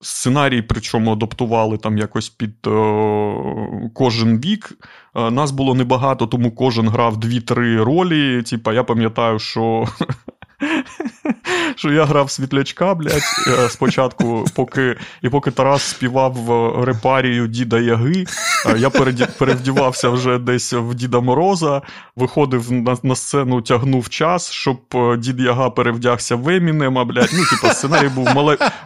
Сценарій, 0.00 0.62
причому 0.62 1.12
адаптували 1.12 1.78
там 1.78 1.98
якось 1.98 2.28
під 2.28 2.66
о, 2.66 3.90
кожен 3.94 4.40
вік. 4.40 4.72
Нас 5.14 5.50
було 5.50 5.74
небагато, 5.74 6.26
тому 6.26 6.50
кожен 6.50 6.88
грав 6.88 7.16
дві-три 7.16 7.82
ролі. 7.82 8.42
Типа, 8.42 8.72
я 8.72 8.84
пам'ятаю, 8.84 9.38
що 9.38 9.86
що 11.76 11.92
я 11.92 12.04
грав 12.04 12.30
світлячка, 12.30 12.94
блядь, 12.94 13.22
е, 13.48 13.68
спочатку, 13.68 14.44
поки 14.54 14.96
і 15.22 15.28
поки 15.28 15.50
Тарас 15.50 15.82
співав 15.82 16.36
репарію 16.84 17.46
Діда 17.46 17.80
Яги, 17.80 18.26
е, 18.66 18.78
я 18.78 18.90
перевдівався 19.38 20.08
вже 20.08 20.38
десь 20.38 20.72
в 20.72 20.94
Діда 20.94 21.20
Мороза, 21.20 21.82
виходив 22.16 22.72
на 22.72 22.96
на 23.02 23.16
сцену, 23.16 23.62
тягнув 23.62 24.08
час, 24.08 24.50
щоб 24.50 24.80
е, 24.94 25.16
Дід 25.16 25.40
Яга 25.40 25.70
перевдягся 25.70 26.36
в 26.36 26.48
Емінема, 26.48 27.04
блядь. 27.04 27.30
Ну, 27.32 27.44
типу, 27.44 27.74
сценарій 27.74 28.08
був 28.08 28.28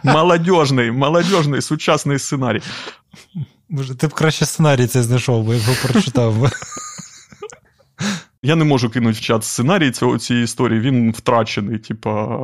молодіжний, 0.03 0.91
молодіжний, 0.91 1.61
сучасний 1.61 2.19
сценарій. 2.19 2.61
Може, 3.69 3.95
ти 3.95 4.07
б 4.07 4.13
краще 4.13 4.45
сценарій 4.45 4.87
цей 4.87 5.01
знайшов, 5.01 5.43
бо 5.43 5.53
його 5.53 5.73
прочитав. 5.83 6.51
Я 8.43 8.55
не 8.55 8.65
можу 8.65 8.89
кинути 8.89 9.17
в 9.17 9.21
чат 9.21 9.43
сценарій 9.43 9.91
цього, 9.91 10.17
цієї 10.17 10.43
історії, 10.43 10.79
він 10.79 11.11
втрачений. 11.11 11.77
Типа. 11.77 12.39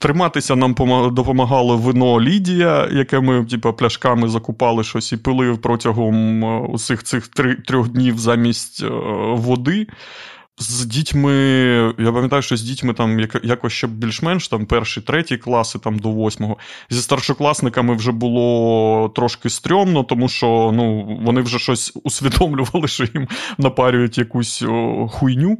Триматися 0.00 0.56
нам 0.56 0.74
допомагало 1.12 1.76
вино 1.76 2.20
Лідія, 2.20 2.88
яке 2.92 3.20
ми 3.20 3.44
типа, 3.44 3.72
пляшками 3.72 4.28
закупали 4.28 4.84
щось 4.84 5.12
і 5.12 5.16
пили 5.16 5.56
протягом 5.56 6.44
е, 6.44 6.58
усіх 6.58 7.02
цих 7.02 7.28
трьох 7.66 7.88
днів 7.88 8.18
замість 8.18 8.82
е, 8.82 8.88
води. 9.32 9.86
З 10.60 10.84
дітьми, 10.84 11.32
я 11.98 12.12
пам'ятаю, 12.12 12.42
що 12.42 12.56
з 12.56 12.62
дітьми 12.62 12.94
там 12.94 13.20
якось 13.42 13.72
ще 13.72 13.86
більш-менш 13.86 14.48
там 14.48 14.66
перші, 14.66 15.00
треті 15.00 15.36
класи 15.36 15.78
там 15.78 15.98
до 15.98 16.08
восьмого. 16.08 16.56
Зі 16.90 17.02
старшокласниками 17.02 17.96
вже 17.96 18.12
було 18.12 19.12
трошки 19.14 19.50
стрьомно, 19.50 20.04
тому 20.04 20.28
що 20.28 20.70
ну, 20.74 21.18
вони 21.22 21.40
вже 21.40 21.58
щось 21.58 21.92
усвідомлювали, 22.04 22.88
що 22.88 23.04
їм 23.14 23.28
напарюють 23.58 24.18
якусь 24.18 24.62
о, 24.62 25.08
хуйню. 25.08 25.58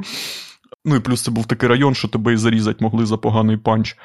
Ну 0.84 0.96
і 0.96 1.00
плюс 1.00 1.22
це 1.22 1.30
був 1.30 1.46
такий 1.46 1.68
район, 1.68 1.94
що 1.94 2.08
тебе 2.08 2.32
і 2.32 2.36
зарізати 2.36 2.84
могли 2.84 3.06
за 3.06 3.16
поганий 3.16 3.56
панч. 3.56 3.96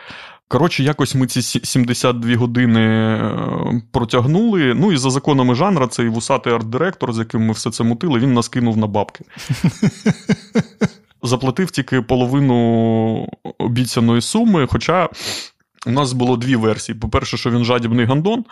Коротше, 0.47 0.83
якось 0.83 1.15
ми 1.15 1.27
ці 1.27 1.41
72 1.41 2.35
години 2.35 2.79
е, 2.79 3.81
протягнули. 3.91 4.73
Ну 4.73 4.91
і 4.91 4.97
за 4.97 5.09
законами 5.09 5.55
жанра, 5.55 5.87
цей 5.87 6.09
вусатий 6.09 6.53
арт-директор, 6.53 7.13
з 7.13 7.19
яким 7.19 7.41
ми 7.45 7.53
все 7.53 7.71
це 7.71 7.83
мутили, 7.83 8.19
він 8.19 8.33
нас 8.33 8.47
кинув 8.47 8.77
на 8.77 8.87
бабки. 8.87 9.25
Заплатив 11.23 11.71
тільки 11.71 12.01
половину 12.01 13.27
обіцяної 13.57 14.21
суми. 14.21 14.67
Хоча 14.71 15.09
у 15.85 15.91
нас 15.91 16.13
було 16.13 16.37
дві 16.37 16.55
версії. 16.55 16.97
По-перше, 16.97 17.37
що 17.37 17.51
він 17.51 17.65
жадібний 17.65 18.05
гандон, 18.05 18.45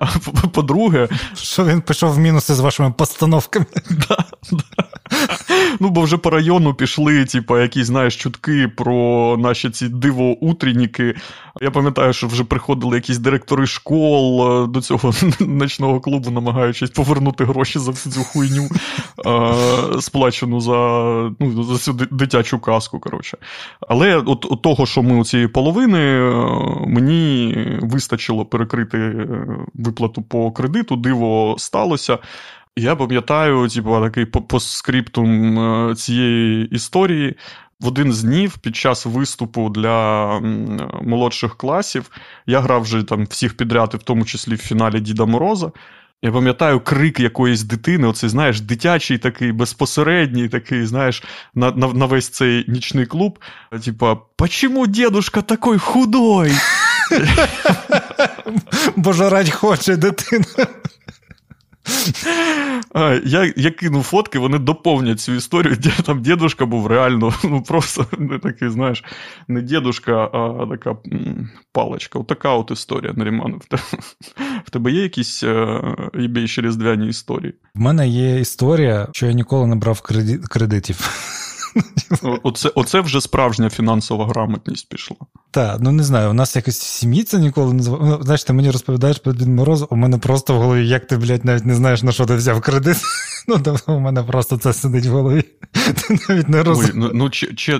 а 0.00 0.06
по-друге, 0.46 1.08
що 1.34 1.64
він 1.64 1.80
пішов 1.80 2.12
в 2.14 2.18
мінуси 2.18 2.54
з 2.54 2.60
вашими 2.60 2.92
постановками. 2.92 3.66
Да, 4.08 4.24
да. 4.52 4.84
Ну, 5.80 5.90
бо 5.90 6.00
вже 6.00 6.16
по 6.16 6.30
району 6.30 6.74
пішли, 6.74 7.24
типу, 7.24 7.58
якісь, 7.58 7.86
знаєш, 7.86 8.16
чутки 8.16 8.68
про 8.76 9.36
наші 9.38 9.70
ці 9.70 9.88
диво-утренніки. 9.88 11.14
Я 11.60 11.70
пам'ятаю, 11.70 12.12
що 12.12 12.26
вже 12.26 12.44
приходили 12.44 12.96
якісь 12.96 13.18
директори 13.18 13.66
школ 13.66 14.42
е, 14.42 14.66
до 14.66 14.80
цього 14.80 15.12
ночного 15.40 16.00
клубу, 16.00 16.30
намагаючись 16.30 16.90
повернути 16.90 17.44
гроші 17.44 17.78
за 17.78 17.90
всю 17.90 18.12
цю 18.12 18.20
хуйню, 18.20 18.68
е, 19.26 20.00
сплачену 20.00 20.60
за 20.60 20.72
ну, 21.40 21.64
за 21.64 21.78
цю 21.78 21.92
дитячу 21.92 22.58
казку. 22.58 23.00
коротше. 23.00 23.38
Але 23.88 24.16
от, 24.16 24.46
от 24.50 24.62
того, 24.62 24.86
що 24.86 25.02
ми 25.02 25.20
у 25.20 25.24
цієї 25.24 25.48
половини, 25.48 26.00
е, 26.00 26.30
мені 26.86 27.54
вистачило 27.82 28.44
перекрити 28.44 29.28
виплату 29.74 30.22
по 30.22 30.52
кредиту, 30.52 30.96
диво 30.96 31.56
сталося. 31.58 32.18
Я 32.76 32.96
пам'ятаю, 32.96 33.68
типу, 33.68 34.00
такий 34.00 34.24
постскриптум 34.24 35.58
е, 35.58 35.94
цієї 35.94 36.66
історії. 36.66 37.36
В 37.80 37.86
один 37.86 38.12
з 38.12 38.22
днів 38.22 38.58
під 38.58 38.76
час 38.76 39.06
виступу 39.06 39.68
для 39.68 40.40
молодших 41.02 41.56
класів 41.56 42.10
я 42.46 42.60
грав 42.60 42.82
вже 42.82 43.02
там 43.02 43.24
всіх 43.24 43.56
підряд, 43.56 43.94
в 43.94 44.02
тому 44.02 44.24
числі 44.24 44.54
в 44.54 44.58
фіналі 44.58 45.00
Діда 45.00 45.24
Мороза. 45.24 45.72
Я 46.22 46.32
пам'ятаю 46.32 46.80
крик 46.80 47.20
якоїсь 47.20 47.62
дитини, 47.62 48.08
оцей, 48.08 48.30
знаєш, 48.30 48.60
дитячий 48.60 49.18
такий, 49.18 49.52
безпосередній, 49.52 50.48
такий, 50.48 50.86
знаєш, 50.86 51.22
на 51.54 51.70
на, 51.70 51.86
на 51.86 52.06
весь 52.06 52.28
цей 52.28 52.64
нічний 52.68 53.06
клуб. 53.06 53.38
Типа, 53.84 54.16
почему 54.36 54.86
дедушка 54.86 55.42
такий 55.42 55.78
худой? 55.78 56.52
Бо 58.96 59.12
жарать 59.12 59.50
хоче 59.50 59.96
дитина. 59.96 60.44
Я 63.24 63.52
я 63.56 63.70
кинув 63.70 64.02
фотки, 64.02 64.38
вони 64.38 64.58
доповнять 64.58 65.20
цю 65.20 65.32
історію. 65.32 65.76
Де 65.76 65.90
там 66.04 66.22
дідушка 66.22 66.66
був 66.66 66.86
реально, 66.86 67.34
ну 67.44 67.62
просто 67.62 68.06
не 68.18 68.38
такий, 68.38 68.68
знаєш, 68.68 69.04
не 69.48 69.62
дідушка, 69.62 70.24
а 70.24 70.66
така 70.70 70.96
паличка. 71.72 72.18
Отака 72.18 72.52
от 72.52 72.70
історія, 72.70 73.12
Наріман. 73.16 73.60
В 74.64 74.70
тебе 74.70 74.90
є 74.90 75.02
якісь 75.02 75.42
єбейші 76.14 76.60
різдвяні 76.60 77.08
історії? 77.08 77.54
В 77.74 77.80
мене 77.80 78.08
є 78.08 78.40
історія, 78.40 79.08
що 79.12 79.26
я 79.26 79.32
ніколи 79.32 79.66
не 79.66 79.76
брав 79.76 80.00
кредитів. 80.50 81.10
Оце 82.42 82.68
оце 82.68 83.00
вже 83.00 83.20
справжня 83.20 83.70
фінансова 83.70 84.26
грамотність 84.26 84.88
пішла. 84.88 85.16
Так, 85.56 85.76
ну 85.80 85.90
не 85.90 86.02
знаю, 86.02 86.30
у 86.30 86.32
нас 86.32 86.56
якось 86.56 86.78
в 86.78 86.82
сім'ї 86.82 87.24
це 87.24 87.38
ніколи 87.38 87.74
не 87.74 87.82
Ну, 87.82 88.20
Знаєш, 88.22 88.44
ти 88.44 88.52
мені 88.52 88.70
розповідаєш 88.70 89.18
про 89.18 89.32
Дід 89.32 89.48
Мороз, 89.48 89.84
у 89.90 89.96
мене 89.96 90.18
просто 90.18 90.54
в 90.54 90.62
голові, 90.62 90.88
як 90.88 91.06
ти, 91.06 91.16
блядь, 91.16 91.44
навіть 91.44 91.64
не 91.64 91.74
знаєш, 91.74 92.02
на 92.02 92.12
що 92.12 92.26
ти 92.26 92.34
взяв 92.34 92.60
кредит. 92.60 92.96
Ну, 93.48 93.60
тобто 93.64 93.96
у 93.96 94.00
мене 94.00 94.22
просто 94.22 94.56
це 94.56 94.72
сидить 94.72 95.06
в 95.06 95.10
голові. 95.10 95.42
Ти 95.72 96.18
навіть 96.28 96.48
не 96.48 96.62
розумієш. 96.62 96.94
Ну, 96.94 97.10
ну 97.14 97.30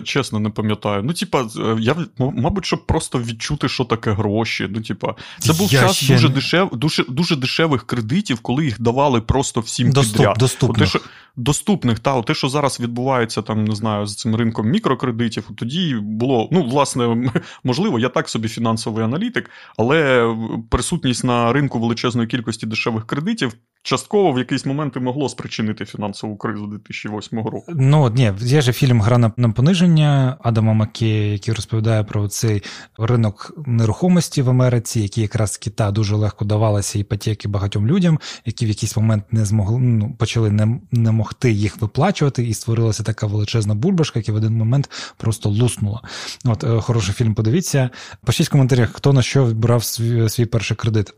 чесно, 0.04 0.38
не 0.38 0.50
пам'ятаю. 0.50 1.02
Ну, 1.02 1.12
типа, 1.12 1.42
е, 1.42 1.76
я, 1.80 1.96
мабуть, 2.18 2.64
щоб 2.64 2.86
просто 2.86 3.18
відчути, 3.20 3.68
що 3.68 3.84
таке 3.84 4.12
гроші. 4.12 4.68
Ну, 4.70 4.80
типа, 4.80 5.14
це 5.38 5.52
був 5.52 5.72
я 5.72 5.80
час 5.80 6.08
дуже, 6.08 6.28
дешев, 6.28 6.70
дуже 6.72 7.04
дуже 7.08 7.36
дешевих 7.36 7.86
кредитів, 7.86 8.40
коли 8.40 8.64
їх 8.64 8.80
давали 8.80 9.20
просто 9.20 9.60
всім 9.60 9.92
Доступ, 9.92 10.16
підряд. 10.16 10.36
Доступних. 10.38 10.92
Те, 10.92 10.98
що, 10.98 11.08
доступних, 11.36 11.98
та, 11.98 12.22
те, 12.22 12.34
що 12.34 12.48
зараз 12.48 12.80
відбувається, 12.80 13.42
там, 13.42 13.64
не 13.64 13.74
знаю, 13.74 14.06
з 14.06 14.16
цим 14.16 14.36
ринком 14.36 14.68
мікрокредитів, 14.68 15.44
тоді 15.56 15.94
було, 16.02 16.48
ну, 16.52 16.62
власне, 16.62 17.32
можливо, 17.64 17.98
я 17.98 18.08
так 18.08 18.28
собі 18.28 18.48
фінансовий 18.48 19.04
аналітик, 19.04 19.50
але 19.76 20.28
присутність 20.70 21.24
на 21.24 21.52
ринку 21.52 21.80
величезної 21.80 22.28
кількості 22.28 22.66
дешевих 22.66 23.06
кредитів 23.06 23.52
частково 23.86 24.32
в 24.32 24.38
якийсь 24.38 24.66
момент 24.66 24.96
і 24.96 25.00
могло 25.00 25.28
спричинити 25.28 25.84
фінансову 25.84 26.36
кризу 26.36 26.66
2008 26.66 27.38
року. 27.38 27.64
Ну 27.68 28.10
ні, 28.10 28.32
є 28.40 28.60
ж 28.60 28.72
фільм 28.72 29.00
Гра 29.00 29.18
на, 29.18 29.32
на 29.36 29.50
пониження 29.50 30.36
Адама 30.40 30.72
Маккея, 30.72 31.32
який 31.32 31.54
розповідає 31.54 32.04
про 32.04 32.28
цей 32.28 32.62
ринок 32.98 33.52
нерухомості 33.66 34.42
в 34.42 34.50
Америці, 34.50 35.00
який 35.00 35.22
якраз 35.22 35.56
Кита 35.56 35.90
дуже 35.90 36.16
легко 36.16 36.44
давалися 36.44 36.98
іпотеки 36.98 37.48
багатьом 37.48 37.86
людям, 37.86 38.18
які 38.44 38.66
в 38.66 38.68
якийсь 38.68 38.96
момент 38.96 39.24
не 39.30 39.44
змогли 39.44 39.78
ну, 39.78 40.14
почали 40.18 40.50
не, 40.50 40.80
не 40.92 41.12
могти 41.12 41.52
їх 41.52 41.80
виплачувати, 41.80 42.46
і 42.46 42.54
створилася 42.54 43.02
така 43.02 43.26
величезна 43.26 43.74
бульбашка, 43.74 44.18
яка 44.18 44.32
в 44.32 44.34
один 44.34 44.56
момент 44.56 44.90
просто 45.16 45.48
луснула. 45.48 46.02
От 46.44 46.64
е, 46.64 46.80
хороший 46.80 47.14
фільм. 47.14 47.34
Подивіться. 47.34 47.90
Пишіть 48.24 48.46
в 48.46 48.50
коментарях, 48.50 48.90
хто 48.92 49.12
на 49.12 49.22
що 49.22 49.44
брав 49.44 49.84
свій, 49.84 50.28
свій 50.28 50.46
перший 50.46 50.76
кредит. 50.76 51.12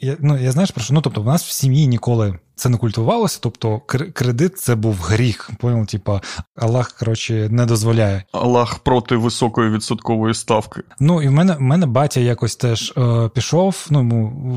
Я, 0.00 0.16
Ну 0.20 0.38
я 0.38 0.52
знаєш 0.52 0.70
про 0.70 0.84
що? 0.84 0.94
Ну 0.94 1.00
тобто, 1.00 1.22
в 1.22 1.26
нас 1.26 1.44
в 1.44 1.50
сім'ї 1.50 1.86
ніколи 1.86 2.09
ніколи 2.10 2.38
це 2.60 2.68
не 2.68 2.76
культувалося, 2.76 3.38
тобто 3.42 3.80
кредит 4.12 4.58
це 4.58 4.74
був 4.74 4.94
гріх. 4.94 5.50
Понял? 5.58 5.86
Типа 5.86 6.20
Аллах 6.56 6.92
коротше, 6.92 7.48
не 7.50 7.66
дозволяє. 7.66 8.24
Аллах 8.32 8.78
проти 8.78 9.16
високої 9.16 9.70
відсоткової 9.70 10.34
ставки. 10.34 10.80
Ну 11.00 11.22
і 11.22 11.28
в 11.28 11.32
мене 11.32 11.54
в 11.54 11.60
мене 11.60 11.86
батя 11.86 12.20
якось 12.20 12.56
теж 12.56 12.94
е, 12.96 13.30
пішов. 13.34 13.86
Ну 13.90 14.02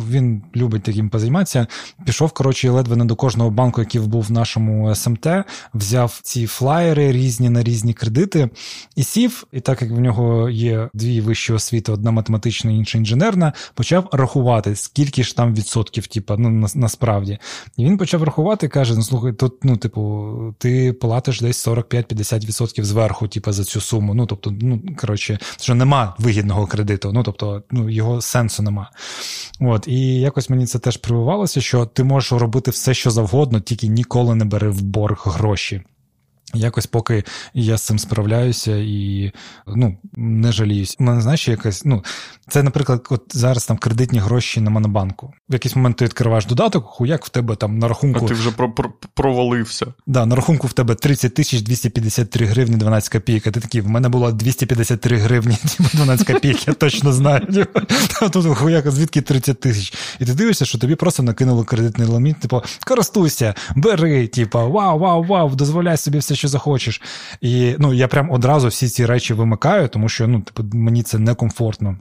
він 0.09 0.43
любить 0.55 0.83
таким 0.83 1.09
позайматися. 1.09 1.67
Пішов, 2.05 2.31
коротше, 2.31 2.69
ледве 2.69 2.95
не 2.95 3.05
до 3.05 3.15
кожного 3.15 3.49
банку, 3.49 3.81
який 3.81 4.01
був 4.01 4.23
в 4.23 4.31
нашому 4.31 4.95
СМТ, 4.95 5.27
взяв 5.73 6.19
ці 6.23 6.47
флаєри 6.47 7.11
різні 7.11 7.49
на 7.49 7.63
різні 7.63 7.93
кредити 7.93 8.49
і 8.95 9.03
сів. 9.03 9.43
І 9.51 9.59
так 9.59 9.81
як 9.81 9.91
в 9.91 9.99
нього 9.99 10.49
є 10.49 10.89
дві 10.93 11.21
вищі 11.21 11.53
освіти: 11.53 11.91
одна 11.91 12.11
математична, 12.11 12.71
інша 12.71 12.97
інженерна, 12.97 13.53
почав 13.73 14.09
рахувати, 14.11 14.75
скільки 14.75 15.23
ж 15.23 15.35
там 15.35 15.55
відсотків, 15.55 16.07
типа, 16.07 16.35
ну 16.37 16.67
на, 16.75 16.89
насправді. 17.33 17.39
І 17.77 17.85
він 17.85 17.97
почав 17.97 18.23
рахувати 18.23 18.67
каже: 18.67 18.95
ну 18.95 19.03
слухай, 19.03 19.33
тут, 19.33 19.63
ну, 19.63 19.77
типу, 19.77 20.55
ти 20.57 20.93
платиш 20.93 21.41
десь 21.41 21.67
45-50% 21.67 22.83
зверху, 22.83 23.27
типу, 23.27 23.51
за 23.51 23.63
цю 23.63 23.81
суму. 23.81 24.13
Ну, 24.13 24.25
тобто, 24.25 24.51
ну, 24.61 24.81
коротше, 24.97 25.39
що 25.61 25.75
нема 25.75 26.15
вигідного 26.19 26.67
кредиту, 26.67 27.11
ну, 27.13 27.23
тобто, 27.23 27.63
ну, 27.71 27.89
його 27.89 28.21
сенсу 28.21 28.63
нема. 28.63 28.91
От, 29.59 29.87
І 29.87 30.19
якось 30.19 30.49
мені 30.49 30.65
це 30.65 30.79
теж 30.79 30.97
прививалося, 30.97 31.61
що 31.61 31.85
ти 31.85 32.03
можеш 32.03 32.31
робити 32.31 32.71
все, 32.71 32.93
що 32.93 33.11
завгодно, 33.11 33.59
тільки 33.59 33.87
ніколи 33.87 34.35
не 34.35 34.45
бери 34.45 34.69
в 34.69 34.81
борг 34.81 35.23
гроші. 35.25 35.81
Якось 36.53 36.85
поки 36.85 37.23
я 37.53 37.77
з 37.77 37.81
цим 37.81 37.99
справляюся 37.99 38.77
і 38.77 39.31
ну, 39.67 39.97
не 40.13 40.51
жаліюсь. 40.51 40.95
У 40.99 41.03
мене 41.03 41.21
знаєш, 41.21 41.47
якась, 41.47 41.85
ну, 41.85 42.03
це, 42.49 42.63
наприклад, 42.63 43.07
от 43.09 43.23
зараз 43.31 43.65
там 43.65 43.77
кредитні 43.77 44.19
гроші 44.19 44.61
на 44.61 44.69
Монобанку. 44.69 45.33
В 45.49 45.53
якийсь 45.53 45.75
момент 45.75 45.97
ти 45.97 46.05
відкриваєш 46.05 46.45
додаток, 46.45 46.85
хуяк 46.85 47.25
в 47.25 47.29
тебе 47.29 47.55
там 47.55 47.79
на 47.79 47.87
рахунку. 47.87 48.25
А 48.25 48.27
ти 48.27 48.33
вже 48.33 48.51
про, 48.51 48.71
про, 48.71 48.93
провалився. 49.13 49.85
Да, 50.07 50.25
на 50.25 50.35
рахунку 50.35 50.67
в 50.67 50.73
тебе 50.73 50.95
30 50.95 51.33
тисяч 51.33 51.61
253 51.61 52.45
гривні 52.45 52.75
12 52.75 53.09
копійок. 53.09 53.47
А 53.47 53.51
ти 53.51 53.59
такий, 53.59 53.81
в 53.81 53.87
мене 53.87 54.09
було 54.09 54.31
253 54.31 55.17
гривні 55.17 55.57
12 55.93 56.27
копійок, 56.27 56.67
я 56.67 56.73
точно 56.73 57.13
знаю. 57.13 57.47
Тут 58.31 58.57
хуяка, 58.57 58.91
звідки 58.91 59.21
30 59.21 59.59
тисяч. 59.59 59.93
І 60.19 60.25
ти 60.25 60.33
дивишся, 60.33 60.65
що 60.65 60.77
тобі 60.77 60.95
просто 60.95 61.23
накинули 61.23 61.63
кредитний 61.63 62.07
ліміт, 62.07 62.39
типу, 62.39 62.61
користуйся, 62.87 63.53
бери, 63.75 64.27
типу, 64.27 64.71
вау, 64.71 64.99
вау, 64.99 65.23
вау, 65.23 65.55
дозволяй 65.55 65.97
собі 65.97 66.17
все, 66.17 66.35
що 66.43 66.47
захочеш. 66.47 67.01
І 67.41 67.75
ну, 67.79 67.93
я 67.93 68.07
прям 68.07 68.31
одразу 68.31 68.67
всі 68.67 68.87
ці 68.87 69.05
речі 69.05 69.33
вимикаю, 69.33 69.87
тому 69.87 70.09
що 70.09 70.27
ну, 70.27 70.41
типу, 70.41 70.77
мені 70.77 71.03
це 71.03 71.19
некомфортно. 71.19 71.97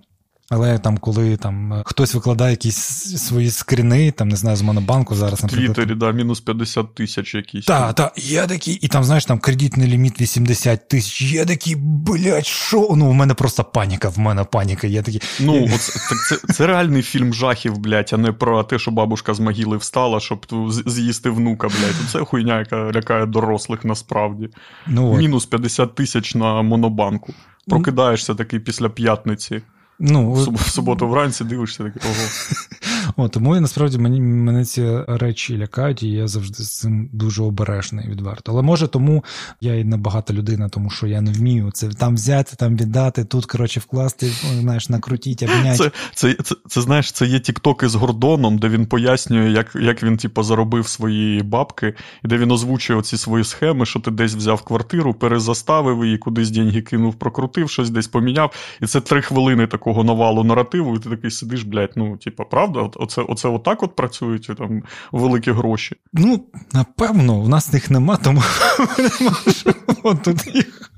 Але 0.54 0.78
там, 0.78 0.98
коли 0.98 1.36
там 1.36 1.72
е, 1.72 1.82
хтось 1.86 2.14
викладає 2.14 2.50
якісь 2.50 2.76
свої 3.22 3.50
скріни, 3.50 4.10
там 4.10 4.28
не 4.28 4.36
знаю, 4.36 4.56
з 4.56 4.62
монобанку 4.62 5.14
зараз 5.14 5.42
наприклад. 5.42 5.74
Твіттері, 5.74 5.98
да, 5.98 6.12
мінус 6.12 6.40
50 6.40 6.94
тисяч 6.94 7.34
якісь. 7.34 7.64
Так, 7.64 7.94
так, 7.94 8.12
є 8.16 8.46
такі, 8.46 8.72
і 8.72 8.88
там, 8.88 9.04
знаєш, 9.04 9.24
там 9.24 9.38
кредитний 9.38 9.88
ліміт 9.88 10.20
80 10.20 10.88
тисяч. 10.88 11.22
Є 11.22 11.44
такі, 11.44 11.76
блядь, 11.76 12.46
що? 12.46 12.88
Ну, 12.96 13.06
у 13.06 13.12
мене 13.12 13.34
просто 13.34 13.64
паніка, 13.64 14.08
в 14.08 14.18
мене 14.18 14.44
паніка. 14.44 14.86
Є 14.86 15.02
такі. 15.02 15.20
Ну, 15.40 15.64
от, 15.74 15.80
це, 15.80 16.14
це 16.28 16.52
це, 16.52 16.66
реальний 16.66 17.02
фільм 17.02 17.34
жахів, 17.34 17.78
блядь, 17.78 18.10
а 18.12 18.16
не 18.16 18.32
про 18.32 18.64
те, 18.64 18.78
що 18.78 18.90
бабушка 18.90 19.34
з 19.34 19.40
могили 19.40 19.76
встала, 19.76 20.20
щоб 20.20 20.46
з'їсти 20.86 21.30
внука, 21.30 21.68
блядь. 21.68 22.10
Це 22.10 22.18
хуйня, 22.18 22.58
яка 22.58 22.92
лякає 22.92 23.26
дорослих 23.26 23.84
насправді. 23.84 24.48
Ну, 24.86 25.16
Мінус 25.16 25.46
50 25.46 25.94
тисяч 25.94 26.34
на 26.34 26.62
монобанку. 26.62 27.34
Прокидаєшся 27.68 28.34
такий 28.34 28.60
після 28.60 28.88
п'ятниці. 28.88 29.62
Ну, 29.98 30.32
В 30.32 30.68
суботу 30.70 31.08
вранці 31.08 31.44
дивишся 31.44 31.84
таке. 31.84 32.00
ого. 32.08 32.14
О, 33.16 33.28
Тому 33.28 33.60
насправді 33.60 33.98
мені 33.98 34.20
мене 34.20 34.64
ці 34.64 34.98
речі 35.08 35.58
лякають, 35.58 36.02
і 36.02 36.08
я 36.08 36.28
завжди 36.28 36.62
з 36.62 36.78
цим 36.78 37.10
дуже 37.12 37.42
обережний 37.42 38.08
відверто. 38.08 38.52
Але 38.52 38.62
може 38.62 38.86
тому 38.86 39.24
я 39.60 39.74
і 39.74 39.84
небагата 39.84 40.34
людина, 40.34 40.68
тому 40.68 40.90
що 40.90 41.06
я 41.06 41.20
не 41.20 41.32
вмію 41.32 41.70
це 41.70 41.88
там 41.88 42.14
взяти, 42.14 42.56
там 42.56 42.76
віддати, 42.76 43.24
тут 43.24 43.46
коротше 43.46 43.80
вкласти, 43.80 44.26
знаєш, 44.60 44.88
накрутіть, 44.88 45.42
обняти. 45.42 45.78
Це, 45.78 45.90
це, 46.14 46.34
це, 46.42 46.54
це 46.68 46.80
знаєш, 46.80 47.12
це 47.12 47.26
є 47.26 47.40
тіктоки 47.40 47.88
з 47.88 47.94
Гордоном, 47.94 48.58
де 48.58 48.68
він 48.68 48.86
пояснює, 48.86 49.50
як 49.50 49.74
як 49.74 50.02
він 50.02 50.16
типу, 50.16 50.42
заробив 50.42 50.88
свої 50.88 51.42
бабки, 51.42 51.94
і 52.24 52.28
де 52.28 52.38
він 52.38 52.50
озвучує 52.50 52.98
оці 52.98 53.16
свої 53.16 53.44
схеми, 53.44 53.86
що 53.86 54.00
ти 54.00 54.10
десь 54.10 54.34
взяв 54.34 54.62
квартиру, 54.62 55.14
перезаставив 55.14 56.04
її, 56.04 56.18
кудись 56.18 56.50
деньги 56.50 56.82
кинув, 56.82 57.14
прокрутив, 57.14 57.70
щось 57.70 57.90
десь 57.90 58.06
поміняв. 58.06 58.52
І 58.80 58.86
це 58.86 59.00
три 59.00 59.22
хвилини 59.22 59.66
такого 59.66 60.04
навалу 60.04 60.44
наративу, 60.44 60.96
і 60.96 60.98
ти 60.98 61.10
такий 61.10 61.30
сидиш, 61.30 61.62
блядь, 61.62 61.92
ну, 61.96 62.16
типу, 62.16 62.44
правда? 62.50 62.90
Оце 63.02 63.22
оце 63.22 63.48
отак 63.48 63.82
от 63.82 63.96
працюють 63.96 64.50
там 64.58 64.82
великі 65.12 65.52
гроші? 65.52 65.96
Ну, 66.12 66.44
напевно, 66.72 67.40
в 67.40 67.48
нас 67.48 67.74
їх 67.74 67.90
нема, 67.90 68.16
тому 68.16 68.42
ми 68.78 69.04
не 69.04 69.30
можемо 69.30 70.20
тут 70.24 70.54
їх 70.54 70.90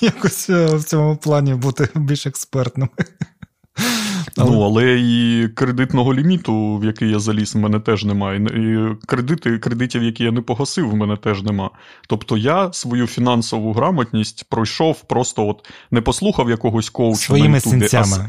якось 0.00 0.50
е, 0.50 0.76
в 0.76 0.84
цьому 0.84 1.16
плані 1.16 1.54
бути 1.54 1.88
більш 1.94 2.26
експертними. 2.26 2.88
Але... 4.36 4.50
Ну, 4.50 4.62
але 4.62 5.00
і 5.00 5.48
кредитного 5.48 6.14
ліміту, 6.14 6.76
в 6.76 6.84
який 6.84 7.10
я 7.10 7.18
заліз, 7.18 7.54
в 7.54 7.58
мене 7.58 7.80
теж 7.80 8.04
немає. 8.04 8.40
І 8.40 8.94
кредити, 9.06 9.58
кредитів, 9.58 10.02
які 10.02 10.24
я 10.24 10.30
не 10.30 10.40
погасив, 10.40 10.90
в 10.90 10.94
мене 10.94 11.16
теж 11.16 11.42
нема. 11.42 11.70
Тобто 12.08 12.36
я 12.36 12.72
свою 12.72 13.06
фінансову 13.06 13.72
грамотність 13.72 14.46
пройшов, 14.48 15.00
просто 15.00 15.48
от 15.48 15.68
не 15.90 16.00
послухав 16.00 16.50
якогось 16.50 16.90
коуча 16.90 17.18
Своїми 17.18 17.48
на 17.48 17.56
Ютубі, 17.56 17.88
а 17.96 18.28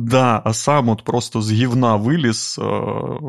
Да, 0.00 0.42
а 0.44 0.52
сам 0.52 0.88
от 0.88 1.02
просто 1.02 1.42
з 1.42 1.52
гівна 1.52 1.96
виліз, 1.96 2.60
е, 2.62 2.64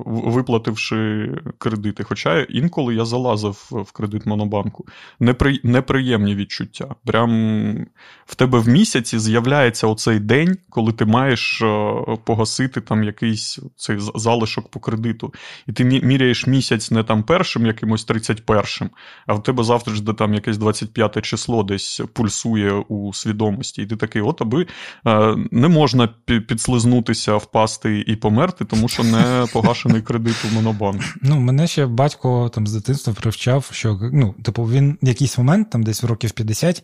виплативши 0.05 1.30
кредити. 1.57 2.03
Хоча 2.03 2.41
інколи 2.41 2.95
я 2.95 3.05
залазив 3.05 3.69
в 3.72 3.91
кредит 3.91 4.26
Монобанку. 4.26 4.86
Непри... 5.19 5.59
Неприємні 5.63 6.36
відчуття. 6.36 6.95
Прям 7.05 7.86
в 8.26 8.36
тебе 8.36 8.59
в 8.59 8.67
місяці 8.67 9.19
з'являється 9.19 9.88
оцей 9.88 10.19
день, 10.19 10.57
коли 10.69 10.91
ти 10.91 11.05
маєш 11.05 11.61
е, 11.61 11.93
погасити 12.26 12.82
там 12.82 13.03
якийсь 13.03 13.59
цей 13.76 13.97
залишок 14.15 14.69
по 14.72 14.80
кредиту. 14.80 15.34
І 15.67 15.74
ти 15.74 15.84
міряєш 15.84 16.47
місяць 16.47 16.91
не 16.91 17.03
там 17.03 17.24
першим, 17.24 17.65
якимось 17.65 18.07
31-м, 18.07 18.89
а 19.28 19.34
в 19.34 19.43
тебе 19.43 19.63
завтра 19.63 19.95
ж 19.95 20.03
де 20.03 20.13
там 20.13 20.34
якесь 20.34 20.57
25 20.57 21.22
число 21.22 21.63
десь 21.63 22.01
пульсує 22.13 22.72
у 22.72 23.13
свідомості. 23.13 23.82
І 23.82 23.86
ти 23.86 23.95
такий, 23.95 24.22
от 24.22 24.41
аби 24.41 24.67
е, 25.07 25.36
не 25.51 25.67
можна 25.67 26.09
під 26.26 26.61
підслизнутися, 26.62 27.36
впасти 27.36 28.03
і 28.07 28.16
померти, 28.16 28.66
тому 28.66 28.88
що 28.88 29.03
не 29.03 29.47
погашений 29.53 30.01
кредит 30.01 30.36
у 30.51 30.55
монобанк. 30.55 31.01
Ну, 31.22 31.39
мене 31.39 31.68
ще 31.68 31.86
батько 31.86 32.51
там 32.53 32.68
з 32.68 32.74
дитинства 32.74 33.14
привчав, 33.14 33.70
що 33.72 33.99
ну, 34.14 34.36
типу, 34.43 34.64
він 34.64 34.97
в 35.01 35.07
якийсь 35.07 35.38
момент, 35.38 35.70
там 35.70 35.84
десь 35.84 36.03
в 36.03 36.05
років 36.05 36.32
50, 36.32 36.84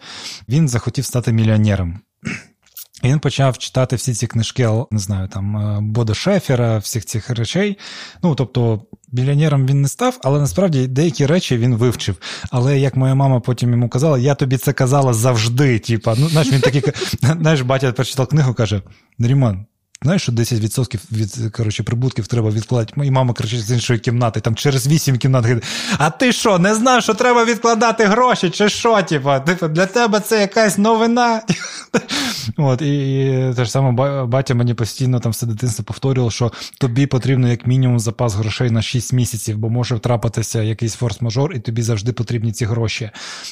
він 0.50 0.68
захотів 0.68 1.06
стати 1.06 1.32
мільйонером. 1.32 2.00
Він 3.08 3.20
почав 3.20 3.58
читати 3.58 3.96
всі 3.96 4.14
ці 4.14 4.28
книжки, 4.28 4.70
не 4.92 5.00
знаю, 5.00 5.28
там 5.28 5.78
Бода 5.92 6.14
Шефера, 6.14 6.78
всіх 6.78 7.06
цих 7.06 7.30
речей. 7.30 7.78
Ну, 8.24 8.36
тобто, 8.36 8.82
мільйонером 9.12 9.68
він 9.68 9.82
не 9.82 9.88
став, 9.88 10.20
але 10.24 10.40
насправді 10.40 10.88
деякі 10.88 11.26
речі 11.26 11.58
він 11.58 11.76
вивчив. 11.76 12.16
Але 12.52 12.80
як 12.80 12.96
моя 12.96 13.16
мама 13.16 13.40
потім 13.40 13.72
йому 13.72 13.90
казала, 13.90 14.18
я 14.18 14.36
тобі 14.36 14.58
це 14.58 14.74
казала 14.74 15.14
завжди. 15.14 15.80
Типа, 15.80 16.16
ну, 16.18 16.30
знаєш, 16.30 16.52
він 16.52 16.62
такий, 16.62 16.84
знаєш, 17.42 17.62
батя 17.62 17.92
прочитав 17.92 18.28
книгу, 18.28 18.54
каже: 18.54 18.82
Неріман, 19.18 19.66
Знаєш, 20.02 20.22
що 20.22 20.32
10% 20.32 21.00
від 21.12 21.52
коротше, 21.52 21.84
прибутків 21.84 22.28
треба 22.28 22.50
відкладати. 22.50 22.94
І 23.04 23.12
мама 23.12 23.34
кричить 23.34 23.62
з 23.62 23.72
іншої 23.72 24.00
кімнати, 24.00 24.40
там 24.40 24.56
через 24.56 24.88
8 24.88 25.18
кімнат. 25.18 25.46
А 25.98 26.10
ти 26.10 26.32
що, 26.32 26.60
не 26.60 26.76
знав, 26.76 27.04
що 27.04 27.14
треба 27.14 27.46
відкладати 27.46 28.06
гроші, 28.06 28.50
чи 28.50 28.70
що? 28.70 29.02
Типа, 29.02 29.40
для 29.70 29.86
тебе 29.86 30.20
це 30.20 30.42
якась 30.42 30.78
новина. 30.78 31.42
От, 32.58 32.82
І, 32.82 33.22
і 33.26 33.54
те 33.56 33.66
ж 33.66 33.72
саме 33.72 34.26
батя 34.26 34.56
мені 34.56 34.74
постійно 34.74 35.20
там 35.20 35.32
все 35.32 35.46
дитинство 35.46 35.86
повторював, 35.86 36.32
що 36.32 36.52
тобі 36.80 37.06
потрібно 37.06 37.50
як 37.50 37.68
мінімум 37.68 38.00
запас 38.00 38.36
грошей 38.36 38.72
на 38.72 38.82
6 38.82 39.14
місяців, 39.14 39.58
бо 39.58 39.70
може 39.70 39.96
втрапитися 39.96 40.62
якийсь 40.62 41.02
форс-мажор, 41.02 41.56
і 41.56 41.60
тобі 41.60 41.82
завжди 41.82 42.14
потрібні 42.14 42.52
ці 42.52 42.66
гроші. 42.66 43.12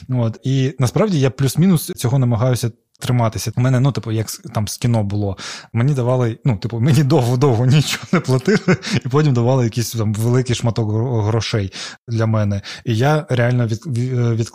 От, 0.09 0.39
І 0.43 0.73
насправді 0.79 1.19
я 1.19 1.29
плюс-мінус 1.29 1.91
цього 1.95 2.19
намагаюся 2.19 2.71
триматися. 2.99 3.51
У 3.55 3.61
мене, 3.61 3.79
ну, 3.79 3.91
типу, 3.91 4.11
як 4.11 4.27
там 4.31 4.67
з 4.67 4.77
кіно 4.77 5.03
було, 5.03 5.37
мені 5.73 5.93
давали, 5.93 6.37
ну, 6.45 6.57
типу, 6.57 6.79
мені 6.79 7.03
довго-довго 7.03 7.65
нічого 7.65 8.03
не 8.11 8.19
платили, 8.19 8.77
і 9.05 9.09
потім 9.09 9.33
давали 9.33 9.63
якийсь 9.63 9.91
там 9.91 10.13
великий 10.13 10.55
шматок 10.55 10.91
грошей 11.25 11.73
для 12.07 12.25
мене. 12.25 12.61
І 12.85 12.97
я 12.97 13.25
реально 13.29 13.67
від, 13.67 13.81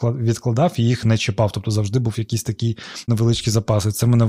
відкладав 0.03 0.73
і 0.77 0.83
їх 0.83 1.05
не 1.05 1.19
чіпав. 1.19 1.53
Тобто 1.53 1.71
завжди 1.71 1.99
був 1.99 2.15
якийсь 2.19 2.43
такий 2.43 2.79
невеличкий 3.09 3.53
запас. 3.53 3.87
І 3.87 3.91
Це 3.91 4.07
мене 4.07 4.25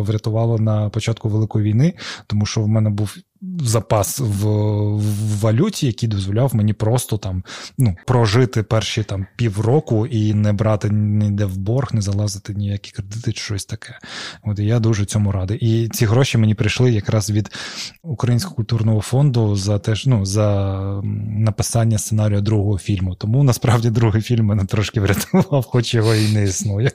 врятувало 0.00 0.58
на 0.58 0.88
початку 0.88 1.28
Великої 1.28 1.64
війни, 1.64 1.94
тому 2.26 2.46
що 2.46 2.60
в 2.60 2.68
мене 2.68 2.90
був 2.90 3.16
запас 3.60 4.18
в, 4.18 4.46
в 4.96 5.40
валюті, 5.40 5.86
який 5.86 6.08
дозволяв 6.08 6.54
мені 6.54 6.72
просто 6.72 7.16
там 7.16 7.44
ну, 7.78 7.96
прожити 8.06 8.62
перші 8.62 9.02
там 9.02 9.26
півроку 9.36 10.06
і 10.06 10.34
не 10.34 10.52
брати 10.52 10.90
ніде 10.90 11.44
в 11.44 11.56
борг, 11.56 11.94
не 11.94 12.00
залазити 12.00 12.54
ніякі 12.54 12.90
кредити 12.90 13.32
чи 13.32 13.40
щось 13.40 13.64
таке. 13.64 13.98
От 14.44 14.58
і 14.58 14.64
я 14.64 14.78
дуже 14.78 15.04
цьому 15.04 15.32
радий. 15.32 15.58
І 15.58 15.88
ці 15.88 16.06
гроші 16.06 16.38
мені 16.38 16.54
прийшли 16.54 16.92
якраз 16.92 17.30
від 17.30 17.50
Українського 18.02 18.56
культурного 18.56 19.00
фонду 19.00 19.56
за 19.56 19.78
теж 19.78 20.06
ну, 20.06 20.26
за 20.26 21.00
написання 21.28 21.98
сценарію 21.98 22.40
другого 22.40 22.78
фільму. 22.78 23.14
Тому 23.14 23.42
насправді 23.44 23.90
другий 23.90 24.22
фільм 24.22 24.46
мене 24.46 24.64
трошки 24.64 25.00
врятував, 25.00 25.64
хоч 25.64 25.94
його 25.94 26.14
і 26.14 26.32
не 26.32 26.44
існує. 26.44 26.90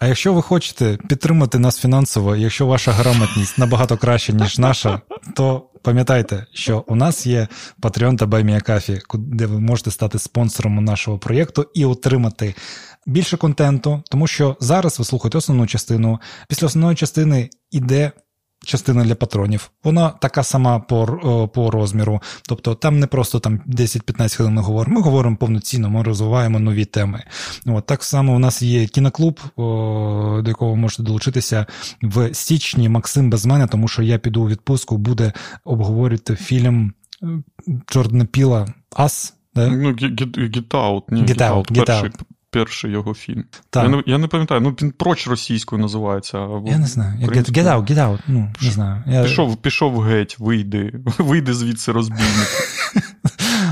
А 0.00 0.06
якщо 0.06 0.32
ви 0.32 0.42
хочете 0.42 0.98
підтримати 1.08 1.58
нас 1.58 1.78
фінансово, 1.78 2.36
якщо 2.36 2.66
ваша 2.66 2.92
грамотність 2.92 3.58
набагато 3.58 3.96
краща, 3.96 4.32
ніж 4.32 4.58
наша, 4.58 5.00
то 5.36 5.70
пам'ятайте, 5.82 6.46
що 6.52 6.84
у 6.88 6.94
нас 6.94 7.26
є 7.26 7.48
Patreon 7.82 8.16
та 8.16 8.26
BuyMeACoffee, 8.26 9.18
де 9.18 9.46
ви 9.46 9.60
можете 9.60 9.90
стати 9.90 10.18
спонсором 10.18 10.84
нашого 10.84 11.18
проєкту 11.18 11.66
і 11.74 11.84
отримати 11.84 12.54
більше 13.06 13.36
контенту, 13.36 14.02
тому 14.10 14.26
що 14.26 14.56
зараз 14.60 14.98
ви 14.98 15.04
слухаєте 15.04 15.38
основну 15.38 15.66
частину. 15.66 16.20
Після 16.48 16.66
основної 16.66 16.96
частини 16.96 17.50
іде 17.70 18.12
частина 18.64 19.04
для 19.04 19.14
патронів. 19.14 19.70
Вона 19.84 20.08
така 20.08 20.42
сама 20.42 20.78
по 20.78 21.50
по 21.54 21.70
розміру. 21.70 22.20
Тобто 22.48 22.74
там 22.74 22.98
не 22.98 23.06
просто 23.06 23.40
там 23.40 23.60
10-15 23.66 24.36
хвилин 24.36 24.54
ми 24.54 24.62
говоримо, 24.62 24.96
ми 24.96 25.02
говоримо 25.02 25.36
повноцінно, 25.36 25.90
ми 25.90 26.02
розвиваємо 26.02 26.60
нові 26.60 26.84
теми. 26.84 27.24
От 27.66 27.86
Так 27.86 28.04
само 28.04 28.34
у 28.34 28.38
нас 28.38 28.62
є 28.62 28.86
кіноклуб, 28.86 29.40
о, 29.56 30.40
до 30.44 30.50
якого 30.50 30.70
ви 30.70 30.76
можете 30.76 31.02
долучитися 31.02 31.66
в 32.02 32.34
січні. 32.34 32.88
Максим 32.88 33.30
без 33.30 33.46
мене, 33.46 33.66
тому 33.66 33.88
що 33.88 34.02
я 34.02 34.18
піду 34.18 34.42
у 34.42 34.48
відпустку, 34.48 34.96
буде 34.96 35.32
обговорювати 35.64 36.36
фільм 36.36 36.92
е, 37.22 37.26
Джордана 37.92 38.24
Піла 38.24 38.66
Ас. 38.96 39.34
Ну, 39.54 39.62
Get 39.62 40.68
Out, 40.68 41.02
ні, 41.08 41.22
Get 41.22 41.38
Out, 41.38 41.72
Get 41.72 41.86
Out 41.86 41.86
перший 41.86 42.10
його 42.84 43.14
фільм. 43.14 43.44
Так. 43.70 43.84
Я 43.84 43.88
не 43.88 44.02
я 44.06 44.18
не 44.18 44.26
пам'ятаю, 44.26 44.60
ну 44.60 44.70
він 44.70 44.92
проч 44.92 45.28
російською 45.28 45.82
називається. 45.82 46.38
Або 46.38 46.68
я 46.68 46.78
не 46.78 46.86
знаю. 46.86 47.18
Get, 47.20 47.50
get 47.50 47.64
out, 47.64 47.90
get 47.90 47.98
out. 47.98 48.18
Ну, 48.28 48.52
не 48.62 48.70
знаю. 48.70 49.02
Я... 49.06 49.22
Пішов 49.22 49.56
пішов 49.56 50.00
геть, 50.00 50.36
вийди, 50.38 50.92
вийди 51.18 51.54
звідси 51.54 51.92
розбійник. 51.92 52.48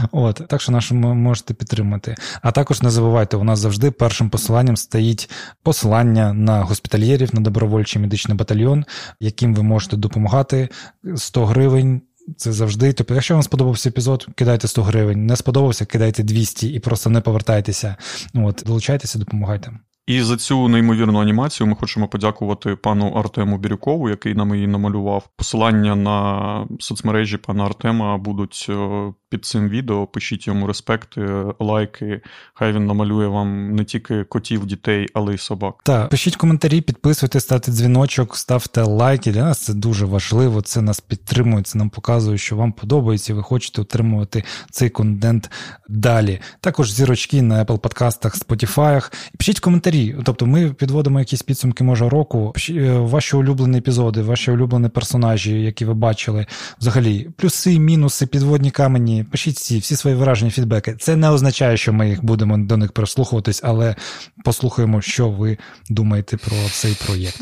От, 0.12 0.42
Так 0.48 0.60
що 0.60 0.72
нашу 0.72 0.94
можете 0.94 1.54
підтримати. 1.54 2.14
А 2.42 2.52
також 2.52 2.82
не 2.82 2.90
забувайте, 2.90 3.36
у 3.36 3.44
нас 3.44 3.58
завжди 3.58 3.90
першим 3.90 4.30
посиланням 4.30 4.76
стоїть 4.76 5.30
посилання 5.62 6.32
на 6.32 6.60
госпітальєрів, 6.60 7.34
на 7.34 7.40
добровольчий 7.40 8.02
медичний 8.02 8.36
батальйон, 8.36 8.84
яким 9.20 9.54
ви 9.54 9.62
можете 9.62 9.96
допомагати 9.96 10.68
100 11.16 11.46
гривень. 11.46 12.02
Це 12.36 12.52
завжди. 12.52 12.92
Тобто, 12.92 13.14
якщо 13.14 13.34
вам 13.34 13.42
сподобався 13.42 13.88
епізод, 13.88 14.26
кидайте 14.34 14.68
100 14.68 14.82
гривень. 14.82 15.26
Не 15.26 15.36
сподобався, 15.36 15.86
кидайте 15.86 16.22
200 16.22 16.68
і 16.68 16.78
просто 16.78 17.10
не 17.10 17.20
повертайтеся. 17.20 17.96
От, 18.34 18.62
долучайтеся, 18.66 19.18
допомагайте. 19.18 19.72
І 20.08 20.22
за 20.22 20.36
цю 20.36 20.68
неймовірну 20.68 21.20
анімацію 21.20 21.66
ми 21.66 21.74
хочемо 21.74 22.08
подякувати 22.08 22.76
пану 22.76 23.12
Артему 23.12 23.58
Бірюкову, 23.58 24.08
який 24.08 24.34
нам 24.34 24.54
її 24.54 24.66
намалював. 24.66 25.28
Посилання 25.36 25.96
на 25.96 26.66
соцмережі 26.80 27.36
пана 27.36 27.64
Артема 27.64 28.18
будуть 28.18 28.66
е, 28.68 29.12
під 29.30 29.44
цим 29.44 29.68
відео. 29.68 30.06
Пишіть 30.06 30.46
йому 30.46 30.66
респекти, 30.66 31.44
лайки. 31.58 32.20
Хай 32.54 32.72
він 32.72 32.86
намалює 32.86 33.26
вам 33.26 33.74
не 33.74 33.84
тільки 33.84 34.24
котів, 34.24 34.66
дітей, 34.66 35.08
але 35.14 35.34
й 35.34 35.38
собак. 35.38 35.74
Так, 35.82 36.08
пишіть 36.08 36.36
коментарі, 36.36 36.80
підписуйтесь, 36.80 37.42
ставте 37.42 37.72
дзвіночок, 37.72 38.36
ставте 38.36 38.82
лайки. 38.82 39.32
Для 39.32 39.44
нас 39.44 39.58
це 39.58 39.74
дуже 39.74 40.06
важливо. 40.06 40.62
Це 40.62 40.80
нас 40.80 41.00
підтримує, 41.00 41.62
це 41.62 41.78
нам 41.78 41.90
показує, 41.90 42.38
що 42.38 42.56
вам 42.56 42.72
подобається. 42.72 43.34
Ви 43.34 43.42
хочете 43.42 43.80
отримувати 43.82 44.44
цей 44.70 44.90
контент 44.90 45.50
далі. 45.88 46.40
Також 46.60 46.92
зірочки 46.92 47.42
на 47.42 47.64
Apple 47.64 47.78
подкастах, 47.78 48.36
Spotify. 48.36 49.12
Пишіть 49.38 49.60
коментарі. 49.60 50.16
Тобто, 50.24 50.46
ми 50.46 50.72
підводимо 50.72 51.18
якісь 51.18 51.42
підсумки, 51.42 51.84
може, 51.84 52.08
року. 52.08 52.52
Е, 52.70 52.92
ваші 52.98 53.36
улюблені 53.36 53.78
епізоди, 53.78 54.22
ваші 54.22 54.50
улюблені 54.50 54.88
персонажі, 54.88 55.62
які 55.62 55.84
ви 55.84 55.94
бачили. 55.94 56.46
Взагалі, 56.80 57.30
плюси, 57.36 57.78
мінуси, 57.78 58.26
підводні 58.26 58.70
камені 58.70 59.17
пишіть 59.24 59.56
всі, 59.56 59.78
всі 59.78 59.96
свої 59.96 60.16
враження, 60.16 60.50
фідбеки. 60.50 60.96
Це 61.00 61.16
не 61.16 61.30
означає, 61.30 61.76
що 61.76 61.92
ми 61.92 62.08
їх 62.08 62.24
будемо 62.24 62.58
до 62.58 62.76
них 62.76 62.92
прислухуватись, 62.92 63.60
але 63.64 63.96
послухаємо, 64.44 65.00
що 65.00 65.28
ви 65.30 65.58
думаєте 65.90 66.36
про 66.36 66.56
цей 66.72 66.96
проєкт. 67.06 67.40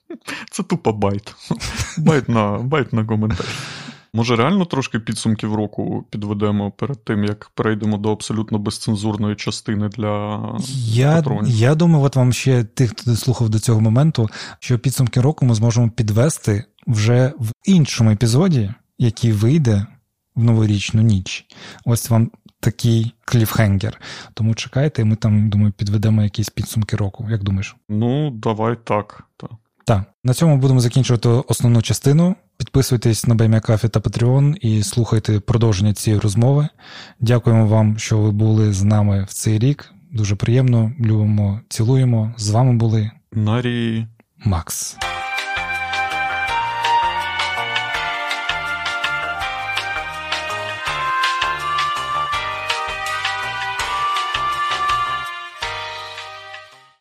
Це 0.50 0.62
тупо 0.62 0.92
bait. 0.92 1.34
Bait 1.98 2.28
на 2.28 2.58
bait 2.58 2.92
на 2.92 3.04
коментар. 3.04 3.46
Може, 4.12 4.36
реально 4.36 4.64
трошки 4.64 5.00
підсумків 5.00 5.54
року 5.54 6.04
підведемо 6.10 6.70
перед 6.70 7.04
тим, 7.04 7.24
як 7.24 7.50
перейдемо 7.54 7.96
до 7.98 8.12
абсолютно 8.12 8.58
безцензурної 8.58 9.36
частини 9.36 9.88
для 9.88 10.40
я, 10.84 11.12
патронів? 11.12 11.54
Я 11.54 11.74
думаю, 11.74 12.04
от 12.04 12.16
вам 12.16 12.32
ще 12.32 12.64
тих, 12.64 12.90
хто 12.90 13.16
слухав 13.16 13.48
до 13.48 13.58
цього 13.58 13.80
моменту, 13.80 14.28
що 14.60 14.78
підсумки 14.78 15.20
року 15.20 15.46
ми 15.46 15.54
зможемо 15.54 15.90
підвести 15.90 16.64
вже 16.86 17.32
в 17.38 17.50
іншому 17.64 18.10
епізоді, 18.10 18.74
який 18.98 19.32
вийде 19.32 19.86
в 20.38 20.44
новорічну 20.44 21.02
ніч. 21.02 21.46
Ось 21.84 22.10
вам 22.10 22.30
такий 22.60 23.14
cliffhanger. 23.24 24.00
Тому 24.34 24.54
чекайте, 24.54 25.04
ми 25.04 25.16
там, 25.16 25.48
думаю, 25.50 25.72
підведемо 25.72 26.22
якісь 26.22 26.50
підсумки 26.50 26.96
року. 26.96 27.26
Як 27.30 27.42
думаєш? 27.42 27.76
Ну, 27.88 28.30
давай 28.30 28.76
так. 28.84 29.24
так. 29.36 29.50
Так, 29.84 30.02
на 30.24 30.34
цьому 30.34 30.56
будемо 30.56 30.80
закінчувати 30.80 31.28
основну 31.28 31.82
частину. 31.82 32.36
Підписуйтесь 32.56 33.26
на 33.26 33.34
BMCAFE 33.34 33.88
та 33.88 34.00
Patreon 34.00 34.56
і 34.56 34.82
слухайте 34.82 35.40
продовження 35.40 35.94
цієї 35.94 36.20
розмови. 36.20 36.68
Дякуємо 37.20 37.66
вам, 37.66 37.98
що 37.98 38.18
ви 38.18 38.30
були 38.30 38.72
з 38.72 38.82
нами 38.82 39.26
в 39.28 39.32
цей 39.32 39.58
рік. 39.58 39.92
Дуже 40.12 40.36
приємно. 40.36 40.92
Любимо, 41.00 41.60
цілуємо. 41.68 42.34
З 42.36 42.50
вами 42.50 42.72
були 42.72 43.10
Нарі 43.32 44.06
Макс. 44.44 44.96